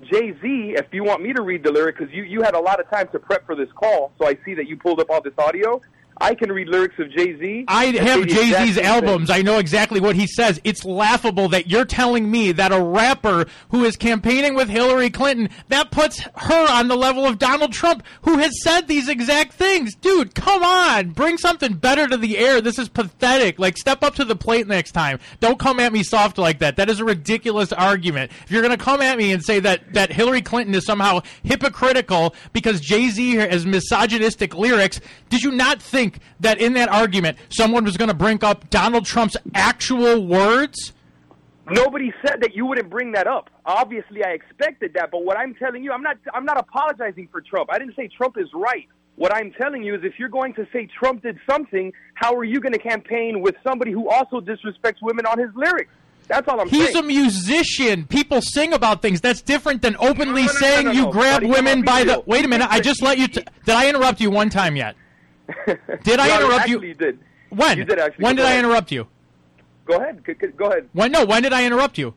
[0.05, 2.61] Jay Z, if you want me to read the lyric, because you, you had a
[2.61, 5.11] lot of time to prep for this call, so I see that you pulled up
[5.11, 5.80] all this audio.
[6.20, 7.64] I can read lyrics of Jay Z.
[7.66, 9.30] I have Jay Z's albums.
[9.30, 10.60] I know exactly what he says.
[10.64, 15.48] It's laughable that you're telling me that a rapper who is campaigning with Hillary Clinton
[15.68, 19.94] that puts her on the level of Donald Trump, who has said these exact things.
[19.94, 22.60] Dude, come on, bring something better to the air.
[22.60, 23.58] This is pathetic.
[23.58, 25.20] Like, step up to the plate next time.
[25.40, 26.76] Don't come at me soft like that.
[26.76, 28.30] That is a ridiculous argument.
[28.44, 31.20] If you're going to come at me and say that that Hillary Clinton is somehow
[31.42, 35.00] hypocritical because Jay Z has misogynistic lyrics,
[35.30, 36.09] did you not think?
[36.40, 40.92] That in that argument someone was going to bring up Donald Trump's actual words?
[41.68, 43.48] Nobody said that you wouldn't bring that up.
[43.64, 47.40] Obviously, I expected that, but what I'm telling you, I'm not I'm not apologizing for
[47.40, 47.70] Trump.
[47.72, 48.88] I didn't say Trump is right.
[49.16, 52.44] What I'm telling you is if you're going to say Trump did something, how are
[52.44, 55.92] you going to campaign with somebody who also disrespects women on his lyrics?
[56.26, 56.88] That's all I'm He's saying.
[56.88, 58.06] He's a musician.
[58.06, 59.20] People sing about things.
[59.20, 62.22] That's different than openly No, no, no, saying you grab Buddy, women by the.
[62.24, 62.68] Wait a minute.
[62.70, 63.28] I just let you.
[63.28, 64.96] T- did I interrupt you one time yet?
[66.05, 66.94] Did I No, interrupt actually you?
[66.94, 67.18] did.
[67.51, 67.78] When?
[67.78, 68.24] You did actually.
[68.24, 68.64] When did I ahead.
[68.64, 69.07] interrupt you?
[69.84, 70.22] Go ahead.
[70.57, 70.88] Go ahead.
[70.92, 71.11] When?
[71.12, 71.24] No.
[71.24, 72.14] When did I interrupt you?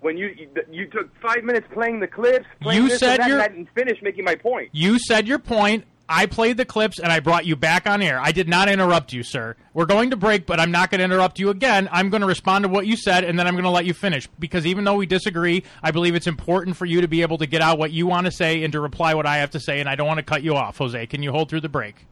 [0.00, 3.42] When you you, you took five minutes playing the clips, playing You said and you're-
[3.42, 4.68] and I didn't finish making my point.
[4.72, 5.84] You said your point.
[6.10, 8.18] I played the clips and I brought you back on air.
[8.18, 9.56] I did not interrupt you, sir.
[9.74, 11.86] We're going to break, but I'm not going to interrupt you again.
[11.92, 13.92] I'm going to respond to what you said and then I'm going to let you
[13.92, 17.36] finish because even though we disagree, I believe it's important for you to be able
[17.36, 19.60] to get out what you want to say and to reply what I have to
[19.60, 21.06] say and I don't want to cut you off, Jose.
[21.08, 22.06] Can you hold through the break?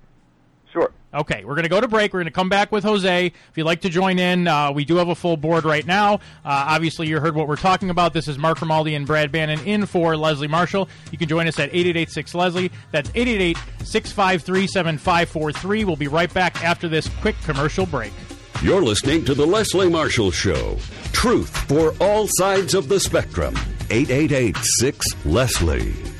[0.76, 0.92] Sure.
[1.14, 2.12] Okay, we're going to go to break.
[2.12, 3.26] We're going to come back with Jose.
[3.28, 6.16] If you'd like to join in, uh, we do have a full board right now.
[6.16, 8.12] Uh, obviously, you heard what we're talking about.
[8.12, 10.90] This is Mark Grimaldi and Brad Bannon in for Leslie Marshall.
[11.10, 12.70] You can join us at 888 Leslie.
[12.90, 13.56] That's 888
[13.86, 15.84] 653 7543.
[15.84, 18.12] We'll be right back after this quick commercial break.
[18.60, 20.76] You're listening to The Leslie Marshall Show.
[21.12, 23.54] Truth for all sides of the spectrum.
[23.88, 26.15] 888 6 Leslie.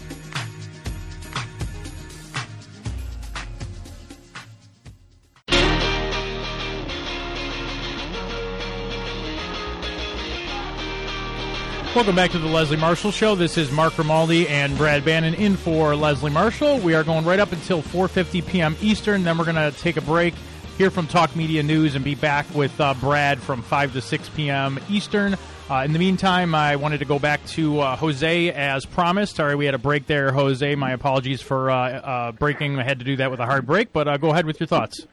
[11.97, 13.37] Welcome back to the Leslie Marshall Show.
[13.37, 16.79] This is Mark Grimaldi and Brad Bannon in for Leslie Marshall.
[16.81, 18.77] We are going right up until 4:50 p.m.
[18.83, 19.25] Eastern.
[19.25, 20.35] Then we're going to take a break,
[20.77, 24.29] hear from Talk Media News, and be back with uh, Brad from 5 to 6
[24.37, 24.79] p.m.
[24.91, 25.37] Eastern.
[25.71, 29.37] Uh, in the meantime, I wanted to go back to uh, Jose as promised.
[29.37, 30.75] Sorry, we had a break there, Jose.
[30.75, 32.79] My apologies for uh, uh, breaking.
[32.79, 34.67] I had to do that with a hard break, but uh, go ahead with your
[34.67, 35.07] thoughts.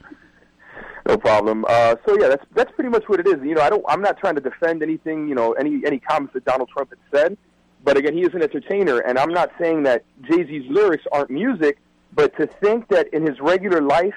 [1.05, 1.65] No problem.
[1.67, 3.35] Uh, so yeah, that's that's pretty much what it is.
[3.43, 3.83] You know, I don't.
[3.87, 5.27] I'm not trying to defend anything.
[5.27, 7.37] You know, any any comments that Donald Trump had said.
[7.83, 11.29] But again, he is an entertainer, and I'm not saying that Jay Z's lyrics aren't
[11.29, 11.77] music.
[12.15, 14.13] But to think that in his regular life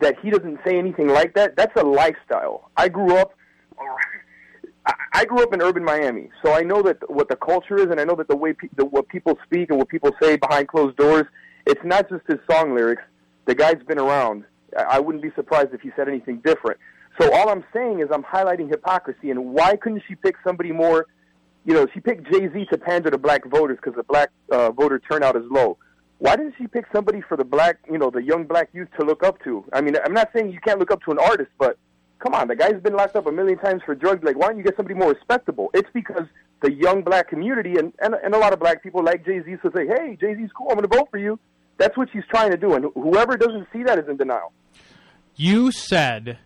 [0.00, 2.70] that he doesn't say anything like that, that's a lifestyle.
[2.76, 3.34] I grew up.
[5.12, 8.00] I- grew up in urban Miami, so I know that what the culture is, and
[8.00, 10.68] I know that the way pe- the, what people speak and what people say behind
[10.68, 11.24] closed doors,
[11.66, 13.02] it's not just his song lyrics.
[13.44, 14.44] The guy's been around.
[14.76, 16.78] I wouldn't be surprised if he said anything different.
[17.20, 21.06] So all I'm saying is I'm highlighting hypocrisy, and why couldn't she pick somebody more?
[21.64, 24.70] You know, she picked Jay Z to pander to black voters because the black uh,
[24.70, 25.76] voter turnout is low.
[26.18, 29.04] Why didn't she pick somebody for the black, you know, the young black youth to
[29.04, 29.64] look up to?
[29.72, 31.78] I mean, I'm not saying you can't look up to an artist, but
[32.18, 34.22] come on, the guy's been locked up a million times for drugs.
[34.22, 35.70] Like, why don't you get somebody more respectable?
[35.74, 36.26] It's because
[36.60, 39.50] the young black community and, and, and a lot of black people like Jay Z
[39.62, 41.38] to say, hey, Jay Z's cool, I'm going to vote for you.
[41.80, 42.74] That's what she's trying to do.
[42.74, 44.52] And whoever doesn't see that is in denial.
[45.34, 46.38] You said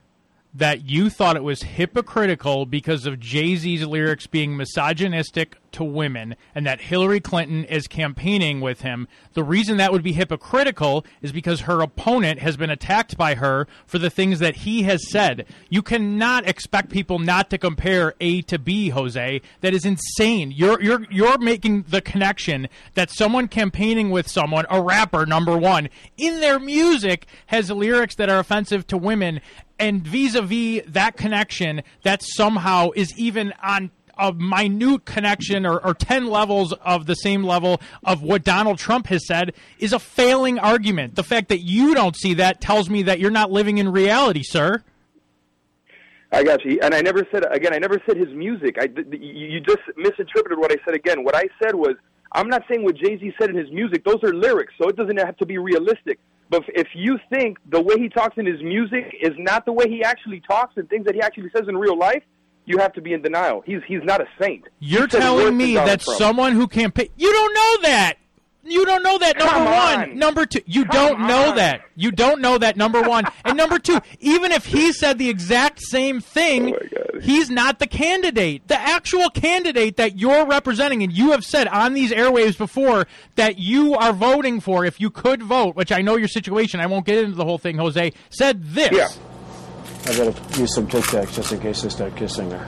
[0.54, 6.36] that you thought it was hypocritical because of Jay Z's lyrics being misogynistic to women
[6.54, 9.06] and that Hillary Clinton is campaigning with him.
[9.34, 13.66] The reason that would be hypocritical is because her opponent has been attacked by her
[13.86, 15.46] for the things that he has said.
[15.68, 19.40] You cannot expect people not to compare A to B, Jose.
[19.60, 20.50] That is insane.
[20.50, 25.88] You're you're you're making the connection that someone campaigning with someone, a rapper number 1,
[26.16, 29.40] in their music has lyrics that are offensive to women
[29.78, 36.26] and vis-a-vis that connection that somehow is even on a minute connection or, or 10
[36.26, 41.14] levels of the same level of what Donald Trump has said is a failing argument.
[41.14, 44.42] The fact that you don't see that tells me that you're not living in reality,
[44.42, 44.82] sir.
[46.32, 46.80] I got you.
[46.82, 47.72] And I never said again.
[47.72, 48.76] I never said his music.
[48.80, 51.22] I you just misinterpreted what I said again.
[51.22, 51.94] What I said was
[52.32, 54.04] I'm not saying what Jay Z said in his music.
[54.04, 56.18] Those are lyrics, so it doesn't have to be realistic.
[56.50, 59.88] But if you think the way he talks in his music is not the way
[59.88, 62.22] he actually talks and things that he actually says in real life,
[62.66, 63.62] you have to be in denial.
[63.66, 64.64] He's he's not a saint.
[64.80, 66.18] You're He said worse telling me that Trump.
[66.18, 68.14] someone who campaign you don't know that.
[68.66, 70.10] You don't know that number Come one.
[70.12, 70.18] on.
[70.18, 71.56] Number two, you don't know on.
[71.56, 71.82] that.
[71.96, 73.26] You don't know that number one.
[73.44, 77.86] and number two, even if he said the exact same thing, Oh he's not the
[77.86, 78.66] candidate.
[78.66, 83.58] The actual candidate that you're representing, and you have said on these airwaves before that
[83.58, 87.04] you are voting for, if you could vote, which I know your situation, I won't
[87.04, 88.92] get into the whole thing, Jose, said this.
[88.92, 89.08] Yeah.
[90.06, 92.66] I gotta use some Tic Tacs just in case they start kissing her.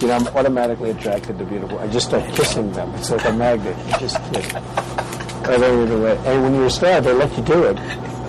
[0.00, 1.78] You know, I'm automatically attracted to beautiful.
[1.78, 2.94] I just start kissing them.
[2.94, 3.76] It's like a magnet.
[3.86, 4.52] You just like,
[5.42, 6.16] whatever either way.
[6.24, 7.76] And when you're a star, they let you do it.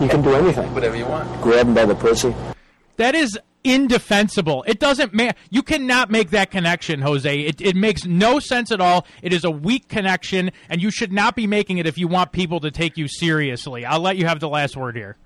[0.02, 0.74] You can do anything.
[0.74, 1.42] Whatever you want.
[1.42, 2.34] Grab them by the pussy.
[2.98, 4.64] That is indefensible.
[4.68, 7.40] It doesn't ma- you cannot make that connection, Jose.
[7.40, 9.06] It, it makes no sense at all.
[9.22, 12.32] It is a weak connection, and you should not be making it if you want
[12.32, 13.86] people to take you seriously.
[13.86, 15.18] I'll let you have the last word here.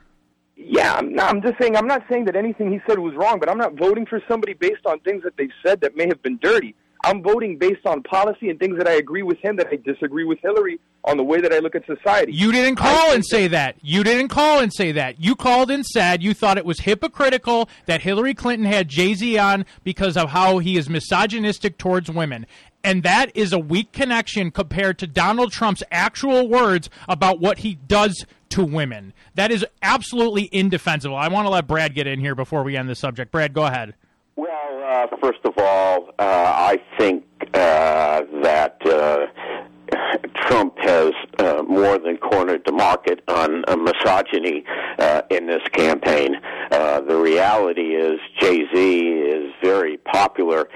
[0.62, 1.78] Yeah, I'm, no, I'm just saying.
[1.78, 4.53] I'm not saying that anything he said was wrong, but I'm not voting for somebody
[4.53, 6.76] based on things that they've said that may have been dirty.
[7.05, 10.26] I'm voting based on policy and things that I agree with him, that I disagree
[10.26, 12.34] with Hillary on the way that I look at society.
[12.34, 13.78] You didn't call and say that.
[13.82, 15.18] You didn't call and say that.
[15.18, 19.38] You called and said you thought it was hypocritical that Hillary Clinton had Jay Z
[19.38, 22.45] on because of how he is misogynistic towards women.
[22.84, 27.76] And that is a weak connection compared to Donald Trump's actual words about what he
[27.76, 29.14] does to women.
[29.36, 31.16] That is absolutely indefensible.
[31.16, 33.32] I want to let Brad get in here before we end the subject.
[33.32, 33.95] Brad, go ahead.
[34.36, 39.28] Well, uh, first of all, uh, I think uh, that uh,
[40.36, 44.64] Trump has uh, more than cornered the market on uh, misogyny
[45.30, 46.36] in this campaign.
[46.70, 50.70] The reality is, Jay Z is very popular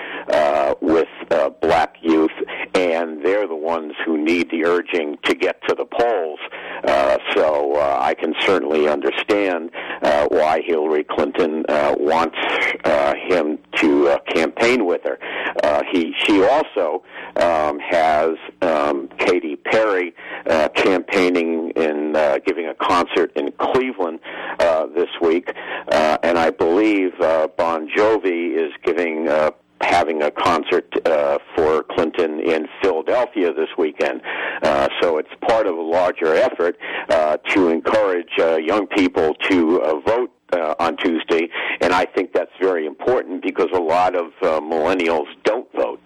[0.82, 2.32] with uh, black youth,
[2.74, 6.40] and they're the ones who need the urging to get to the polls.
[6.84, 9.72] Uh, so uh, I can certainly understand
[10.02, 12.38] uh, why Hillary Clinton uh, wants
[12.84, 15.18] uh, him to uh, campaign with her.
[15.64, 17.04] Uh, he, she also
[17.38, 20.14] um, has um, Katy Perry
[20.48, 24.20] uh, campaigning in uh, giving a concert in Cleveland
[24.60, 25.52] uh, this week,
[25.92, 29.28] uh, and I believe uh, Bon Jovi is giving.
[29.28, 29.52] Uh,
[29.84, 34.22] having a concert uh, for Clinton in Philadelphia this weekend.
[34.62, 36.78] Uh, so it's part of a larger effort
[37.10, 41.50] uh, to encourage uh, young people to uh, vote uh, on Tuesday,
[41.82, 46.00] and I think that's very important because a lot of uh, millennials don't vote.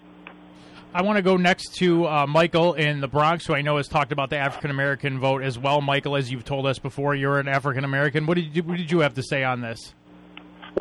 [0.94, 3.88] I want to go next to uh, Michael in the Bronx, who I know has
[3.88, 5.82] talked about the African American vote as well.
[5.82, 8.26] Michael, as you've told us before, you're an African American.
[8.26, 9.94] What did you What did you have to say on this?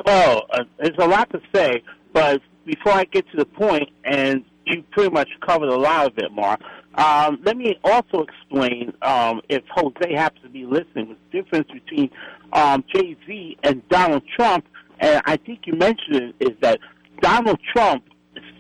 [0.05, 1.83] Well, uh, there's a lot to say,
[2.13, 6.19] but before I get to the point, and you pretty much covered a lot of
[6.19, 6.61] it, Mark.
[6.97, 12.11] Um, let me also explain, um, if Jose happens to be listening, the difference between
[12.53, 14.67] um, Jay Z and Donald Trump
[14.99, 16.81] and I think you mentioned it, is that
[17.21, 18.09] Donald Trump's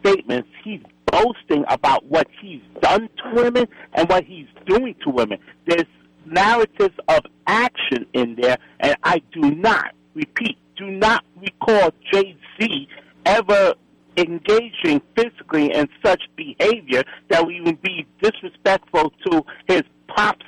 [0.01, 5.39] statements, he's boasting about what he's done to women and what he's doing to women.
[5.67, 5.87] There's
[6.27, 12.89] narratives of action in there, and I do not, repeat, do not recall Jay Z
[13.25, 13.75] ever
[14.17, 20.47] engaging physically in such behavior that we would be disrespectful to his pops,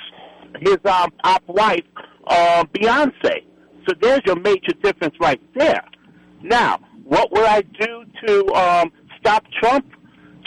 [0.61, 1.85] his um, pop wife,
[2.27, 3.45] uh, Beyonce.
[3.89, 5.85] So there's your major difference right there.
[6.43, 9.87] Now, what would I do to um, stop Trump?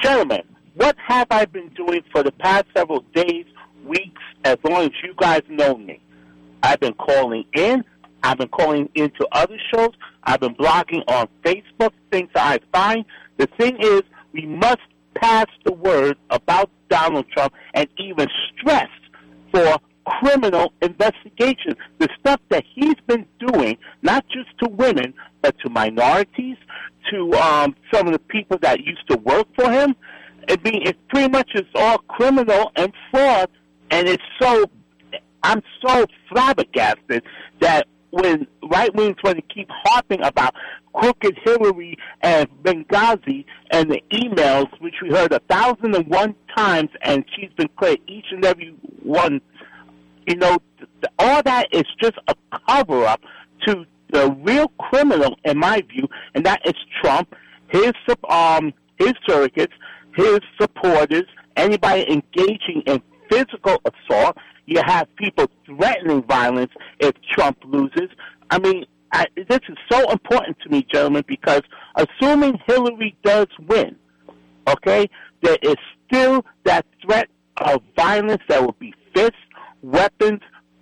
[0.01, 0.43] Gentlemen,
[0.75, 3.45] what have I been doing for the past several days,
[3.85, 6.01] weeks, as long as you guys know me?
[6.63, 7.83] I've been calling in.
[8.23, 9.91] I've been calling into other shows.
[10.23, 13.05] I've been blogging on Facebook, things I find.
[13.37, 14.01] The thing is,
[14.33, 14.81] we must
[15.15, 18.89] pass the word about Donald Trump and even stress
[19.51, 21.75] for criminal investigation.
[21.99, 26.57] The stuff that he's been doing, not just to women, but to minorities,
[27.11, 29.95] to um, some of the people that used to work for him.
[30.49, 33.49] I mean, it pretty much is all criminal and fraud,
[33.89, 34.65] and it's so.
[35.43, 37.23] I'm so flabbergasted
[37.61, 40.53] that when right wings want to keep harping about
[40.93, 46.89] crooked Hillary and Benghazi and the emails, which we heard a thousand and one times,
[47.01, 49.41] and she's been clear each and every one.
[50.27, 50.57] You know,
[51.17, 52.35] all that is just a
[52.67, 53.21] cover up
[53.65, 57.33] to the real criminal, in my view, and that is Trump,
[57.69, 57.93] his
[58.29, 59.71] um, his surrogates,
[60.15, 61.23] his supporters,
[61.55, 63.01] anybody engaging in
[63.31, 64.37] physical assault.
[64.65, 68.09] You have people threatening violence if Trump loses.
[68.49, 71.61] I mean, I, this is so important to me, gentlemen, because
[71.95, 73.95] assuming Hillary does win,
[74.67, 75.09] okay,
[75.41, 75.75] there is
[76.07, 79.35] still that threat of violence that will be fists,
[79.81, 80.39] weapons,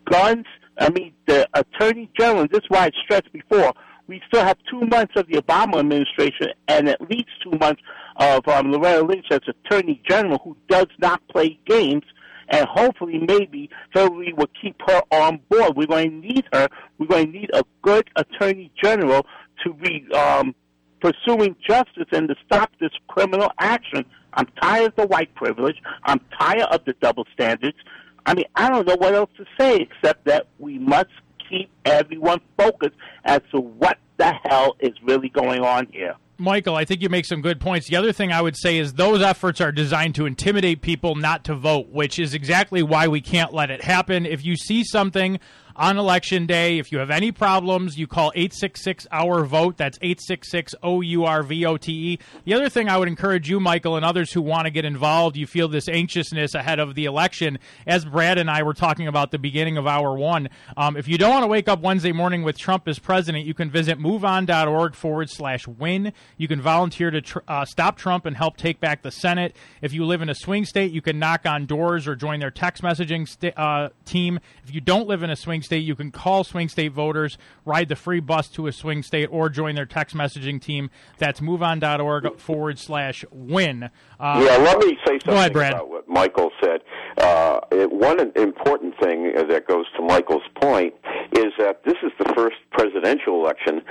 [0.10, 0.46] guns.
[0.80, 3.74] I mean, the Attorney General, this is why I stressed before,
[4.08, 7.82] we still have two months of the Obama administration and at least two months
[8.18, 12.04] of um, Loretta Lynch as Attorney General who does not play games.
[12.50, 15.76] And hopefully, maybe Hillary will keep her on board.
[15.76, 16.68] We're going to need her.
[16.98, 19.26] We're going to need a good Attorney General
[19.64, 20.56] to be um,
[21.00, 24.04] pursuing justice and to stop this criminal action.
[24.34, 25.78] I'm tired of the white privilege.
[26.04, 27.78] I'm tired of the double standards.
[28.26, 31.10] I mean, I don't know what else to say except that we must
[31.50, 32.96] keep everyone focused
[33.26, 36.16] as to what the hell is really going on here.
[36.40, 37.88] Michael, I think you make some good points.
[37.88, 41.44] The other thing I would say is those efforts are designed to intimidate people not
[41.46, 44.26] to vote, which is exactly why we can't let it happen.
[44.26, 45.40] If you see something
[45.76, 46.78] on election day.
[46.78, 49.78] If you have any problems, you call 866 Our Vote.
[49.78, 52.20] That's 866 O U R V O T E.
[52.46, 55.38] The other thing I would encourage you, Michael, and others who want to get involved,
[55.38, 59.32] you feel this anxiousness ahead of the election, as Brad and I were talking about
[59.32, 60.50] the beginning of hour one.
[60.76, 63.54] Um, if you don't want to wake up Wednesday morning with Trump as president, you
[63.54, 66.14] can visit moveon.org forward slash win.
[66.38, 69.56] You can volunteer to tr- uh, stop Trump and help take back the Senate.
[69.82, 72.52] If you live in a swing state, you can knock on doors or join their
[72.52, 74.40] text messaging st- uh, team.
[74.64, 77.90] If you don't live in a swing state, you can call swing state voters, ride
[77.90, 80.90] the free bus to a swing state, or join their text messaging team.
[81.18, 83.90] That's moveon.org forward slash win.
[84.20, 86.82] Uh, yeah, let me say something ahead, about what Michael said.
[87.18, 90.94] Uh, it, one important thing that goes to Michael's point
[91.34, 93.82] is that this is the first presidential election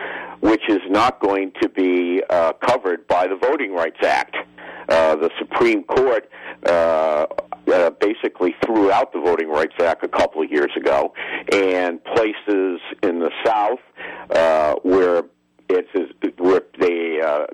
[0.40, 4.36] which is not going to be uh, covered by the Voting Rights Act.
[4.88, 6.30] Uh, the Supreme Court
[6.66, 7.26] uh,
[7.72, 11.12] uh, basically threw out the Voting Rights Act a couple of years ago,
[11.52, 13.80] and places in the South
[14.30, 15.24] uh, where
[15.68, 15.90] it's
[16.38, 17.46] where they uh,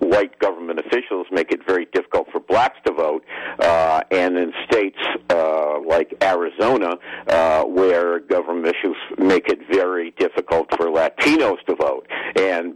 [0.00, 3.24] white government officials make it very difficult for blacks to vote,
[3.60, 4.98] uh, and in states
[5.30, 6.96] uh, like Arizona,
[7.28, 12.06] uh, where government officials make it very difficult for Latinos to vote.
[12.36, 12.74] And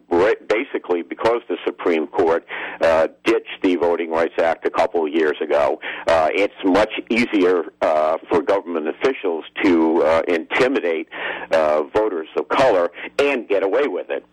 [0.49, 2.47] basically, because the Supreme Court
[2.81, 7.65] uh, ditched the Voting Rights Act a couple of years ago, uh, it's much easier
[7.83, 11.09] uh, for government officials to uh, intimidate
[11.53, 14.25] uh, voters of color and get away with it.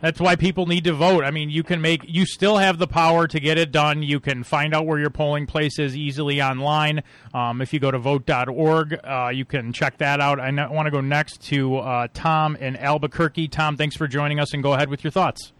[0.00, 1.24] That's why people need to vote.
[1.24, 4.02] I mean, you can make, you still have the power to get it done.
[4.02, 7.02] You can find out where your polling place is easily online.
[7.32, 10.38] Um, if you go to vote.org, uh, you can check that out.
[10.38, 13.48] I want to go next to uh, Tom in Albuquerque.
[13.48, 15.52] Tom, thanks for joining us and go ahead with your thoughts.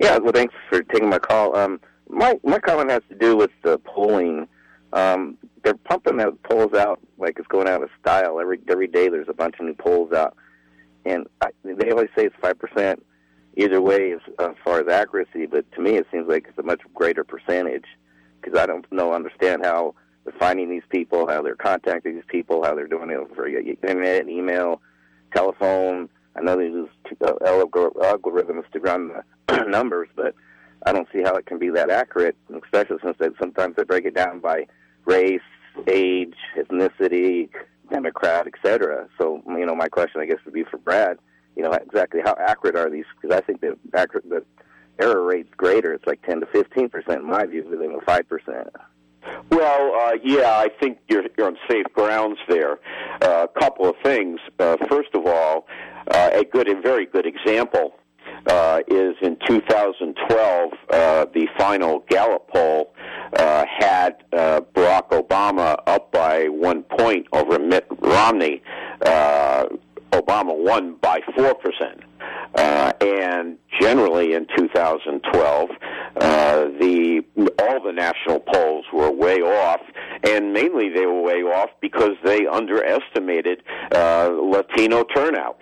[0.00, 1.56] Yeah, well, thanks for taking my call.
[1.56, 4.48] Um, my my comment has to do with the polling.
[4.92, 8.40] Um, they're pumping the polls out like it's going out of style.
[8.40, 10.36] Every every day, there's a bunch of new polls out,
[11.04, 13.04] and I, they always say it's five percent
[13.56, 15.46] either way as, as far as accuracy.
[15.46, 17.86] But to me, it seems like it's a much greater percentage
[18.40, 19.94] because I don't know understand how
[20.24, 24.28] they're finding these people, how they're contacting these people, how they're doing it over internet,
[24.28, 24.80] email,
[25.34, 26.88] telephone, I know they use
[27.24, 29.12] uh, algorithms to run
[29.48, 30.34] the numbers, but
[30.84, 34.04] I don't see how it can be that accurate, especially since they, sometimes they break
[34.04, 34.66] it down by
[35.04, 35.40] race,
[35.86, 37.48] age, ethnicity,
[37.90, 39.08] Democrat, etc.
[39.18, 41.18] So, you know, my question, I guess, would be for Brad.
[41.56, 43.04] You know, exactly how accurate are these?
[43.20, 44.44] Because I think the accurate the
[44.98, 45.92] error rate's greater.
[45.92, 48.68] It's like ten to fifteen percent in my view, than a five percent.
[49.50, 52.78] Well, uh, yeah, I think you're, you're on safe grounds there.
[53.22, 54.38] Uh, a couple of things.
[54.58, 55.66] Uh, first of all,
[56.08, 57.94] uh, a good, a very good example
[58.46, 62.94] uh, is in 2012, uh, the final Gallup poll
[63.36, 68.62] uh, had uh, Barack Obama up by one point over Mitt Romney.
[69.04, 69.66] Uh,
[70.20, 72.00] Obama won by four percent.
[72.54, 75.70] Uh, and generally in 2012,
[76.16, 77.20] uh, the
[77.60, 79.80] all the national polls were way off,
[80.22, 83.62] and mainly they were way off because they underestimated
[83.92, 85.58] uh, Latino turnout.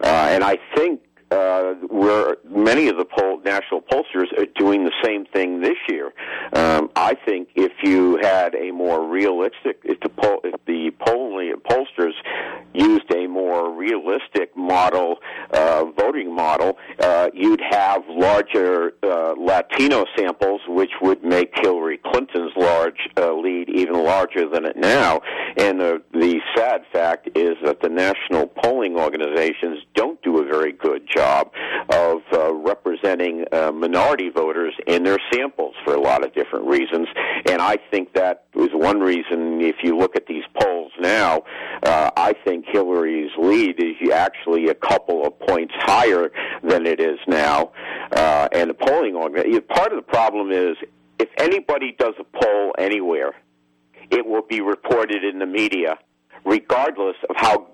[0.00, 1.00] Uh, and I think
[1.30, 6.12] uh, where many of the poll, national pollsters are doing the same thing this year.
[6.54, 11.54] Um, I think if you had a more realistic, if the poll, if the polling
[11.68, 12.14] pollsters
[12.72, 15.16] used a more realistic model,
[15.50, 22.52] uh, voting model, uh, you'd have larger uh, Latino samples, which would make Hillary Clinton's
[22.56, 25.20] large uh, lead even larger than it now.
[25.56, 30.72] And the the sad fact is that the national polling organizations don't do a very
[30.72, 31.50] good job job
[31.90, 37.08] of uh, representing uh, minority voters in their samples for a lot of different reasons.
[37.50, 41.42] And I think that was one reason, if you look at these polls now,
[41.82, 46.30] uh, I think Hillary's lead is actually a couple of points higher
[46.62, 47.72] than it is now.
[48.12, 49.14] Uh, and the polling
[49.78, 50.76] part of the problem is
[51.18, 53.32] if anybody does a poll anywhere,
[54.10, 55.98] it will be reported in the media,
[56.44, 57.66] regardless of how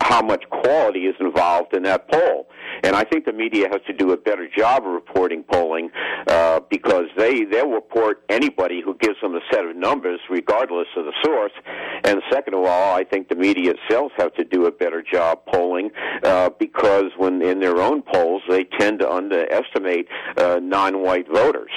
[0.00, 2.48] how much quality is involved in that poll.
[2.82, 5.90] And I think the media has to do a better job of reporting polling
[6.26, 11.04] uh, because they they'll report anybody who gives them a set of numbers, regardless of
[11.04, 11.52] the source.
[12.04, 15.40] And second of all, I think the media itself has to do a better job
[15.46, 15.90] polling
[16.22, 21.70] uh, because when in their own polls they tend to underestimate uh, non-white voters.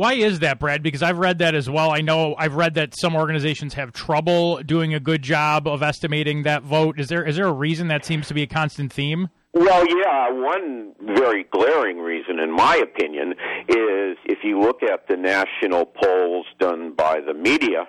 [0.00, 0.82] Why is that, Brad?
[0.82, 1.90] Because I've read that as well.
[1.90, 6.44] I know I've read that some organizations have trouble doing a good job of estimating
[6.44, 6.98] that vote.
[6.98, 9.28] Is there is there a reason that seems to be a constant theme?
[9.52, 13.32] Well, yeah, one very glaring reason, in my opinion,
[13.68, 17.88] is if you look at the national polls done by the media,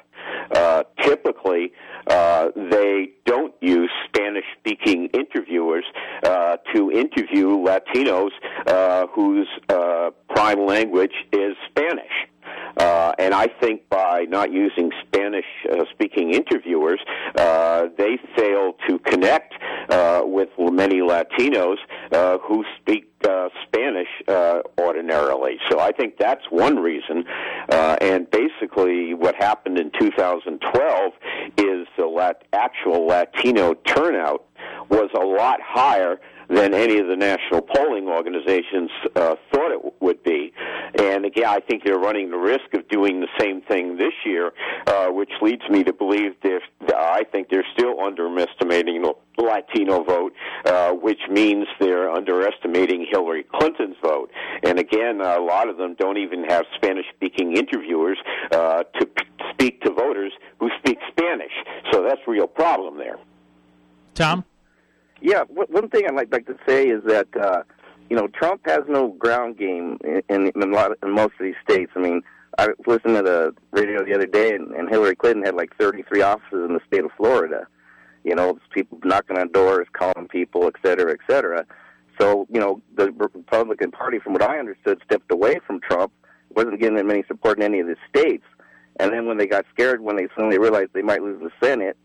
[0.55, 1.71] uh, typically
[2.07, 5.85] uh, they don't use Spanish speaking interviewers
[6.23, 8.31] uh, to interview Latinos
[8.65, 12.30] uh, whose uh, prime language is Spanish.
[12.77, 16.99] Uh, and I think by not using Spanish uh, speaking interviewers,
[17.35, 19.53] uh, they fail to connect
[19.89, 21.77] uh, with many Latinos
[22.11, 25.57] uh, who speak uh, Spanish uh, ordinarily.
[25.69, 27.25] So I think that's one reason.
[27.69, 31.13] Uh, and basically, what happened in 2012
[31.57, 34.45] is the lat- actual Latino turnout
[34.89, 36.19] was a lot higher
[36.53, 40.53] than any of the national polling organizations uh, thought it would be.
[40.99, 44.51] And again, I think they're running the risk of doing the same thing this year,
[44.87, 46.61] uh, which leads me to believe they're,
[46.93, 50.33] I think they're still underestimating the Latino vote,
[50.65, 54.29] uh, which means they're underestimating Hillary Clinton's vote.
[54.63, 58.17] And again, a lot of them don't even have Spanish-speaking interviewers
[58.51, 61.53] uh, to p- speak to voters who speak Spanish.
[61.91, 63.17] So that's a real problem there.
[64.13, 64.43] Tom?
[65.21, 67.63] Yeah, one thing I'd like, like to say is that uh,
[68.09, 71.33] you know Trump has no ground game in, in, in, a lot of, in most
[71.39, 71.91] of these states.
[71.95, 72.21] I mean,
[72.57, 76.21] I listened to the radio the other day, and, and Hillary Clinton had like 33
[76.21, 77.67] offices in the state of Florida.
[78.23, 81.65] You know, people knocking on doors, calling people, et cetera, et cetera.
[82.19, 86.11] So, you know, the Republican Party, from what I understood, stepped away from Trump,
[86.55, 88.43] wasn't getting them any support in any of the states.
[88.99, 91.97] And then when they got scared, when they suddenly realized they might lose the Senate,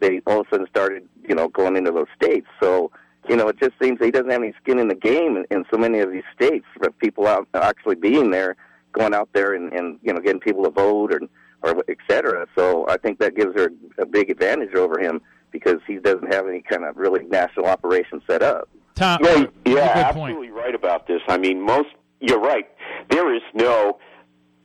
[0.00, 2.46] they all of a sudden started, you know, going into those states.
[2.60, 2.90] So,
[3.28, 5.64] you know, it just seems he doesn't have any skin in the game in, in
[5.70, 8.56] so many of these states but people out actually being there,
[8.92, 11.20] going out there and, and you know, getting people to vote or
[11.62, 12.46] or et cetera.
[12.54, 15.20] So I think that gives her a big advantage over him
[15.50, 18.68] because he doesn't have any kind of really national operation set up.
[18.94, 21.22] Tom, yeah, yeah absolutely right about this.
[21.28, 21.88] I mean, most
[22.20, 22.68] you're right.
[23.10, 23.98] There is no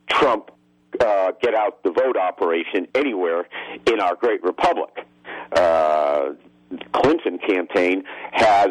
[0.08, 0.50] Trump
[1.00, 3.48] uh, get out the vote operation anywhere
[3.86, 5.06] in our great republic
[5.52, 6.30] uh,
[6.92, 8.70] Clinton campaign has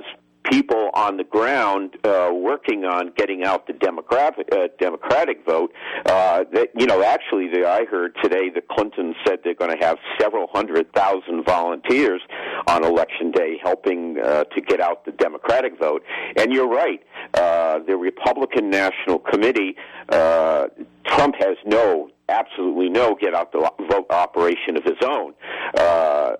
[0.49, 5.71] people on the ground uh, working on getting out the Democratic uh, Democratic vote.
[6.05, 9.85] Uh, that you know, actually, the, I heard today that Clinton said they're going to
[9.85, 12.21] have several hundred thousand volunteers
[12.67, 16.03] on election day helping uh, to get out the Democratic vote.
[16.35, 17.01] And you're right,
[17.33, 19.75] uh, the Republican National Committee.
[20.09, 20.67] Uh,
[21.05, 23.59] Trump has no absolutely no get out the
[23.89, 25.33] vote operation of his own.
[25.77, 26.35] Uh,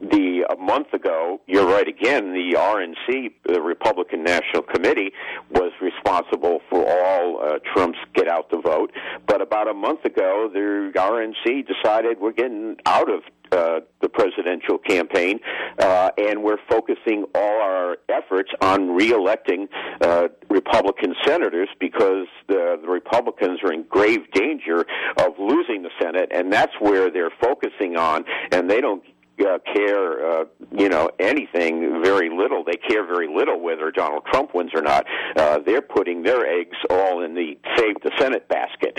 [0.00, 2.32] the a month ago, you're right again.
[2.32, 5.12] The RNC, the Republican National Committee,
[5.50, 8.92] was responsible for all uh, Trump's get out the vote.
[9.26, 14.76] But about a month ago, the RNC decided we're getting out of uh, the presidential
[14.76, 15.38] campaign,
[15.78, 19.68] uh, and we're focusing all our efforts on reelecting
[20.00, 24.80] uh, Republican senators because the, the Republicans are in grave danger
[25.18, 29.04] of losing the Senate, and that's where they're focusing on, and they don't
[29.40, 32.64] uh, care, uh, you know, anything very little.
[32.64, 35.06] They care very little whether Donald Trump wins or not.
[35.36, 38.98] Uh, they're putting their eggs all in the save the Senate basket.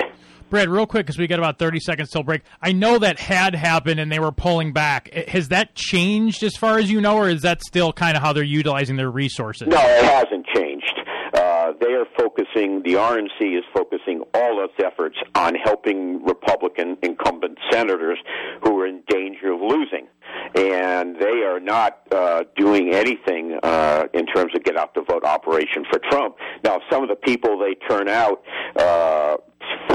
[0.49, 2.41] Brad, real quick, because we got about 30 seconds till break.
[2.61, 5.13] I know that had happened and they were pulling back.
[5.27, 8.31] Has that changed as far as you know, or is that still kind of how
[8.31, 9.67] they're utilizing their resources?
[9.67, 10.93] No, it hasn't changed.
[11.33, 17.57] Uh, they are focusing, the RNC is focusing all its efforts on helping Republican incumbent
[17.69, 18.17] senators
[18.63, 20.07] who are in danger of losing.
[20.57, 25.23] And they are not uh, doing anything uh, in terms of get out the vote
[25.23, 26.35] operation for Trump.
[26.63, 28.43] Now, some of the people they turn out
[28.75, 29.37] uh,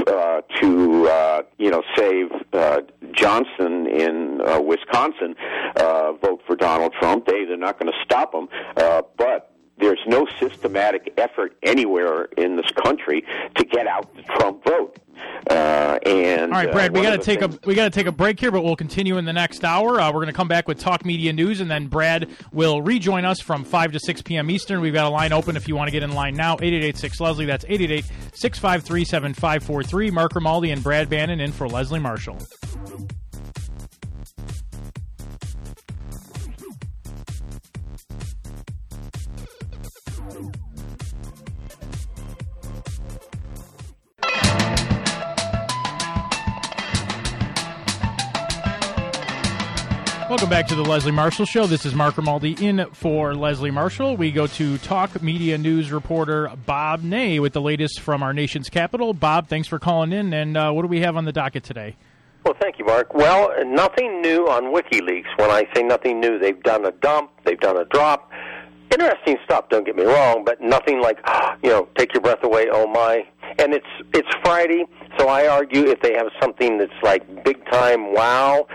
[0.07, 2.81] uh, to uh, you know save uh,
[3.11, 5.35] Johnson in uh, Wisconsin
[5.75, 7.25] uh, vote for Donald Trump.
[7.25, 12.55] They they're not going to stop him, uh, but there's no systematic effort anywhere in
[12.55, 13.25] this country
[13.55, 14.97] to get out the Trump vote.
[15.49, 17.89] Uh, and all right, Brad, uh, we got to take things- a we got to
[17.89, 19.99] take a break here, but we'll continue in the next hour.
[19.99, 23.25] Uh, we're going to come back with Talk Media News, and then Brad will rejoin
[23.25, 24.49] us from five to six p.m.
[24.49, 24.81] Eastern.
[24.81, 26.57] We've got a line open if you want to get in line now.
[26.61, 27.45] Eight eight eight six Leslie.
[27.45, 30.11] That's 888-653-7543.
[30.11, 32.37] Mark Grimaldi and Brad Bannon in for Leslie Marshall.
[50.33, 51.67] Welcome back to the Leslie Marshall Show.
[51.67, 54.17] This is Mark Grimaldi in for Leslie Marshall.
[54.17, 58.67] We go to Talk Media News reporter Bob Ney with the latest from our nation's
[58.67, 59.13] capital.
[59.13, 60.33] Bob, thanks for calling in.
[60.33, 61.97] And uh, what do we have on the docket today?
[62.43, 63.13] Well, thank you, Mark.
[63.13, 65.37] Well, nothing new on WikiLeaks.
[65.37, 68.31] When I say nothing new, they've done a dump, they've done a drop.
[68.91, 69.69] Interesting stuff.
[69.69, 71.19] Don't get me wrong, but nothing like
[71.63, 72.69] you know, take your breath away.
[72.71, 73.23] Oh my!
[73.59, 73.85] And it's
[74.15, 74.85] it's Friday,
[75.19, 78.65] so I argue if they have something that's like big time, wow.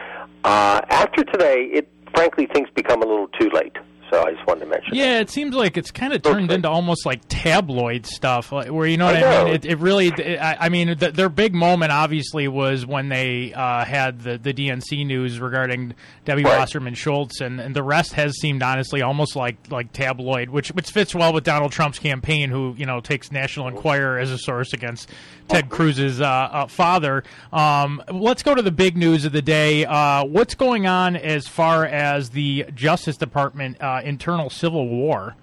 [0.44, 3.76] Uh, after today, it frankly things become a little too late.
[4.10, 4.94] So I just wanted to mention.
[4.94, 8.86] Yeah, it seems like it's kind of turned into almost like tabloid stuff, like, where
[8.86, 9.44] you know what I I, know.
[9.44, 9.54] mean.
[9.56, 13.52] It, it really, it, I, I mean, th- their big moment obviously was when they
[13.52, 15.94] uh, had the the DNC news regarding
[16.24, 16.58] Debbie Right.
[16.58, 20.90] Wasserman Schultz, and, and the rest has seemed honestly almost like like tabloid, which which
[20.90, 24.72] fits well with Donald Trump's campaign, who you know takes National Enquirer as a source
[24.72, 25.10] against
[25.48, 27.24] Ted Cruz's uh, uh, father.
[27.52, 29.84] Um, let's go to the big news of the day.
[29.86, 35.36] Uh, what's going on as far as the Justice Department uh, internal civil war?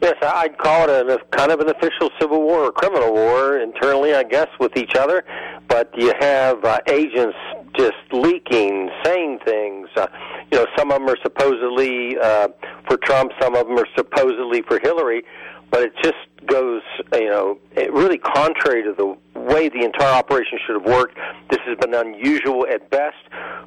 [0.00, 4.14] Yes, I'd call it a, kind of an official civil war or criminal war internally,
[4.14, 5.24] I guess, with each other.
[5.66, 7.36] But you have uh, agents
[7.76, 9.88] just leaking, saying things.
[9.96, 10.06] Uh,
[10.52, 12.48] you know, some of them are supposedly uh,
[12.86, 15.24] for Trump, some of them are supposedly for Hillary.
[15.70, 16.82] But it just goes,
[17.12, 21.16] you know, it really contrary to the way the entire operation should have worked.
[21.50, 23.16] This has been unusual at best.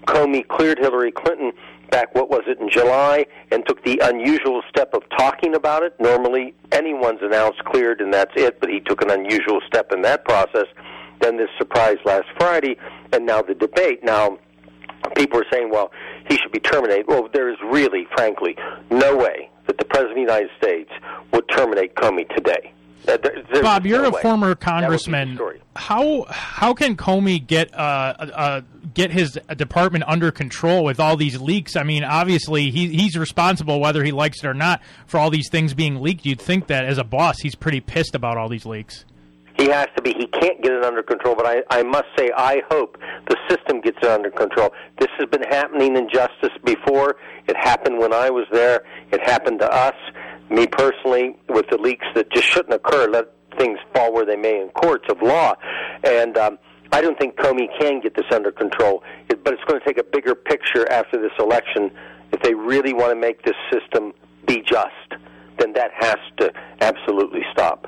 [0.05, 1.51] Comey cleared Hillary Clinton
[1.89, 5.95] back, what was it, in July, and took the unusual step of talking about it.
[5.99, 10.25] Normally, anyone's announced cleared and that's it, but he took an unusual step in that
[10.25, 10.65] process.
[11.21, 12.77] Then this surprise last Friday,
[13.13, 14.03] and now the debate.
[14.03, 14.37] Now,
[15.15, 15.91] people are saying, well,
[16.29, 17.05] he should be terminated.
[17.07, 18.55] Well, there is really, frankly,
[18.91, 20.91] no way that the President of the United States
[21.33, 22.73] would terminate Comey today.
[23.05, 24.21] There- Bob, you're no a way.
[24.21, 25.56] former That would be congressman.
[25.77, 28.61] How how can Comey get uh, uh,
[28.93, 31.75] get his department under control with all these leaks?
[31.75, 35.49] I mean, obviously he he's responsible whether he likes it or not for all these
[35.49, 36.25] things being leaked.
[36.25, 39.05] You'd think that as a boss, he's pretty pissed about all these leaks.
[39.57, 40.13] He has to be.
[40.13, 41.35] He can't get it under control.
[41.35, 42.97] But I, I must say, I hope
[43.27, 44.71] the system gets it under control.
[44.99, 47.15] This has been happening in justice before.
[47.47, 48.83] It happened when I was there.
[49.11, 49.95] It happened to us.
[50.49, 53.07] Me personally, with the leaks that just shouldn't occur.
[53.09, 53.25] Let
[53.57, 55.55] things fall where they may in courts of law.
[56.03, 56.57] And um,
[56.91, 59.03] I don't think Comey can get this under control.
[59.29, 61.91] It, but it's going to take a bigger picture after this election
[62.31, 64.13] if they really want to make this system
[64.45, 65.21] be just.
[65.59, 66.51] Then that has to
[66.81, 67.87] absolutely stop.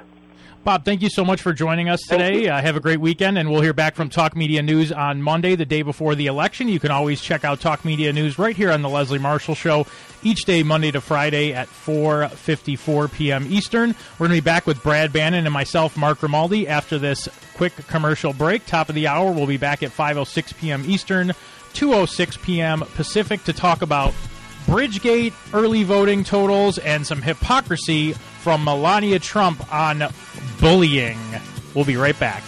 [0.64, 2.50] Bob, thank you so much for joining us today.
[2.50, 5.56] Uh, have a great weekend, and we'll hear back from Talk Media News on Monday,
[5.56, 6.68] the day before the election.
[6.68, 9.88] You can always check out Talk Media News right here on the Leslie Marshall Show
[10.22, 13.48] each day, Monday to Friday at 4:54 p.m.
[13.50, 13.96] Eastern.
[14.20, 17.76] We're going to be back with Brad Bannon and myself, Mark Grimaldi, after this quick
[17.88, 18.66] commercial break.
[18.66, 20.84] Top of the hour, we'll be back at 5:06 p.m.
[20.86, 21.30] Eastern,
[21.74, 22.82] 2:06 p.m.
[22.96, 24.14] Pacific to talk about
[24.66, 30.04] Bridgegate, early voting totals, and some hypocrisy from Melania Trump on
[30.60, 31.20] bullying.
[31.74, 32.44] We'll be right back.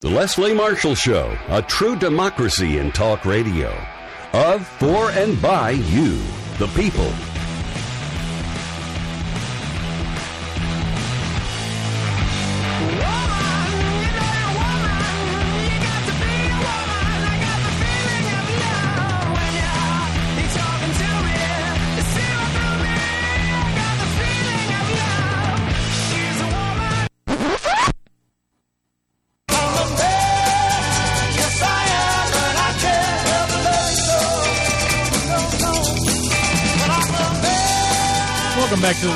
[0.00, 3.70] The Leslie Marshall Show, a true democracy in talk radio.
[4.32, 6.18] Of, for, and by you,
[6.58, 7.12] the people.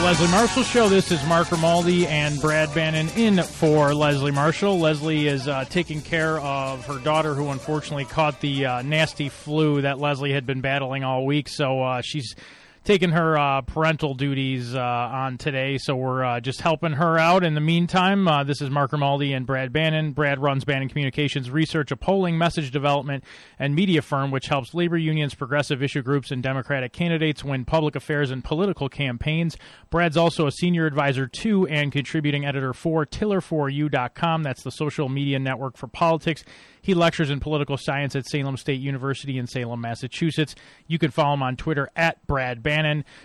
[0.04, 0.90] Leslie Marshall Show.
[0.90, 4.78] This is Mark Grimaldi and Brad Bannon in for Leslie Marshall.
[4.78, 9.80] Leslie is uh, taking care of her daughter, who unfortunately caught the uh, nasty flu
[9.80, 11.48] that Leslie had been battling all week.
[11.48, 12.36] So uh, she's
[12.84, 17.42] taking her uh, parental duties uh, on today, so we're uh, just helping her out.
[17.42, 20.12] In the meantime, uh, this is Mark Grimaldi and Brad Bannon.
[20.12, 23.24] Brad runs Bannon Communications Research, a polling, message development,
[23.58, 27.96] and media firm which helps labor unions, progressive issue groups, and Democratic candidates win public
[27.96, 29.56] affairs and political campaigns.
[29.88, 34.42] Brad's also a senior advisor to and contributing editor for Tiller4you.com.
[34.42, 36.44] That's the social media network for politics.
[36.82, 40.54] He lectures in political science at Salem State University in Salem, Massachusetts.
[40.86, 42.73] You can follow him on Twitter at Brad Bannon.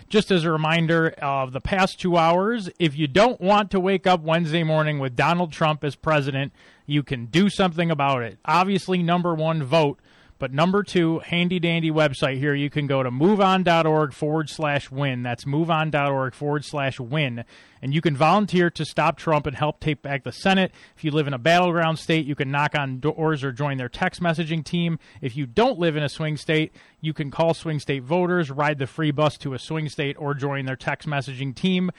[0.08, 4.06] Just as a reminder of the past two hours, if you don't want to wake
[4.06, 6.52] up Wednesday morning with Donald Trump as president,
[6.86, 8.38] you can do something about it.
[8.44, 9.98] Obviously, number one, vote.
[10.40, 15.22] But number two, handy dandy website here, you can go to moveon.org forward slash win.
[15.22, 17.44] That's moveon.org forward slash win.
[17.82, 20.72] And you can volunteer to stop Trump and help take back the Senate.
[20.96, 23.90] If you live in a battleground state, you can knock on doors or join their
[23.90, 24.98] text messaging team.
[25.20, 26.72] If you don't live in a swing state,
[27.02, 30.32] you can call swing state voters, ride the free bus to a swing state, or
[30.32, 31.90] join their text messaging team.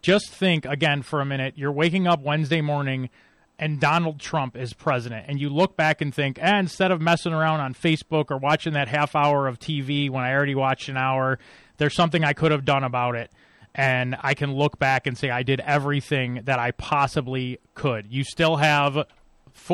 [0.00, 1.54] Just think again for a minute.
[1.56, 3.10] You're waking up Wednesday morning
[3.60, 7.34] and Donald Trump is president, and you look back and think, eh, instead of messing
[7.34, 10.96] around on Facebook or watching that half hour of TV when I already watched an
[10.96, 11.38] hour,
[11.76, 13.30] there's something I could have done about it.
[13.74, 18.06] And I can look back and say I did everything that I possibly could.
[18.08, 19.06] You still have,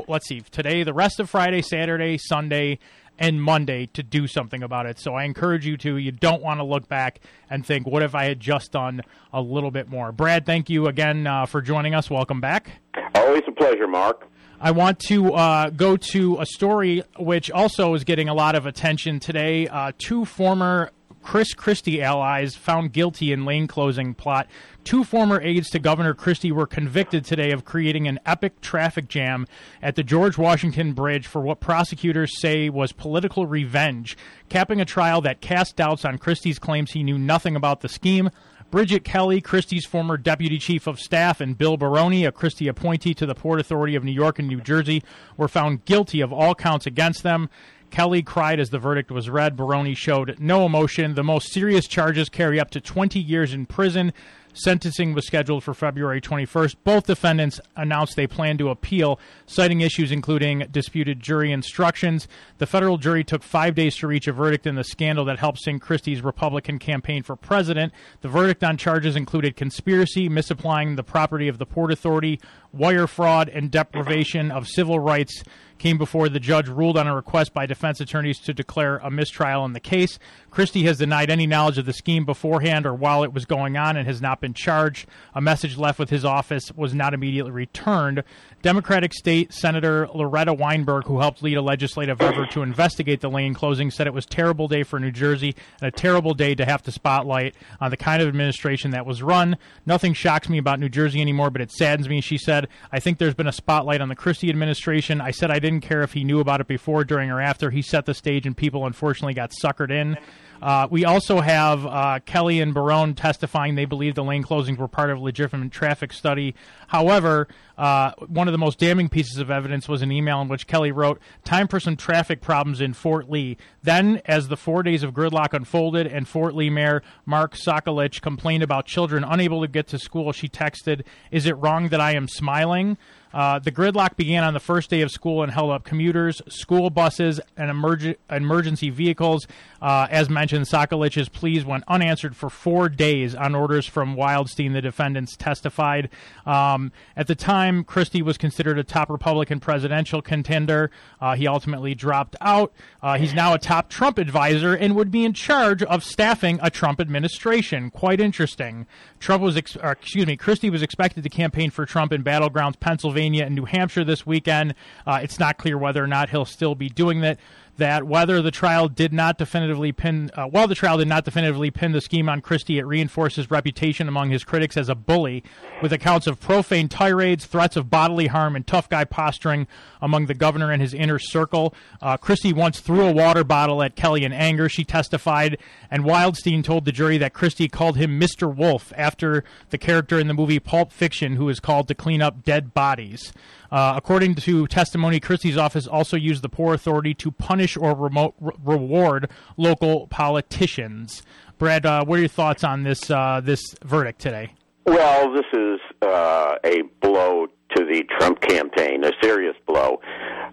[0.09, 2.81] let's see, today, the rest of Friday, Saturday, Sunday,
[3.21, 4.99] and Monday to do something about it.
[4.99, 5.97] So I encourage you to.
[5.97, 9.03] You don't want to look back and think, what if I had just done
[9.33, 10.11] a little bit more?
[10.11, 12.11] Brad, thank you again uh, for joining us.
[12.11, 12.81] Welcome back.
[13.17, 14.29] Always a pleasure, Mark.
[14.61, 18.67] I want to uh, go to a story which also is getting a lot of
[18.67, 19.69] attention today.
[19.69, 20.91] Uh, two former
[21.23, 24.47] Chris Christie allies found guilty in lane closing plot.
[24.85, 29.47] Two former aides to Governor Christie were convicted today of creating an epic traffic jam
[29.83, 34.17] at the George Washington Bridge for what prosecutors say was political revenge,
[34.49, 38.31] capping a trial that cast doubts on Christie's claims he knew nothing about the scheme.
[38.77, 43.25] Bridget Kelly, Christie's former deputy chief of staff, and Bill Baroni, a Christie appointee to
[43.25, 45.03] the Port Authority of New York and New Jersey,
[45.39, 47.49] were found guilty of all counts against them.
[47.89, 49.57] Kelly cried as the verdict was read.
[49.57, 51.15] Baroni showed no emotion.
[51.15, 54.13] The most serious charges carry up to 20 years in prison.
[54.57, 56.77] Sentencing was scheduled for February 21st.
[56.83, 62.27] Both defendants announced they plan to appeal, citing issues including disputed jury instructions.
[62.57, 65.59] The federal jury took five days to reach a verdict in the scandal that helped
[65.61, 67.93] sink Christie's Republican campaign for president.
[68.23, 72.41] The verdict on charges included conspiracy, misapplying the property of the Port Authority,
[72.77, 75.43] wire fraud, and deprivation of civil rights
[75.79, 79.65] came before the judge ruled on a request by defense attorneys to declare a mistrial
[79.65, 80.19] in the case.
[80.51, 83.97] Christie has denied any knowledge of the scheme beforehand or while it was going on
[83.97, 85.07] and has not been charged.
[85.35, 88.25] A message left with his office was not immediately returned.
[88.63, 93.55] Democratic State Senator Loretta Weinberg, who helped lead a legislative effort to investigate the lane
[93.55, 96.65] closing, said it was a terrible day for New Jersey and a terrible day to
[96.65, 99.59] have to spotlight on the kind of administration that was run.
[99.85, 102.66] Nothing shocks me about New Jersey anymore, but it saddens me, she said.
[102.93, 105.21] I think there's been a spotlight on the Christie administration.
[105.21, 107.71] I said I didn't care if he knew about it before, during, or after.
[107.71, 110.17] He set the stage, and people unfortunately got suckered in.
[110.61, 114.89] Uh, we also have uh, Kelly and Baroni testifying they believe the lane closings were
[114.89, 116.55] part of a legitimate traffic study.
[116.89, 120.67] However, uh, one of the most damning pieces of evidence was an email in which
[120.67, 123.57] Kelly wrote, Time for some traffic problems in Fort Lee.
[123.83, 128.63] Then, as the four days of gridlock unfolded and Fort Lee Mayor Mark Sokolich complained
[128.63, 132.29] about children unable to get to school, she texted, Is it wrong that I am
[132.29, 132.97] smiling?
[133.37, 136.89] Uh, the gridlock began on the first day of school and held up commuters, school
[136.89, 139.47] buses, and emerg- emergency vehicles.
[139.81, 144.73] Uh, as mentioned, Sokolich's pleas went unanswered for four days on orders from Wildstein.
[144.73, 146.11] The defendants testified.
[146.45, 150.91] Um, at the time, Christie was considered a top Republican presidential contender.
[151.21, 152.73] Uh, he ultimately dropped out.
[153.03, 156.71] Uh, he's now a top Trump advisor and would be in charge of staffing a
[156.71, 157.91] Trump administration.
[157.91, 158.87] Quite interesting.
[159.21, 163.07] Trump was, ex- excuse me, Christie was expected to campaign for Trump in battlegrounds Pennsylvania
[163.07, 164.75] Pennsylvania and New Hampshire this weekend.
[165.07, 167.39] Uh, it's not clear whether or not he'll still be doing that
[167.77, 171.71] that whether the trial did not definitively pin, uh, while the trial did not definitively
[171.71, 175.45] pin the scheme on Christie, it reinforced his reputation among his critics as a bully,
[175.83, 179.67] with accounts of profane tirades, threats of bodily harm, and tough guy posturing
[180.01, 181.75] among the governor and his inner circle.
[182.01, 184.69] Uh, Christie once threw a water bottle at Kelly in anger.
[184.69, 185.59] She testified,
[185.91, 188.55] and Wildstein told the jury that Christie called him Mr.
[188.55, 192.43] Wolf after the character in the movie Pulp Fiction, who is called to clean up
[192.43, 193.33] dead bodies.
[193.71, 198.35] Uh, according to testimony, Christie's office also used the Port Authority to punish or remote,
[198.41, 201.23] re- reward local politicians.
[201.59, 204.53] Brad, uh, what are your thoughts on this uh, this verdict today?
[204.85, 210.01] Well, this is uh, a blow to the Trump campaign, a serious blow.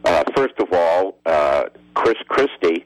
[0.06, 2.86] Uh, first of all, uh, Chris Christie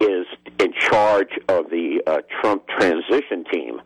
[0.00, 0.26] is
[0.58, 2.00] in charge of the
[2.40, 3.80] Trump transition team.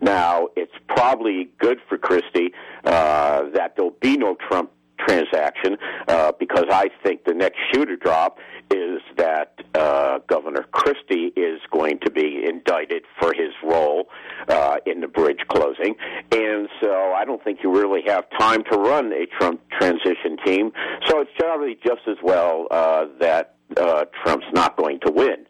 [0.00, 2.52] Now, it's probably good for Christie
[2.84, 4.70] that there'll be no Trump
[5.06, 5.76] transaction
[6.08, 8.38] uh, because I think the next shoe to drop
[8.70, 14.08] is that uh, Governor Christie is going to be indicted for his role
[14.48, 15.94] uh, in the bridge closing.
[16.30, 20.72] And so I don't think you really have time to run a Trump transition team.
[21.06, 25.46] So it's probably just as well uh, that uh, Trump's not going to win.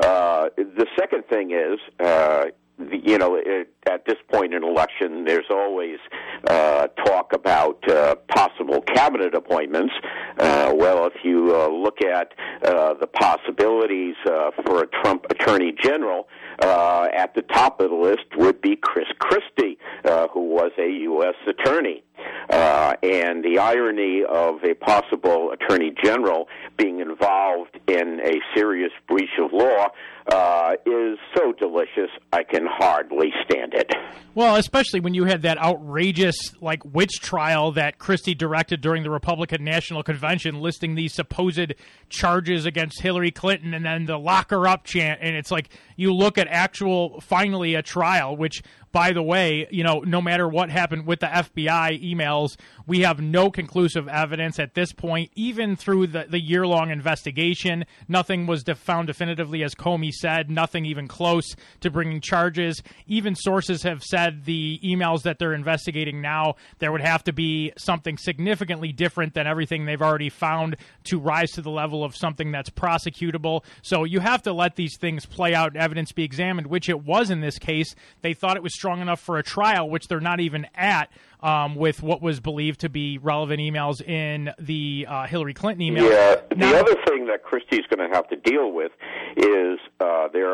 [0.00, 2.46] Uh, the second thing is, uh,
[2.78, 5.98] you know, it, at this point in election, there's always
[6.46, 9.94] uh, talk about uh, possible cabinet appointments.
[10.38, 12.32] Uh, well, if you uh, look at
[12.62, 16.28] uh, the possibilities uh, for a Trump attorney general,
[16.60, 20.88] uh, at the top of the list would be Chris Christie, uh, who was a
[20.88, 21.34] U.S.
[21.46, 22.02] attorney.
[22.50, 29.30] Uh, and the irony of a possible attorney general being involved in a serious breach
[29.38, 29.88] of law
[30.28, 33.90] uh, is so delicious, I can hardly stand it.
[34.34, 39.10] Well, especially when you had that outrageous like witch trial that Christie directed during the
[39.10, 41.74] Republican National Convention, listing these supposed
[42.08, 46.14] charges against Hillary Clinton, and then the lock her up chant, and it's like you
[46.14, 48.62] look at actual finally a trial, which
[48.92, 52.56] by the way, you know, no matter what happened with the FBI emails,
[52.86, 55.30] we have no conclusive evidence at this point.
[55.34, 60.50] Even through the, the year long investigation, nothing was de- found definitively, as Comey said,
[60.50, 62.82] nothing even close to bringing charges.
[63.06, 67.72] Even sources have said the emails that they're investigating now, there would have to be
[67.76, 72.50] something significantly different than everything they've already found to rise to the level of something
[72.52, 73.62] that's prosecutable.
[73.82, 77.30] So you have to let these things play out, evidence be examined, which it was
[77.30, 77.94] in this case.
[78.22, 81.10] They thought it was strong enough for a trial, which they're not even at
[81.40, 86.10] um, with what was believed to be relevant emails in the uh, Hillary Clinton email.
[86.10, 86.36] Yeah.
[86.56, 88.92] The other thing that Christie's going to have to deal with
[89.36, 90.48] is uh, there.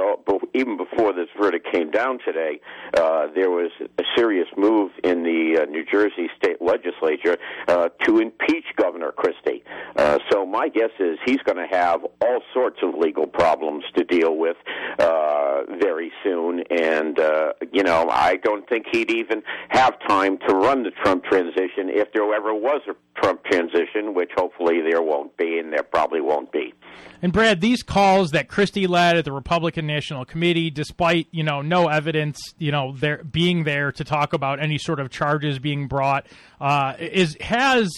[0.54, 2.60] Even before this verdict came down today,
[2.96, 7.36] uh, there was a serious move in the uh, New Jersey state legislature
[7.68, 9.62] uh, to impeach Governor Christie.
[9.96, 14.04] Uh, so my guess is he's going to have all sorts of legal problems to
[14.04, 14.56] deal with
[14.98, 20.54] uh, very soon, and uh, you know I don't think he'd even have time to
[20.54, 25.36] run the Trump transition if there ever was a Trump transition, which hopefully there won't
[25.36, 26.74] be, and there probably won't be.
[27.22, 31.62] And Brad, these calls that Christie led at the Republican National Committee, despite you know
[31.62, 35.88] no evidence, you know there being there to talk about any sort of charges being
[35.88, 36.26] brought,
[36.60, 37.90] uh, is has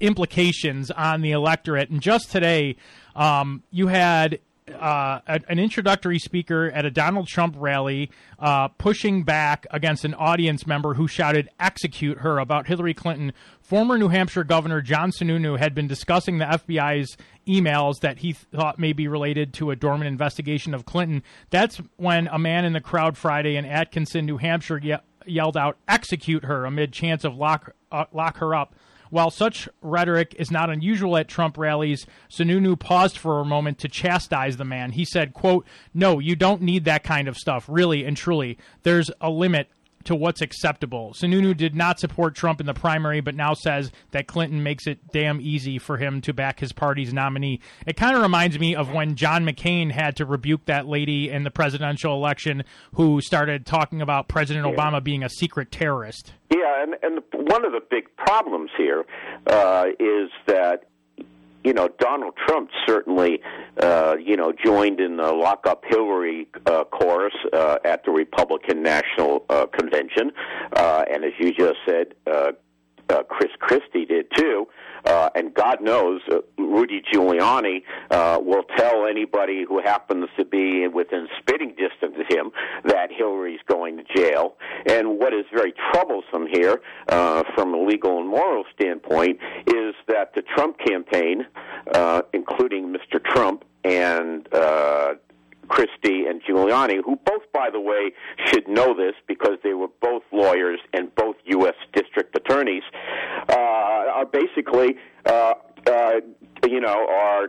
[0.00, 1.90] implications on the electorate.
[1.90, 2.76] And just today,
[3.16, 4.40] um, you had
[4.74, 10.66] uh, an introductory speaker at a Donald Trump rally uh, pushing back against an audience
[10.66, 13.32] member who shouted, execute her, about Hillary Clinton.
[13.60, 17.16] Former New Hampshire Governor John Sununu had been discussing the FBI's
[17.46, 21.22] emails that he thought may be related to a dormant investigation of Clinton.
[21.50, 24.96] That's when a man in the crowd Friday in Atkinson, New Hampshire, ye-
[25.26, 28.74] yelled out, execute her, amid chants of lock, uh, lock her up.
[29.10, 33.88] While such rhetoric is not unusual at Trump rallies, Sununu paused for a moment to
[33.88, 34.92] chastise the man.
[34.92, 38.58] He said, quote, No, you don't need that kind of stuff, really and truly.
[38.82, 39.68] There's a limit
[40.08, 41.12] to what's acceptable.
[41.14, 44.98] Sununu did not support Trump in the primary, but now says that Clinton makes it
[45.12, 47.60] damn easy for him to back his party's nominee.
[47.86, 51.44] It kind of reminds me of when John McCain had to rebuke that lady in
[51.44, 52.64] the presidential election
[52.94, 54.74] who started talking about President Yeah.
[54.74, 56.32] Obama being a secret terrorist.
[56.50, 59.04] Yeah, and and one of the big problems here
[59.46, 60.84] uh, is that
[61.64, 63.40] you know Donald Trump certainly
[63.78, 68.82] uh, you know joined in the lock up Hillary uh, chorus uh, at the Republican
[68.82, 70.32] National uh, Convention,
[70.74, 72.14] uh, and as you just said.
[72.26, 72.52] Uh,
[73.10, 74.72] uh, Chris Christie did too, uh,
[75.04, 81.28] and God knows uh, Rudy Giuliani uh, will tell anybody who happens to be within
[81.38, 82.50] spitting distance of him
[82.84, 84.56] that Hillary's going to jail.
[84.86, 90.34] And what is very troublesome here, uh, from a legal and moral standpoint, is that
[90.34, 91.46] the Trump campaign,
[91.94, 93.22] uh, including Mr.
[93.22, 95.14] Trump and uh,
[95.68, 98.12] Christie and Giuliani, who both, by the way,
[98.46, 101.74] should know this because they were both lawyers and both U.S.
[101.92, 102.82] district attorneys,
[103.48, 104.96] uh, are basically,
[105.26, 105.54] uh,
[105.86, 106.12] uh,
[106.66, 107.48] you know, are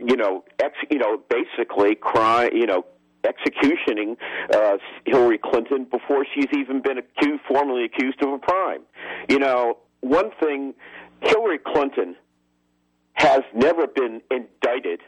[0.00, 2.84] you know, ex, you know, basically cry, you know,
[3.24, 4.16] executioning
[4.52, 8.80] uh, Hillary Clinton before she's even been accused, formally accused of a crime.
[9.28, 10.74] You know, one thing,
[11.20, 12.16] Hillary Clinton
[13.12, 15.00] has never been indicted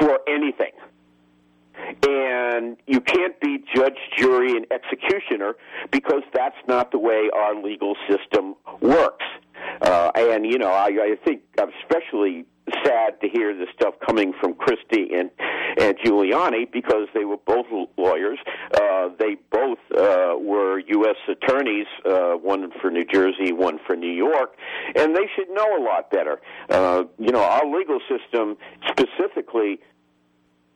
[0.00, 0.72] for anything
[2.06, 5.56] and you can't be judge, jury, and executioner
[5.90, 9.24] because that's not the way our legal system works.
[9.80, 12.46] Uh, and you know, I, I think I'm especially
[12.84, 15.30] sad to hear this stuff coming from Christie and
[15.78, 17.66] and Giuliani because they were both
[17.96, 18.38] lawyers.
[18.74, 21.16] Uh, they both uh, were U.S.
[21.28, 24.56] attorneys, uh, one for New Jersey, one for New York,
[24.94, 26.40] and they should know a lot better.
[26.70, 28.56] Uh, you know, our legal system
[28.88, 29.80] specifically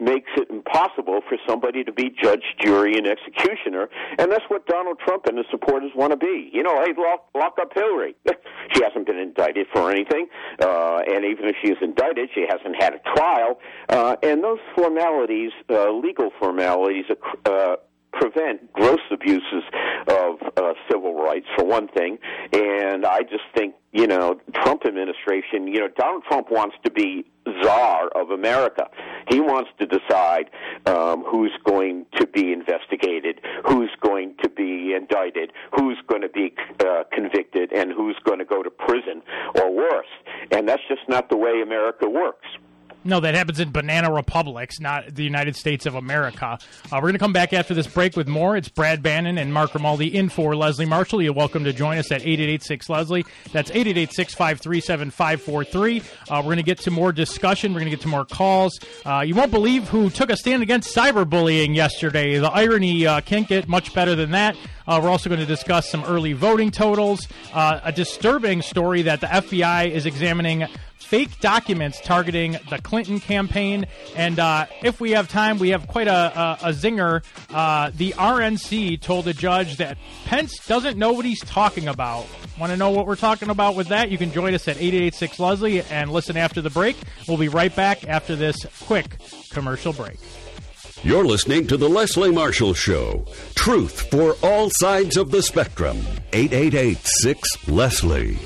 [0.01, 4.99] makes it impossible for somebody to be judge, jury, and executioner, and that's what Donald
[4.99, 6.51] Trump and his supporters want to be.
[6.53, 8.15] You know, hey, lock, lock up Hillary.
[8.75, 10.27] she hasn't been indicted for anything,
[10.61, 13.59] uh, and even if she is indicted, she hasn't had a trial,
[13.89, 17.05] uh, and those formalities, uh, legal formalities,
[17.47, 17.77] uh,
[18.13, 19.65] prevent gross abuses
[20.09, 22.19] of uh, civil rights for one thing.
[22.53, 27.25] And i just think you know trump administration you know donald trump wants to be
[27.63, 28.89] czar of america.
[29.29, 30.51] He wants to decide
[30.87, 36.55] um, who's going to be investigated who's going to be indicted who's going to be
[36.81, 39.23] uh, convicted and who's going to go to prison
[39.57, 40.13] or worse.
[40.51, 42.47] And that's just not the way america works
[43.03, 46.59] No, that happens in banana republics, not the United States of America.
[46.85, 48.59] Uh, we're going to come back after this break with more.
[48.59, 51.23] It's Brad Bannon and Mark Grimaldi in for Leslie Marshall.
[51.23, 53.25] You're welcome to join us at 8886 Leslie.
[53.53, 56.03] That's 888 537 543.
[56.31, 57.73] We're going to get to more discussion.
[57.73, 58.79] We're going to get to more calls.
[59.07, 62.39] Uh, you won't believe who took a stand against cyberbullying yesterday.
[62.39, 64.57] The irony uh, can't get much better than that.
[64.87, 69.21] Uh, we're also going to discuss some early voting totals, uh, a disturbing story that
[69.21, 70.67] the FBI is examining
[71.01, 73.87] fake documents targeting the Clinton campaign.
[74.17, 76.13] And uh, if we have time, we have quite a,
[76.65, 77.25] a, a zinger.
[77.53, 82.27] Uh, the RNC told a judge that Pence doesn't know what he's talking about.
[82.59, 84.11] Want to know what we're talking about with that?
[84.11, 86.97] You can join us at 886 Leslie and listen after the break.
[87.27, 89.17] We'll be right back after this quick
[89.51, 90.19] commercial break.
[91.03, 93.25] You're listening to The Leslie Marshall Show.
[93.55, 95.97] Truth for all sides of the spectrum.
[96.35, 98.39] 8886 Leslie.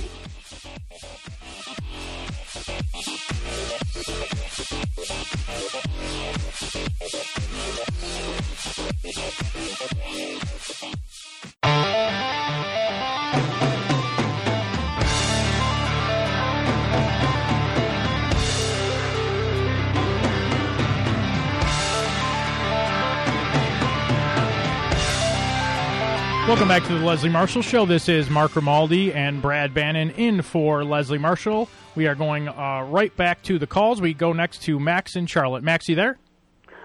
[26.46, 27.86] Welcome back to the Leslie Marshall Show.
[27.86, 31.68] This is Mark Grimaldi and Brad Bannon in for Leslie Marshall.
[31.94, 34.00] We are going uh, right back to the calls.
[34.00, 35.62] We go next to Max in Charlotte.
[35.62, 36.18] Max, you there?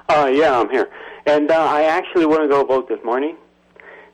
[0.08, 0.90] Uh, yeah, I'm here,
[1.30, 3.38] and uh, I actually want to go vote this morning.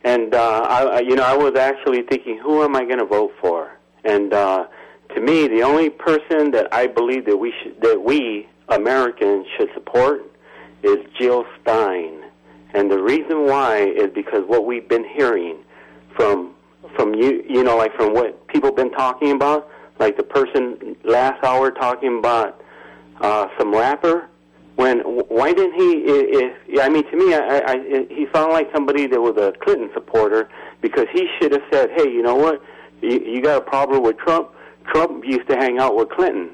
[0.04, 3.34] And uh, I, you know, I was actually thinking, who am I going to vote
[3.40, 3.72] for?
[4.04, 4.68] And uh,
[5.16, 9.70] to me, the only person that I believe that we should, that we Americans should
[9.74, 10.24] support
[10.84, 12.24] is Jill Stein.
[12.74, 15.58] And the reason why is because what we've been hearing
[16.16, 16.54] from
[16.96, 19.70] from you, you know, like from what people been talking about,
[20.00, 22.62] like the person last hour talking about
[23.22, 24.30] uh, some rapper.
[24.76, 26.04] When why didn't he?
[26.06, 29.54] If, if I mean, to me, I, I, he sounded like somebody that was a
[29.64, 30.50] Clinton supporter
[30.82, 32.62] because he should have said, "Hey, you know what?
[33.02, 34.50] You, you got a problem with Trump?
[34.92, 36.52] Trump used to hang out with Clinton,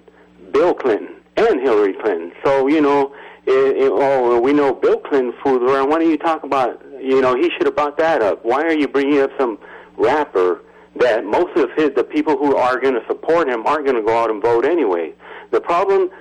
[0.52, 2.32] Bill Clinton, and Hillary Clinton.
[2.44, 3.14] So you know,
[3.48, 5.90] it, it, oh, we know Bill Clinton fooled around.
[5.90, 6.80] Why don't you talk about?
[7.02, 8.46] You know, he should have brought that up.
[8.46, 9.58] Why are you bringing up some
[9.98, 10.62] rapper
[10.98, 14.04] that most of his the people who are going to support him aren't going to
[14.04, 15.14] go out and vote anyway?
[15.50, 16.12] The problem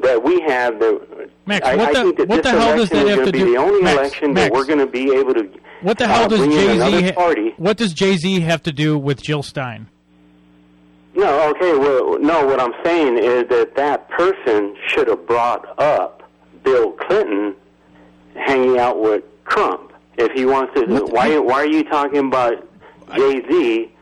[0.00, 2.76] that we have, the, Max, I, what I the- think that what this the hell
[2.76, 4.44] does that have going to be do- the only Max, election Max.
[4.44, 5.48] that we're going to be able to.
[5.82, 7.52] What the uh, hell does Jay Z.
[7.58, 9.88] What does Jay Z have to do with Jill Stein?
[11.14, 11.76] No, okay.
[11.76, 12.46] Well, no.
[12.46, 16.22] What I'm saying is that that person should have brought up
[16.62, 17.54] Bill Clinton
[18.34, 19.92] hanging out with Trump.
[20.18, 22.66] If he wants to, why why are you talking about
[23.14, 23.92] Jay Z?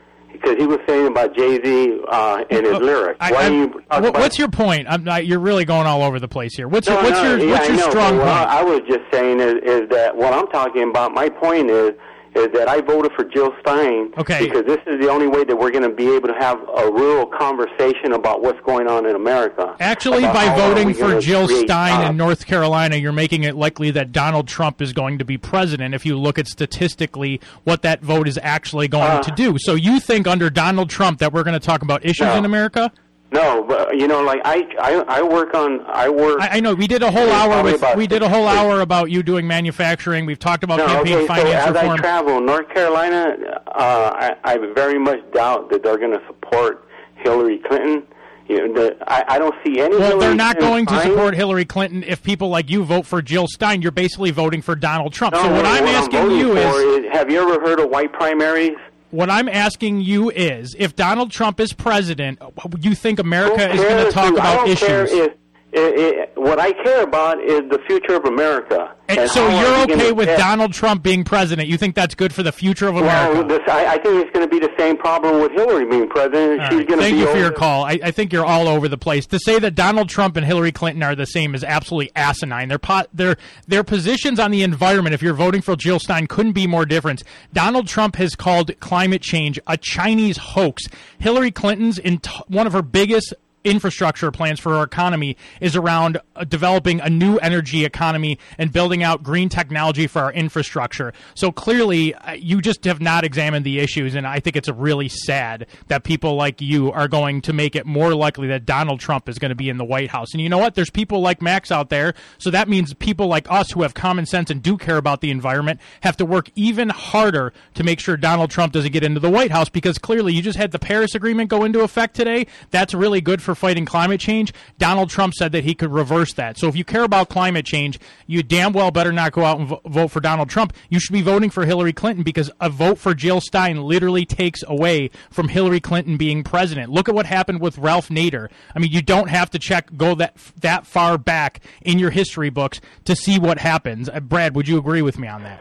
[0.45, 3.17] Because he was saying about Jay Z uh, in his lyrics.
[3.21, 4.87] I- Why I- you talking what- what's your point?
[4.91, 6.69] I'm not, you're really going all over the place here.
[6.69, 8.29] What's no, your what's no, your yeah, what's your strong point?
[8.29, 11.13] I was just saying is, is that what I'm talking about.
[11.15, 11.93] My point is
[12.35, 14.45] is that I voted for Jill Stein Okay.
[14.47, 16.91] because this is the only way that we're going to be able to have a
[16.93, 19.75] real conversation about what's going on in America.
[19.81, 21.67] Actually, by voting for Jill Stein
[22.01, 22.11] jobs.
[22.11, 25.95] in North Carolina, you're making it likely that Donald Trump is going to be president
[25.95, 29.57] if you look at statistically what that vote is actually going Uh, to do.
[29.59, 32.37] So you think under Donald Trump that we're going to talk about issues No.
[32.37, 32.91] in America?
[33.35, 36.41] No, but you know, like I, I, I work on, I work.
[36.41, 38.81] I, I know we did a whole hour with about we did a whole hour
[38.81, 40.25] about you doing manufacturing.
[40.25, 41.91] We've talked about no, campaign okay, so as reform.
[41.91, 43.37] I travel, North Carolina,
[43.67, 48.05] uh, I, I very much doubt that they're going to support Hillary Clinton.
[48.47, 49.97] You know, the, I, I don't see any.
[49.97, 53.05] well, Hillary they're not Clinton going to support Hillary Clinton if people like you vote
[53.05, 53.83] for Jill Stein.
[53.83, 55.35] You're basically voting for Donald Trump.
[55.35, 57.81] No, so what no, I'm what asking voting you is, is, have you ever heard
[57.81, 58.77] of white primaries?
[59.15, 62.41] What I'm asking you is, if Donald Trump is president,
[62.81, 65.13] you think America is going to talk about issues?
[65.13, 65.33] if-
[65.77, 68.95] i i what I care about is the future of America.
[69.09, 71.69] And And so you're okay with get- Donald Trump being president?
[71.69, 73.35] You think that's good for the future of America?
[73.41, 76.09] Well, this, I, I think it's going to be the same problem with Hillary being
[76.09, 76.61] president.
[76.61, 76.89] All She's right.
[76.89, 77.85] going to Thank be you for your call.
[77.85, 79.27] I, I think you're all over the place.
[79.27, 82.69] To say that Donald Trump and Hillary Clinton are the same is absolutely asinine.
[82.69, 83.37] Their po- their
[83.69, 87.23] their positions on the environment, if you're voting for Jill Stein, couldn't be more different.
[87.53, 90.83] Donald Trump has called climate change a Chinese hoax.
[91.19, 93.35] Hillary Clinton's in t- one of her biggest
[93.65, 99.03] infrastructure plans for our economy is around uh, developing a new energy economy and building
[99.03, 101.13] out green technology for our infrastructure.
[101.35, 105.09] So clearly, uh, you just have not examined the issues, and I think it's really
[105.09, 109.29] sad that people like you are going to make it more likely that Donald Trump
[109.29, 110.33] is going to be in the White House.
[110.33, 110.75] And you know what?
[110.75, 114.27] There's people like Max out there, so that means people like us who have common
[114.27, 118.17] sense and do care about the environment have to work even harder to make sure
[118.17, 121.15] Donald Trump doesn't get into the White House because clearly you just had the Paris
[121.15, 122.47] Agreement go into effect today.
[122.71, 124.53] That's really good for fighting climate change.
[124.79, 126.59] Donald Trump said that he could reverse that.
[126.59, 129.69] So if you care about climate change, you damn well better not go out and
[129.69, 130.73] vo- vote for Donald Trump.
[130.89, 134.63] You should be voting for Hillary Clinton because a vote for Jill Stein literally takes
[134.67, 136.91] away from Hillary Clinton being president.
[136.91, 138.51] Look at what happened with Ralph Nader.
[138.75, 142.51] I mean, you don't have to check go that that far back in your history
[142.51, 144.09] books to see what happens.
[144.09, 145.61] Uh, Brad, would you agree with me on that?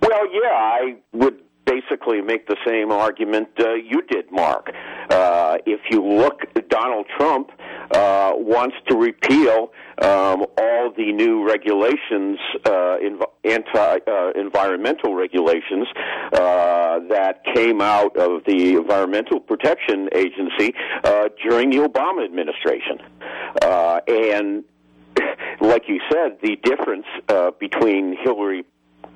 [0.00, 4.70] Well, yeah, I would basically make the same argument uh, you did, Mark.
[5.10, 7.50] Uh, if you look, Donald Trump
[7.90, 15.86] uh, wants to repeal um, all the new regulations, uh, env- anti-environmental regulations
[16.32, 20.74] uh, that came out of the Environmental Protection Agency
[21.04, 22.98] uh, during the Obama administration,
[23.62, 24.64] uh, and
[25.60, 28.64] like you said, the difference uh, between Hillary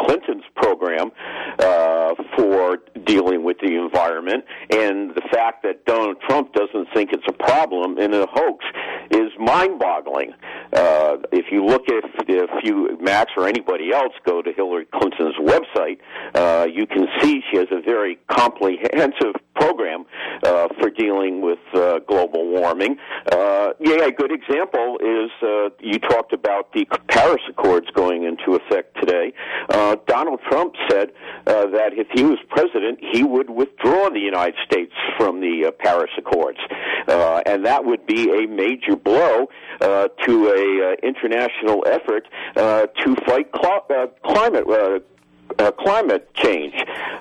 [0.01, 1.11] Clinton's program
[1.59, 7.27] uh, for dealing with the environment and the fact that Donald Trump doesn't think it's
[7.29, 8.65] a problem and a hoax
[9.11, 10.33] is mind-boggling.
[10.73, 15.37] Uh, if you look at if you Max or anybody else go to Hillary Clinton's
[15.37, 15.99] website,
[16.35, 20.05] uh, you can see she has a very comprehensive program
[20.43, 22.97] uh, for dealing with uh, global warming.
[23.31, 28.59] Uh, yeah, a good example is uh, you talked about the Paris Accords going into
[28.61, 29.33] effect today.
[29.69, 31.11] Uh, Donald Trump said
[31.47, 35.71] uh, that if he was president, he would withdraw the United States from the uh,
[35.73, 36.59] Paris Accords,
[37.09, 39.49] uh, and that would be a major blow
[39.81, 44.65] uh, to a uh, international effort uh, to fight cl- uh, climate.
[44.69, 45.01] Uh,
[45.59, 46.75] uh, climate change.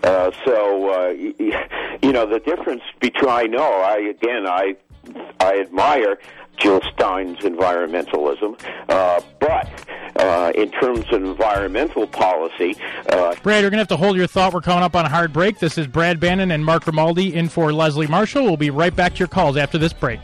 [0.03, 3.29] Uh, so uh, you know the difference between.
[3.29, 3.81] I know.
[3.81, 4.75] I again, I
[5.39, 6.19] I admire
[6.57, 8.59] Jill Stein's environmentalism,
[8.89, 9.69] uh, but
[10.19, 12.75] uh, in terms of environmental policy,
[13.09, 14.53] uh, Brad, you're going to have to hold your thought.
[14.53, 15.59] We're coming up on a hard break.
[15.59, 18.43] This is Brad Bannon and Mark Grimaldi in for Leslie Marshall.
[18.43, 20.19] We'll be right back to your calls after this break.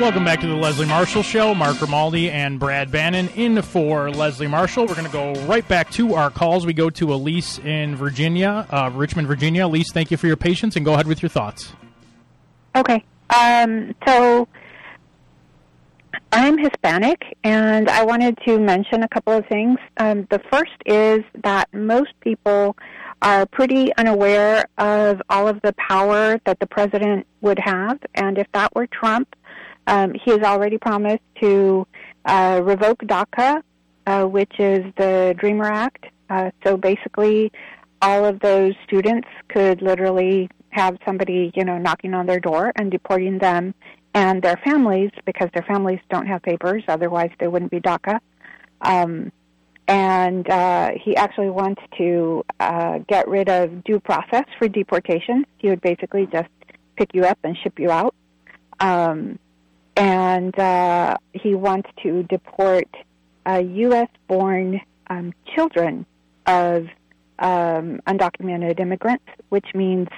[0.00, 1.54] Welcome back to the Leslie Marshall Show.
[1.54, 4.86] Mark Grimaldi and Brad Bannon in for Leslie Marshall.
[4.86, 6.66] We're going to go right back to our calls.
[6.66, 9.66] We go to Elise in Virginia, uh, Richmond, Virginia.
[9.66, 11.74] Elise, thank you for your patience and go ahead with your thoughts.
[12.74, 13.04] Okay.
[13.30, 14.48] Um, so
[16.32, 19.78] I'm Hispanic, and I wanted to mention a couple of things.
[19.98, 22.76] Um, the first is that most people
[23.20, 28.46] are pretty unaware of all of the power that the president would have, and if
[28.52, 29.36] that were Trump,
[29.86, 31.86] um, he has already promised to
[32.24, 33.62] uh, revoke DACA,
[34.06, 36.06] uh, which is the Dreamer Act.
[36.30, 37.52] Uh, so basically,
[38.00, 42.90] all of those students could literally have somebody, you know, knocking on their door and
[42.90, 43.74] deporting them
[44.14, 46.82] and their families because their families don't have papers.
[46.88, 48.18] Otherwise, they wouldn't be DACA.
[48.80, 49.32] Um,
[49.88, 55.44] and uh, he actually wants to uh, get rid of due process for deportation.
[55.58, 56.48] He would basically just
[56.96, 58.14] pick you up and ship you out.
[58.80, 59.38] Um,
[59.96, 62.88] and uh, he wants to deport
[63.46, 64.08] uh, U.S.
[64.28, 66.06] born um, children
[66.46, 66.86] of
[67.38, 70.08] um, undocumented immigrants, which means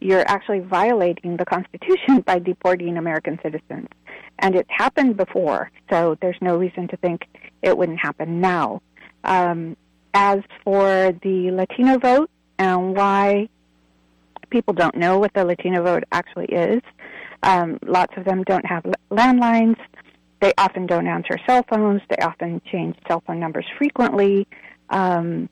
[0.00, 3.88] you're actually violating the Constitution by deporting American citizens.
[4.38, 7.26] And it's happened before, so there's no reason to think
[7.62, 8.82] it wouldn't happen now.
[9.24, 9.76] Um,
[10.12, 13.48] as for the Latino vote and why
[14.50, 16.82] people don't know what the Latino vote actually is,
[17.44, 19.76] um, lots of them don't have landlines.
[20.40, 22.02] They often don't answer cell phones.
[22.08, 24.46] They often change cell phone numbers frequently.
[24.90, 25.48] Um,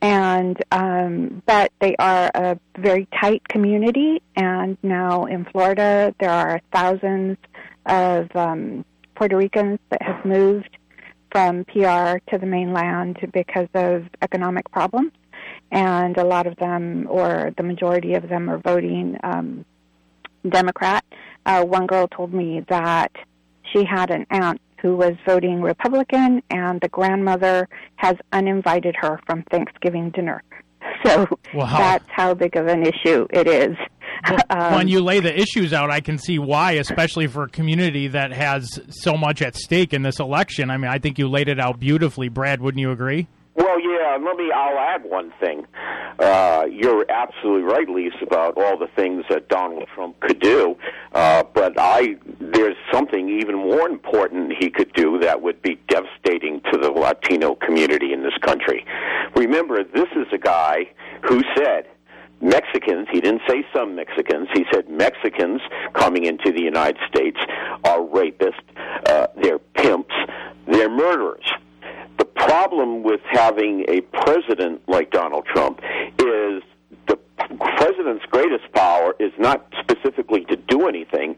[0.00, 4.20] and um, but they are a very tight community.
[4.36, 7.38] And now in Florida, there are thousands
[7.86, 8.84] of um,
[9.14, 10.76] Puerto Ricans that have moved
[11.30, 15.12] from PR to the mainland because of economic problems,
[15.70, 19.64] and a lot of them, or the majority of them, are voting um,
[20.48, 21.04] Democrat.
[21.46, 23.12] Uh, one girl told me that
[23.72, 29.42] she had an aunt who was voting Republican, and the grandmother has uninvited her from
[29.44, 30.42] Thanksgiving dinner.
[31.04, 31.78] So wow.
[31.78, 33.76] that's how big of an issue it is.
[34.28, 37.48] Well, um, when you lay the issues out, I can see why, especially for a
[37.48, 40.70] community that has so much at stake in this election.
[40.70, 42.60] I mean, I think you laid it out beautifully, Brad.
[42.60, 43.26] Wouldn't you agree?
[43.54, 44.16] Well, yeah.
[44.20, 44.50] Let me.
[44.50, 45.66] I'll add one thing.
[46.18, 50.76] Uh, you're absolutely right, Lisa, about all the things that Donald Trump could do.
[51.12, 56.60] Uh, but I, there's something even more important he could do that would be devastating
[56.72, 58.86] to the Latino community in this country.
[59.36, 60.90] Remember, this is a guy
[61.22, 61.86] who said.
[62.44, 65.60] Mexicans, he didn't say some Mexicans, he said Mexicans
[65.92, 67.38] coming into the United States
[67.84, 68.58] are rapists,
[69.06, 70.12] uh, they're pimps,
[70.66, 71.44] they're murderers
[72.46, 75.80] problem with having a president like Donald Trump
[76.18, 76.62] is
[77.06, 77.18] the
[77.76, 81.36] president's greatest power is not specifically to do anything,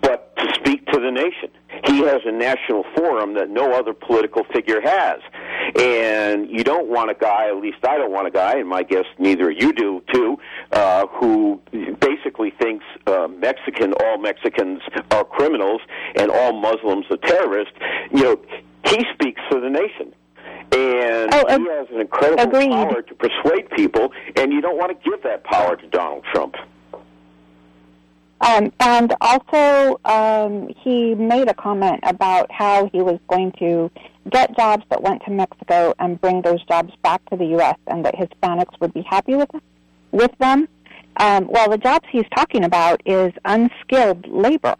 [0.00, 1.50] but to speak to the nation.
[1.86, 5.20] He has a national forum that no other political figure has.
[5.76, 8.82] And you don't want a guy, at least I don't want a guy, and my
[8.82, 10.38] guess neither you do too,
[10.72, 11.60] uh, who
[12.00, 14.80] basically thinks uh, Mexican, all Mexicans
[15.10, 15.80] are criminals
[16.16, 17.74] and all Muslims are terrorists.
[18.12, 18.42] You know,
[18.86, 20.14] he speaks for the nation.
[20.74, 22.70] And Oh, ag- he has an incredible agreed.
[22.70, 26.56] power to persuade people, and you don't want to give that power to Donald Trump.
[28.40, 33.90] Um, and also, um, he made a comment about how he was going to
[34.30, 37.76] get jobs that went to Mexico and bring those jobs back to the U.S.
[37.86, 39.50] and that Hispanics would be happy with
[40.10, 40.68] with them.
[41.18, 44.74] Um, well, the jobs he's talking about is unskilled labor.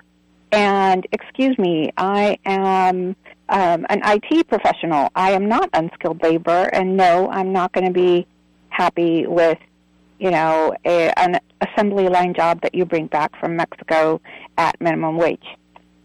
[0.53, 3.17] And excuse me, I am
[3.49, 5.11] um, an IT professional.
[5.15, 8.27] I am not unskilled labor, and no, I'm not going to be
[8.71, 9.59] happy with
[10.19, 14.21] you know, a, an assembly line job that you bring back from Mexico
[14.57, 15.45] at minimum wage.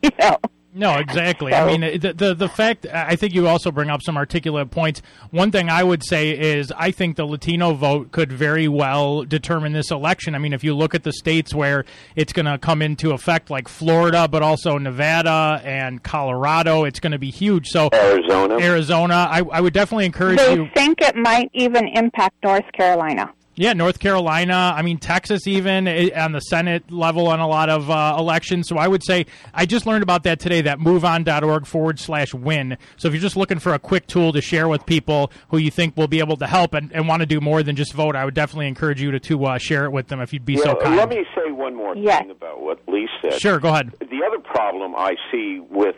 [0.01, 0.37] You know.
[0.73, 1.53] No, exactly.
[1.53, 5.01] I mean, the, the the fact I think you also bring up some articulate points.
[5.31, 9.73] One thing I would say is I think the Latino vote could very well determine
[9.73, 10.35] this election.
[10.35, 11.85] I mean, if you look at the states where
[12.15, 17.13] it's going to come into effect, like Florida, but also Nevada and Colorado, it's going
[17.13, 17.67] to be huge.
[17.67, 20.45] So Arizona, Arizona, I, I would definitely encourage you.
[20.45, 20.69] They you.
[20.75, 23.33] think it might even impact North Carolina.
[23.59, 24.73] Yeah, North Carolina.
[24.73, 28.69] I mean, Texas, even eh, on the Senate level on a lot of uh, elections.
[28.69, 30.61] So I would say I just learned about that today.
[30.61, 32.77] That moveon.org forward slash win.
[32.95, 35.71] So if you're just looking for a quick tool to share with people who you
[35.71, 38.15] think will be able to help and, and want to do more than just vote,
[38.15, 40.55] I would definitely encourage you to, to uh, share it with them if you'd be
[40.55, 40.95] so kind.
[40.95, 42.21] Let me say one more Yes.
[42.21, 43.41] thing about what Lee said.
[43.41, 43.91] Sure, go ahead.
[43.99, 45.97] The other problem I see with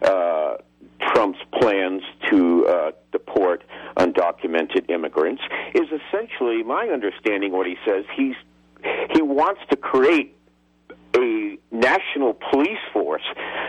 [0.00, 0.54] uh,
[1.00, 3.62] Trump's plans to uh, deport
[3.96, 5.42] undocumented immigrants
[5.74, 7.52] is essentially my understanding.
[7.52, 8.34] What he says he's
[9.14, 10.36] he wants to create
[11.16, 13.22] a national police force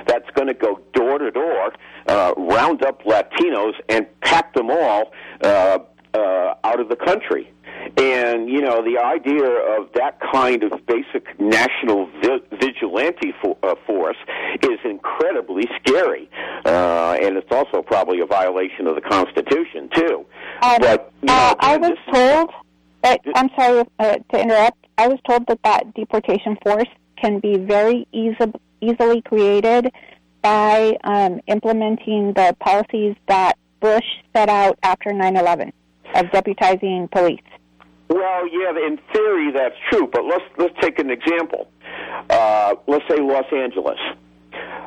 [0.08, 1.74] that's going to go door to door,
[2.08, 5.12] uh, round up Latinos, and pack them all
[5.42, 5.80] uh,
[6.16, 7.52] uh, out of the country.
[7.98, 9.46] And you know the idea
[9.78, 14.18] of that kind of basic national vi- vigilante fo- uh, force
[14.64, 16.30] is incredibly scary,
[16.66, 20.26] uh, and it's also probably a violation of the Constitution too.
[20.62, 22.50] Um, but you know, uh, I was this- told
[23.04, 24.78] that I'm sorry uh, to interrupt.
[24.98, 26.90] I was told that that deportation force
[27.22, 28.52] can be very easy,
[28.82, 29.92] easily created
[30.42, 35.72] by um, implementing the policies that Bush set out after 9/11
[36.16, 37.42] of deputizing police.
[38.10, 41.70] Well, yeah, in theory that's true, but let's let's take an example.
[42.30, 44.00] Uh, let's say Los Angeles.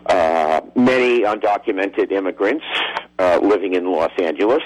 [0.06, 2.64] Uh, many undocumented immigrants
[3.18, 4.62] uh, living in Los Angeles.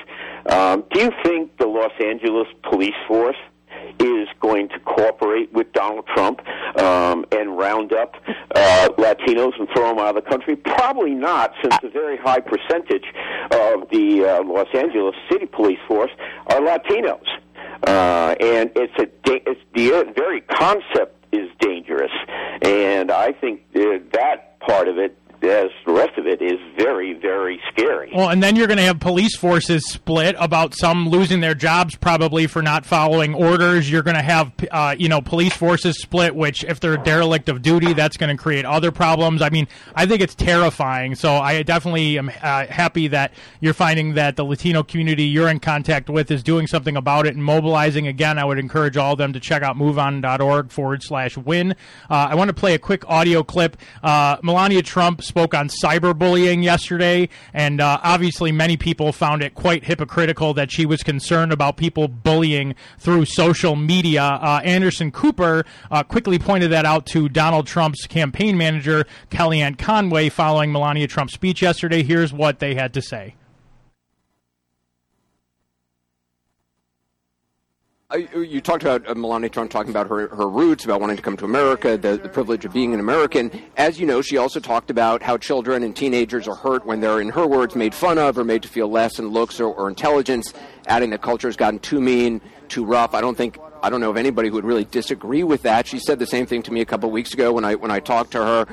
[0.46, 3.36] Um, do you think the Los Angeles police force
[3.98, 6.46] is going to cooperate with Donald Trump
[6.78, 8.14] um, and round up
[8.54, 10.56] uh, Latinos and throw them out of the country?
[10.56, 13.04] Probably not, since a very high percentage
[13.50, 16.10] of the uh, Los Angeles City Police Force
[16.48, 17.26] are Latinos,
[17.86, 22.12] uh, and it's a da- it's the very concept is dangerous,
[22.62, 27.12] and I think uh, that part of it, as the rest of it, is very
[27.14, 28.10] very scary.
[28.14, 31.94] Well, and then you're going to have police forces split about some losing their jobs
[31.94, 33.90] probably for not following orders.
[33.90, 37.62] You're going to have, uh, you know, police forces split, which if they're derelict of
[37.62, 39.42] duty, that's going to create other problems.
[39.42, 41.14] I mean, I think it's terrifying.
[41.14, 45.60] So I definitely am uh, happy that you're finding that the Latino community you're in
[45.60, 48.06] contact with is doing something about it and mobilizing.
[48.06, 51.72] Again, I would encourage all of them to check out moveon.org forward slash win.
[52.10, 53.76] Uh, I want to play a quick audio clip.
[54.02, 59.84] Uh, Melania Trump spoke on cyberbullying yesterday, and uh, obviously many people found it quite
[59.84, 64.22] hypocritical that she was concerned about people bullying through social media.
[64.22, 70.28] Uh, Anderson Cooper uh, quickly pointed that out to Donald Trump's campaign manager, Kellyanne Conway,
[70.28, 72.02] following Melania Trump's speech yesterday.
[72.02, 73.34] Here's what they had to say.
[78.01, 81.22] Uh, You talked about uh, Melania Trump talking about her, her roots, about wanting to
[81.22, 83.50] come to America, the, the privilege of being an American.
[83.78, 87.22] As you know, she also talked about how children and teenagers are hurt when they're,
[87.22, 89.88] in her words, made fun of or made to feel less in looks or, or
[89.88, 90.52] intelligence,
[90.86, 93.14] adding that culture has gotten too mean, too rough.
[93.14, 95.88] I don't think I don't know of anybody who would really disagree with that.
[95.88, 97.90] She said the same thing to me a couple of weeks ago when I when
[97.90, 98.66] I talked to her.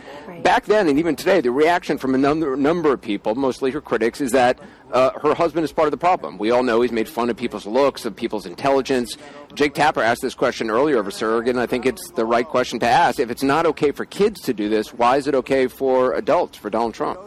[0.43, 3.81] Back then and even today, the reaction from a number number of people, mostly her
[3.81, 4.59] critics, is that
[4.91, 6.37] uh, her husband is part of the problem.
[6.37, 9.17] We all know he's made fun of people's looks, of people's intelligence.
[9.55, 12.45] Jake Tapper asked this question earlier of a surrogate, and I think it's the right
[12.45, 13.19] question to ask.
[13.19, 16.57] If it's not okay for kids to do this, why is it okay for adults,
[16.57, 17.19] for Donald Trump?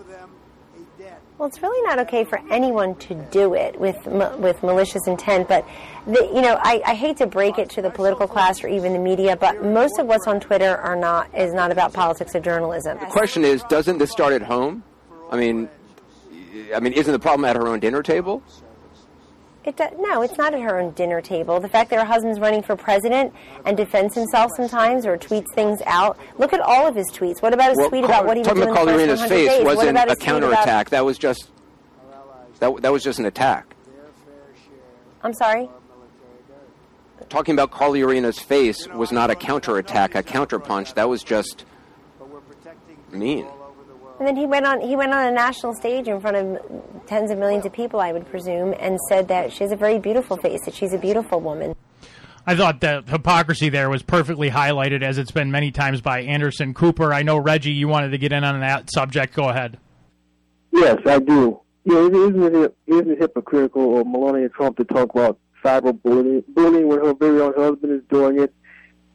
[1.42, 5.48] Well, it's really not okay for anyone to do it with with malicious intent.
[5.48, 5.66] But
[6.06, 8.92] the, you know, I, I hate to break it to the political class or even
[8.92, 12.38] the media, but most of what's on Twitter are not is not about politics or
[12.38, 12.96] journalism.
[13.00, 14.84] The question is, doesn't this start at home?
[15.32, 15.68] I mean,
[16.72, 18.40] I mean, isn't the problem at her own dinner table?
[19.64, 21.60] It do, no, it's not at her own dinner table.
[21.60, 23.32] The fact that her husband's running for president
[23.64, 26.18] and defends himself sometimes or tweets things out.
[26.36, 27.40] Look at all of his tweets.
[27.40, 29.28] What about his Well, tweet about what he was talking doing about first Reina's 100
[29.34, 29.64] face days?
[29.64, 30.90] Wasn't about a about- counterattack.
[30.90, 31.48] That was just
[32.58, 33.74] that, that was just an attack.
[35.22, 35.68] I'm sorry.
[37.28, 40.94] Talking about Carly Fiorina's face was not a counterattack, a counterpunch.
[40.94, 41.64] That was just
[43.12, 43.46] mean.
[44.22, 47.32] And then he went on he went on a national stage in front of tens
[47.32, 50.36] of millions of people, I would presume, and said that she has a very beautiful
[50.36, 51.74] face, that she's a beautiful woman.
[52.46, 56.72] I thought the hypocrisy there was perfectly highlighted, as it's been many times by Anderson
[56.72, 57.12] Cooper.
[57.12, 59.34] I know Reggie, you wanted to get in on that subject.
[59.34, 59.80] Go ahead.
[60.70, 61.60] Yes, I do.
[61.84, 66.86] Yeah, it isn't it isn't it hypocritical of Melania Trump to talk about cyberbullying bullying
[66.86, 68.54] when her very own husband is doing it?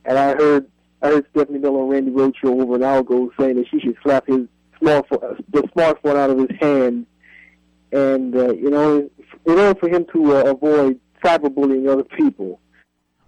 [0.04, 0.70] And I heard
[1.02, 3.80] I heard Stephanie Miller on Randi Rhodes Show over an hour ago saying that she
[3.80, 4.50] should slap his
[4.82, 7.06] the smartphone out of his hand,
[7.92, 9.10] and uh, you know,
[9.46, 12.60] in order for him to uh, avoid cyberbullying other people.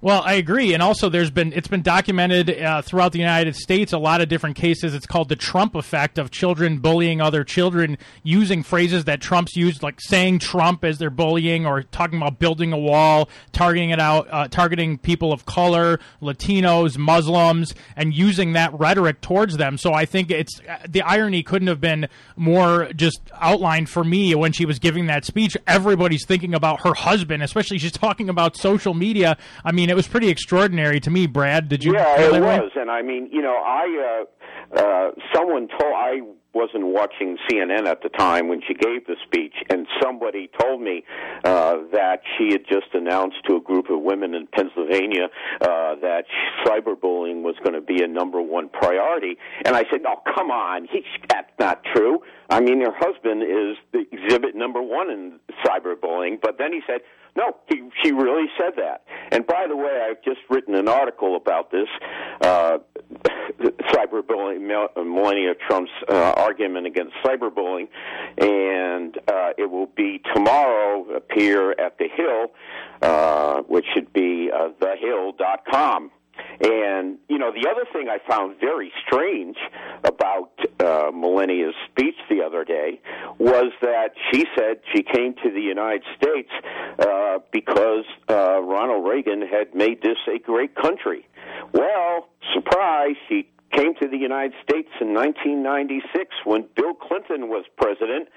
[0.01, 3.91] Well, I agree, and also there's been it's been documented uh, throughout the United States
[3.91, 4.95] a lot of different cases.
[4.95, 9.83] It's called the Trump effect of children bullying other children using phrases that Trump's used,
[9.83, 14.25] like saying Trump as they're bullying, or talking about building a wall, targeting it out,
[14.31, 19.77] uh, targeting people of color, Latinos, Muslims, and using that rhetoric towards them.
[19.77, 22.07] So I think it's uh, the irony couldn't have been
[22.37, 25.57] more just outlined for me when she was giving that speech.
[25.67, 29.35] Everybody's thinking about her husband, especially she's talking about social media.
[29.65, 31.27] I mean, it was pretty extraordinary to me.
[31.27, 31.93] Brad, did you?
[31.93, 32.59] Yeah, it that way?
[32.59, 34.25] was, and I mean, you know, I uh,
[34.75, 36.21] uh, someone told I
[36.53, 41.03] wasn't watching CNN at the time when she gave the speech, and somebody told me
[41.43, 45.27] uh, that she had just announced to a group of women in Pennsylvania
[45.61, 46.23] uh, that
[46.65, 49.37] cyberbullying was going to be a number one priority.
[49.65, 53.77] And I said, "Oh, come on, he, that's not true." I mean, her husband is
[53.91, 56.41] the exhibit number one in cyberbullying.
[56.41, 57.01] But then he said,
[57.35, 59.03] no, he, she really said that.
[59.31, 61.87] And by the way, I've just written an article about this
[62.41, 62.79] uh,
[63.59, 64.61] cyberbullying,
[64.95, 67.87] Melania Trump's uh, argument against cyberbullying,
[68.37, 71.05] and uh, it will be tomorrow.
[71.15, 72.51] Appear at the Hill,
[73.01, 76.11] uh, which should be uh, thehill.com.
[76.61, 79.57] And you know, the other thing I found very strange
[80.03, 82.99] about uh, Melania's speech the other day
[83.37, 86.49] was that she said she came to the United States
[86.99, 91.27] uh, because uh, Ronald Reagan had made this a great country.
[91.73, 98.27] Well, surprise, she came to the United States in 1996 when Bill Clinton was president,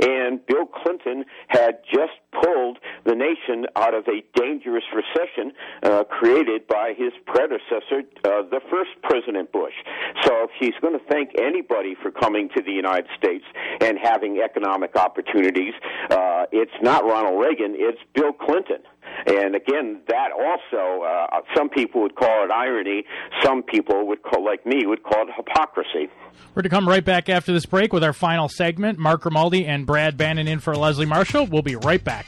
[0.00, 5.52] and Bill Clinton had just pulled the nation out of a dangerous recession
[5.82, 9.74] uh, created by his predecessor, uh, the first President Bush.
[10.22, 13.44] So if she's going to thank anybody for coming to the United States
[13.80, 15.74] and having economic opportunities,
[16.10, 18.82] uh, it's not Ronald Reagan, it's Bill Clinton.
[19.26, 23.04] And again, that also, uh, some people would call it irony.
[23.42, 26.10] Some people would call, like me, would call it hypocrisy.
[26.54, 28.98] We're to come right back after this break with our final segment.
[28.98, 31.46] Mark Grimaldi and Brad Bannon in for Leslie Marshall.
[31.46, 32.21] We'll be right back.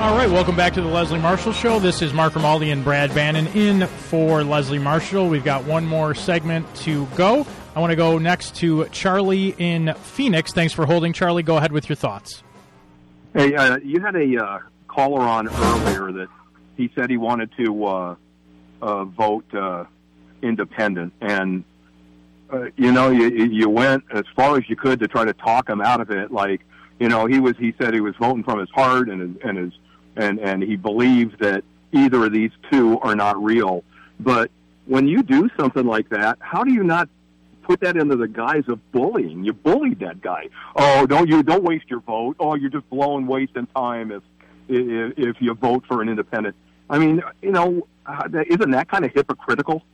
[0.00, 1.78] All right, welcome back to the Leslie Marshall Show.
[1.78, 5.28] This is Mark Grimaldi and Brad Bannon in for Leslie Marshall.
[5.28, 7.46] We've got one more segment to go.
[7.76, 10.54] I want to go next to Charlie in Phoenix.
[10.54, 11.42] Thanks for holding, Charlie.
[11.42, 12.42] Go ahead with your thoughts.
[13.34, 14.58] Hey, uh, you had a uh,
[14.88, 16.28] caller on earlier that
[16.76, 18.14] he said he wanted to uh,
[18.82, 19.84] uh vote uh,
[20.42, 21.64] independent, and
[22.52, 25.68] uh, you know, you, you went as far as you could to try to talk
[25.68, 26.32] him out of it.
[26.32, 26.62] Like,
[26.98, 29.58] you know, he was he said he was voting from his heart and his, and
[29.58, 29.72] his
[30.16, 31.62] and and he believes that
[31.92, 33.84] either of these two are not real.
[34.18, 34.50] But
[34.86, 37.08] when you do something like that, how do you not
[37.70, 39.44] put that into the guise of bullying?
[39.44, 40.48] You bullied that guy.
[40.74, 42.34] Oh, don't you don't waste your vote.
[42.40, 44.22] Oh, you're just blowing wasting time if
[44.68, 46.56] if, if you vote for an independent.
[46.88, 49.84] I mean, you know, uh, isn't that kind of hypocritical?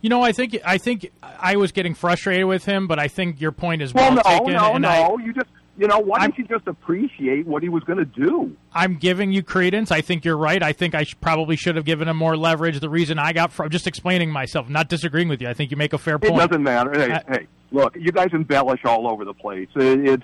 [0.00, 3.38] You know, I think I think I was getting frustrated with him, but I think
[3.38, 4.52] your point is well, well no, taken.
[4.54, 7.82] No, no, I, you just you know, why don't you just appreciate what he was
[7.84, 8.54] going to do?
[8.74, 9.90] I'm giving you credence.
[9.90, 10.62] I think you're right.
[10.62, 12.78] I think I sh- probably should have given him more leverage.
[12.80, 15.48] The reason I got, from, just explaining myself, not disagreeing with you.
[15.48, 16.34] I think you make a fair point.
[16.34, 16.92] It doesn't matter.
[16.92, 19.68] Hey, uh, hey, look, you guys embellish all over the place.
[19.74, 20.22] It's,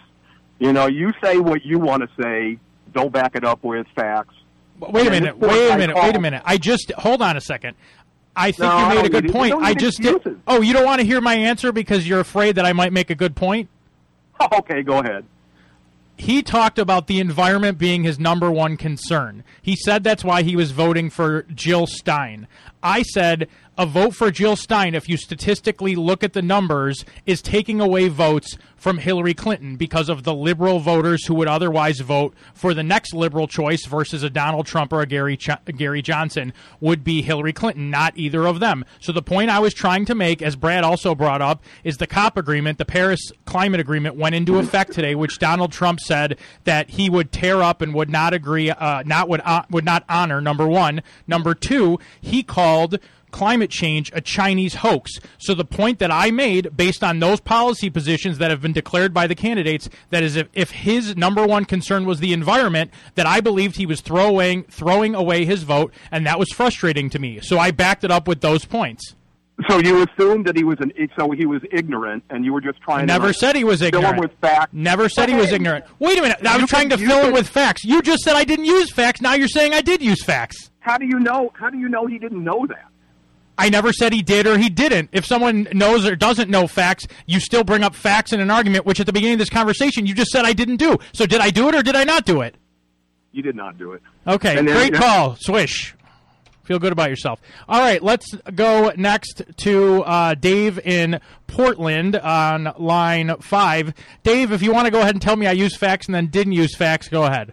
[0.59, 2.59] you know, you say what you want to say.
[2.93, 4.35] Don't back it up with facts.
[4.79, 5.39] Wait a minute.
[5.39, 5.97] Wait a minute.
[5.97, 6.43] Wait a minute.
[6.45, 7.77] I just hold on a second.
[8.37, 9.55] I think no, you made a good point.
[9.55, 10.23] I just excuses.
[10.35, 10.41] did.
[10.47, 13.09] Oh, you don't want to hear my answer because you're afraid that I might make
[13.09, 13.71] a good point.
[14.53, 15.25] Okay, go ahead
[16.17, 19.45] he talked about the environment being his number one concern.
[19.61, 22.49] He said that's why he was voting for Jill Stein.
[22.83, 23.49] I said
[23.79, 28.09] a vote for Jill Stein, if you statistically look at the numbers, is taking away
[28.09, 32.83] votes from Hillary Clinton because of the liberal voters who would otherwise vote for the
[32.83, 37.23] next liberal choice versus a Donald Trump or a Gary Ch- Gary Johnson would be
[37.23, 38.85] Hillary Clinton, not either of them.
[39.01, 42.07] So the point I was trying to make, as Brad also brought up, is the
[42.07, 46.91] COP agreement, the Paris Climate Agreement, went into effect today, which Donald Trump said that
[46.91, 50.41] he would tear up and would not agree, uh, not would uh, would not honor.
[50.41, 52.99] Number one, number two, he called
[53.37, 55.13] climate change a Chinese hoax.
[55.37, 59.13] So the point that I made, based on those policy positions that have been declared
[59.13, 63.27] by the candidates, that is, if, if his number one concern was the environment, that
[63.27, 67.41] I believed he was throwing throwing away his vote, and that was frustrating to me.
[67.43, 69.15] So I backed it up with those points.
[69.69, 72.81] So you assumed that he was an so he was ignorant, and you were just
[72.81, 73.05] trying.
[73.07, 74.15] Never to said he was fill ignorant.
[74.15, 74.71] him with facts.
[74.73, 75.85] Never said he was ignorant.
[75.99, 76.39] Wait a minute.
[76.47, 77.85] I was You trying to fill him with facts.
[77.85, 79.21] You just said I didn't use facts.
[79.21, 80.71] Now you're saying I did use facts.
[80.81, 81.53] How do you know?
[81.55, 82.87] How do you know he didn't know that?
[83.59, 85.09] I never said he did or he didn't.
[85.13, 88.85] If someone knows or doesn't know facts, you still bring up facts in an argument,
[88.85, 90.99] which at the beginning of this conversation you just said I didn't do.
[91.15, 92.55] So did I do it or did I not do it?
[93.33, 94.03] You did not do it.
[94.27, 95.37] Okay, And then- great call.
[95.37, 95.95] Swish.
[96.65, 97.41] Feel good about yourself.
[97.69, 103.95] All right, let's go next to uh, Dave in Portland on line five.
[104.25, 106.27] Dave, if you want to go ahead and tell me I used facts and then
[106.27, 107.53] didn't use facts, go ahead.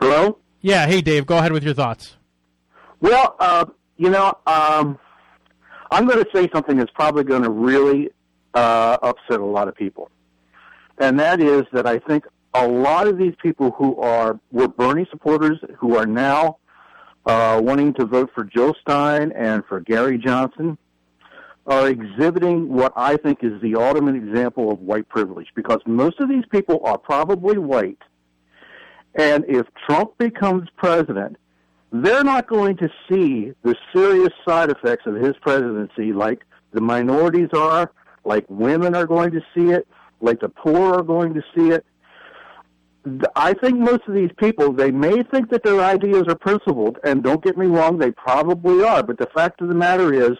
[0.00, 0.38] Hello?
[0.60, 2.16] Yeah, hey Dave, go ahead with your thoughts.
[3.00, 3.66] Well, uh,
[3.96, 4.98] you know, um,
[5.90, 8.10] I'm going to say something that's probably going to really
[8.54, 10.10] uh, upset a lot of people,
[10.98, 12.24] and that is that I think
[12.54, 16.58] a lot of these people who are were Bernie supporters who are now
[17.26, 20.78] uh, wanting to vote for Jill Stein and for Gary Johnson
[21.66, 26.28] are exhibiting what I think is the ultimate example of white privilege because most of
[26.28, 27.98] these people are probably white.
[29.16, 31.36] And if Trump becomes president,
[32.04, 37.48] they're not going to see the serious side effects of his presidency like the minorities
[37.52, 37.92] are,
[38.24, 39.86] like women are going to see it,
[40.20, 41.84] like the poor are going to see it.
[43.36, 47.22] I think most of these people, they may think that their ideas are principled, and
[47.22, 50.36] don't get me wrong, they probably are, but the fact of the matter is,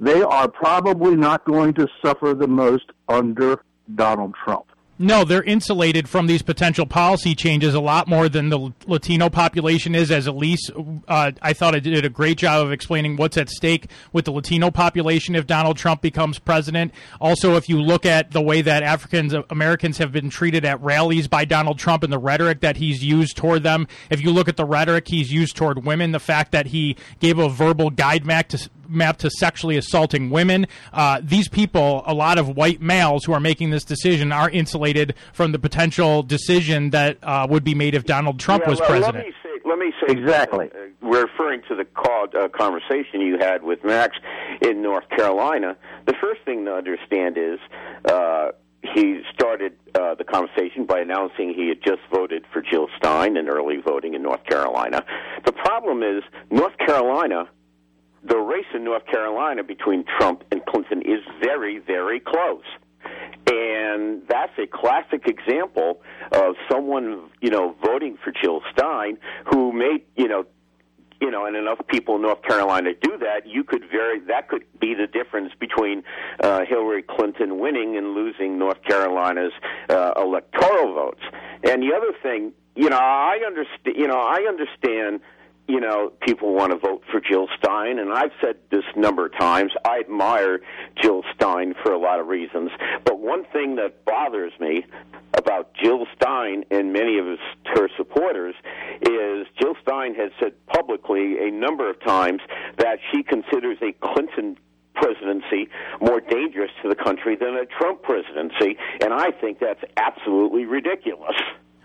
[0.00, 3.62] they are probably not going to suffer the most under
[3.94, 4.66] Donald Trump.
[4.98, 9.94] No, they're insulated from these potential policy changes a lot more than the Latino population
[9.94, 10.10] is.
[10.10, 10.70] As Elise,
[11.06, 14.32] uh, I thought I did a great job of explaining what's at stake with the
[14.32, 16.92] Latino population if Donald Trump becomes president.
[17.20, 21.28] Also, if you look at the way that African Americans have been treated at rallies
[21.28, 24.56] by Donald Trump and the rhetoric that he's used toward them, if you look at
[24.56, 28.48] the rhetoric he's used toward women, the fact that he gave a verbal guide map
[28.48, 30.66] to map to sexually assaulting women.
[30.92, 35.14] Uh, these people, a lot of white males who are making this decision, are insulated
[35.32, 38.88] from the potential decision that uh, would be made if Donald Trump Yeah, was well,
[38.88, 39.16] president.
[39.16, 40.66] Let me say, let me say exactly.
[40.66, 44.16] Uh, we're referring to the call, uh, conversation you had with Max
[44.62, 45.76] in North Carolina.
[46.06, 47.58] The first thing to understand is
[48.04, 48.52] uh,
[48.94, 53.48] he started uh, the conversation by announcing he had just voted for Jill Stein in
[53.48, 55.04] early voting in North Carolina.
[55.44, 57.48] The problem is North Carolina.
[58.28, 62.64] The race in North Carolina between Trump and Clinton is very, very close.
[63.46, 70.02] And that's a classic example of someone, you know, voting for Jill Stein who made,
[70.16, 70.44] you know,
[71.20, 74.64] you know, and enough people in North Carolina do that, you could very that could
[74.80, 76.02] be the difference between
[76.40, 79.52] uh, Hillary Clinton winning and losing North Carolina's
[79.88, 81.22] uh, electoral votes.
[81.62, 83.96] And the other thing, you know, I understand.
[83.96, 85.20] You know, I understand.
[85.68, 89.36] You know, people want to vote for Jill Stein, and I've said this number of
[89.36, 89.72] times.
[89.84, 90.60] I admire
[91.02, 92.70] Jill Stein for a lot of reasons,
[93.04, 94.86] but one thing that bothers me
[95.36, 97.40] about Jill Stein and many of his,
[97.74, 98.54] her supporters
[99.02, 102.40] is Jill Stein has said publicly a number of times
[102.78, 104.56] that she considers a Clinton
[104.94, 105.68] presidency
[106.00, 111.36] more dangerous to the country than a Trump presidency, and I think that's absolutely ridiculous.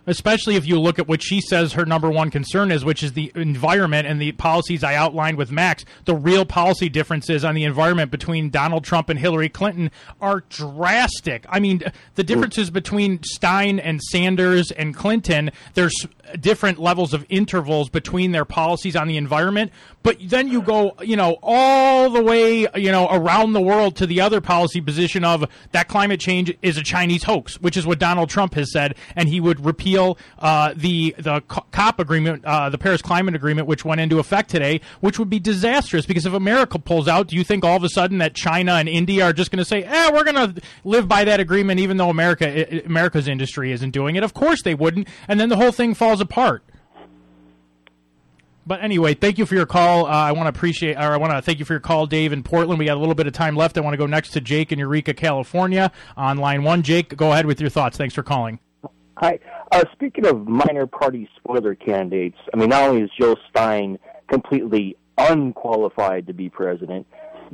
[0.07, 3.13] Especially if you look at what she says her number one concern is, which is
[3.13, 5.85] the environment and the policies I outlined with Max.
[6.05, 11.45] The real policy differences on the environment between Donald Trump and Hillary Clinton are drastic.
[11.49, 11.81] I mean,
[12.15, 16.05] the differences between Stein and Sanders and Clinton, there's
[16.39, 19.71] different levels of intervals between their policies on the environment.
[20.03, 24.07] But then you go, you know, all the way, you know, around the world to
[24.07, 27.99] the other policy position of that climate change is a Chinese hoax, which is what
[27.99, 32.77] Donald Trump has said, and he would repeal uh, the the COP agreement, uh, the
[32.77, 36.79] Paris Climate Agreement, which went into effect today, which would be disastrous because if America
[36.79, 39.51] pulls out, do you think all of a sudden that China and India are just
[39.51, 43.27] going to say, "Eh, we're going to live by that agreement," even though America America's
[43.27, 44.23] industry isn't doing it?
[44.23, 46.63] Of course they wouldn't, and then the whole thing falls apart.
[48.63, 50.05] But anyway, thank you for your call.
[50.05, 52.31] Uh, I want to appreciate, or I want to thank you for your call, Dave,
[52.31, 52.77] in Portland.
[52.77, 53.75] We got a little bit of time left.
[53.75, 56.83] I want to go next to Jake in Eureka, California, on line one.
[56.83, 57.97] Jake, go ahead with your thoughts.
[57.97, 58.59] Thanks for calling.
[59.21, 59.37] Hi.
[59.71, 64.97] Uh, speaking of minor party spoiler candidates, I mean, not only is Joe Stein completely
[65.15, 67.05] unqualified to be president,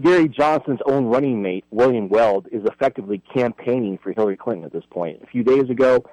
[0.01, 4.85] Gary Johnson's own running mate, William Weld, is effectively campaigning for Hillary Clinton at this
[4.89, 5.21] point.
[5.21, 6.05] A few days ago,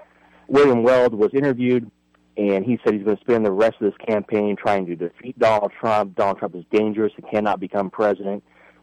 [0.48, 1.88] William Weld was interviewed,
[2.36, 5.38] and he said he's going to spend the rest of this campaign trying to defeat
[5.38, 6.16] Donald Trump.
[6.16, 8.42] Donald Trump is dangerous and cannot become president.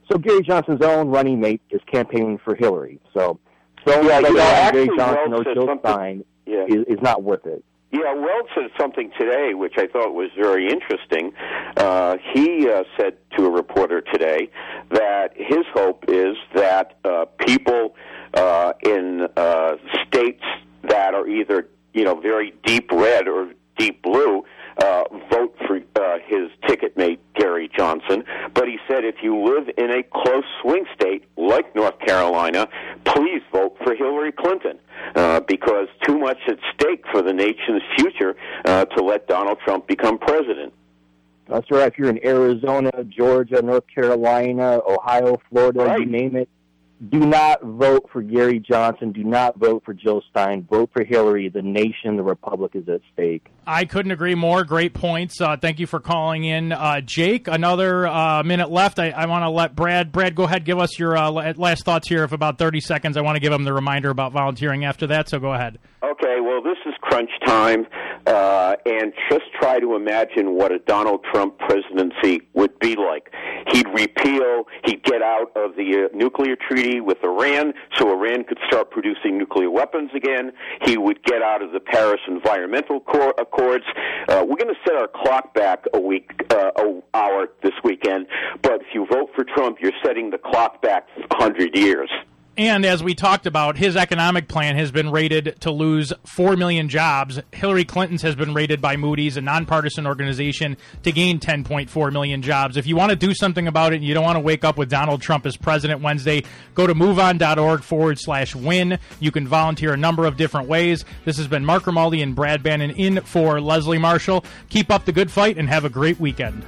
[0.09, 3.01] So Gary Johnson's own running mate is campaigning for Hillary.
[3.13, 3.39] So,
[3.85, 6.65] so Yeah, you know, Gary Johnson or something- Stein Yeah.
[6.67, 7.63] is, is not worth it.
[7.91, 11.33] Yeah, Weld said something today which I thought was very interesting.
[11.75, 14.49] Uh, he uh, said to a reporter today
[14.91, 17.95] that his hope is that uh, people
[18.33, 19.75] uh, in uh,
[20.07, 20.43] states
[20.83, 24.43] that are either you know very deep red or deep blue
[24.77, 28.23] uh, vote for uh, his ticket mate Gary Johnson.
[28.53, 32.67] But he said if you live in a close swing state like North Carolina,
[33.03, 34.79] please vote for Hillary Clinton
[35.15, 38.35] uh, because too much at stake for the nation's future
[38.65, 40.73] uh, to let Donald Trump become president.
[41.47, 41.87] That's right.
[41.91, 46.47] If you're in Arizona, Georgia, North Carolina, Ohio, Florida, you name it,
[47.09, 49.11] do not vote for Gary Johnson.
[49.11, 50.67] Do not vote for Jill Stein.
[50.69, 51.49] Vote for Hillary.
[51.49, 53.47] The nation, the republic is at stake.
[53.65, 54.63] I couldn't agree more.
[54.63, 55.39] Great points.
[55.41, 57.47] Uh, thank you for calling in, uh, Jake.
[57.47, 58.99] Another uh, minute left.
[58.99, 60.11] I, I want to let Brad.
[60.11, 60.65] Brad, go ahead.
[60.65, 62.23] Give us your uh, last thoughts here.
[62.23, 65.29] Of about thirty seconds, I want to give him the reminder about volunteering after that.
[65.29, 65.79] So go ahead.
[66.03, 66.39] Okay.
[66.41, 67.87] Well, this is crunch time,
[68.27, 73.31] uh, and just try to imagine what a Donald Trump presidency would be like.
[73.71, 74.65] He'd repeal.
[74.85, 79.37] He'd get out of the uh, nuclear treaty with Iran, so Iran could start producing
[79.37, 80.51] nuclear weapons again.
[80.85, 83.85] He would get out of the Paris Environmental Accords.
[84.27, 88.27] Uh, we're going to set our clock back a week, uh, a hour this weekend.
[88.61, 92.09] But if you vote for Trump, you're setting the clock back 100 years.
[92.57, 96.89] And as we talked about, his economic plan has been rated to lose 4 million
[96.89, 97.39] jobs.
[97.53, 102.75] Hillary Clinton's has been rated by Moody's, a nonpartisan organization, to gain 10.4 million jobs.
[102.75, 104.77] If you want to do something about it and you don't want to wake up
[104.77, 106.43] with Donald Trump as president Wednesday,
[106.75, 108.99] go to moveon.org forward slash win.
[109.21, 111.05] You can volunteer a number of different ways.
[111.23, 114.43] This has been Mark Grimaldi and Brad Bannon in for Leslie Marshall.
[114.67, 116.65] Keep up the good fight and have a great weekend.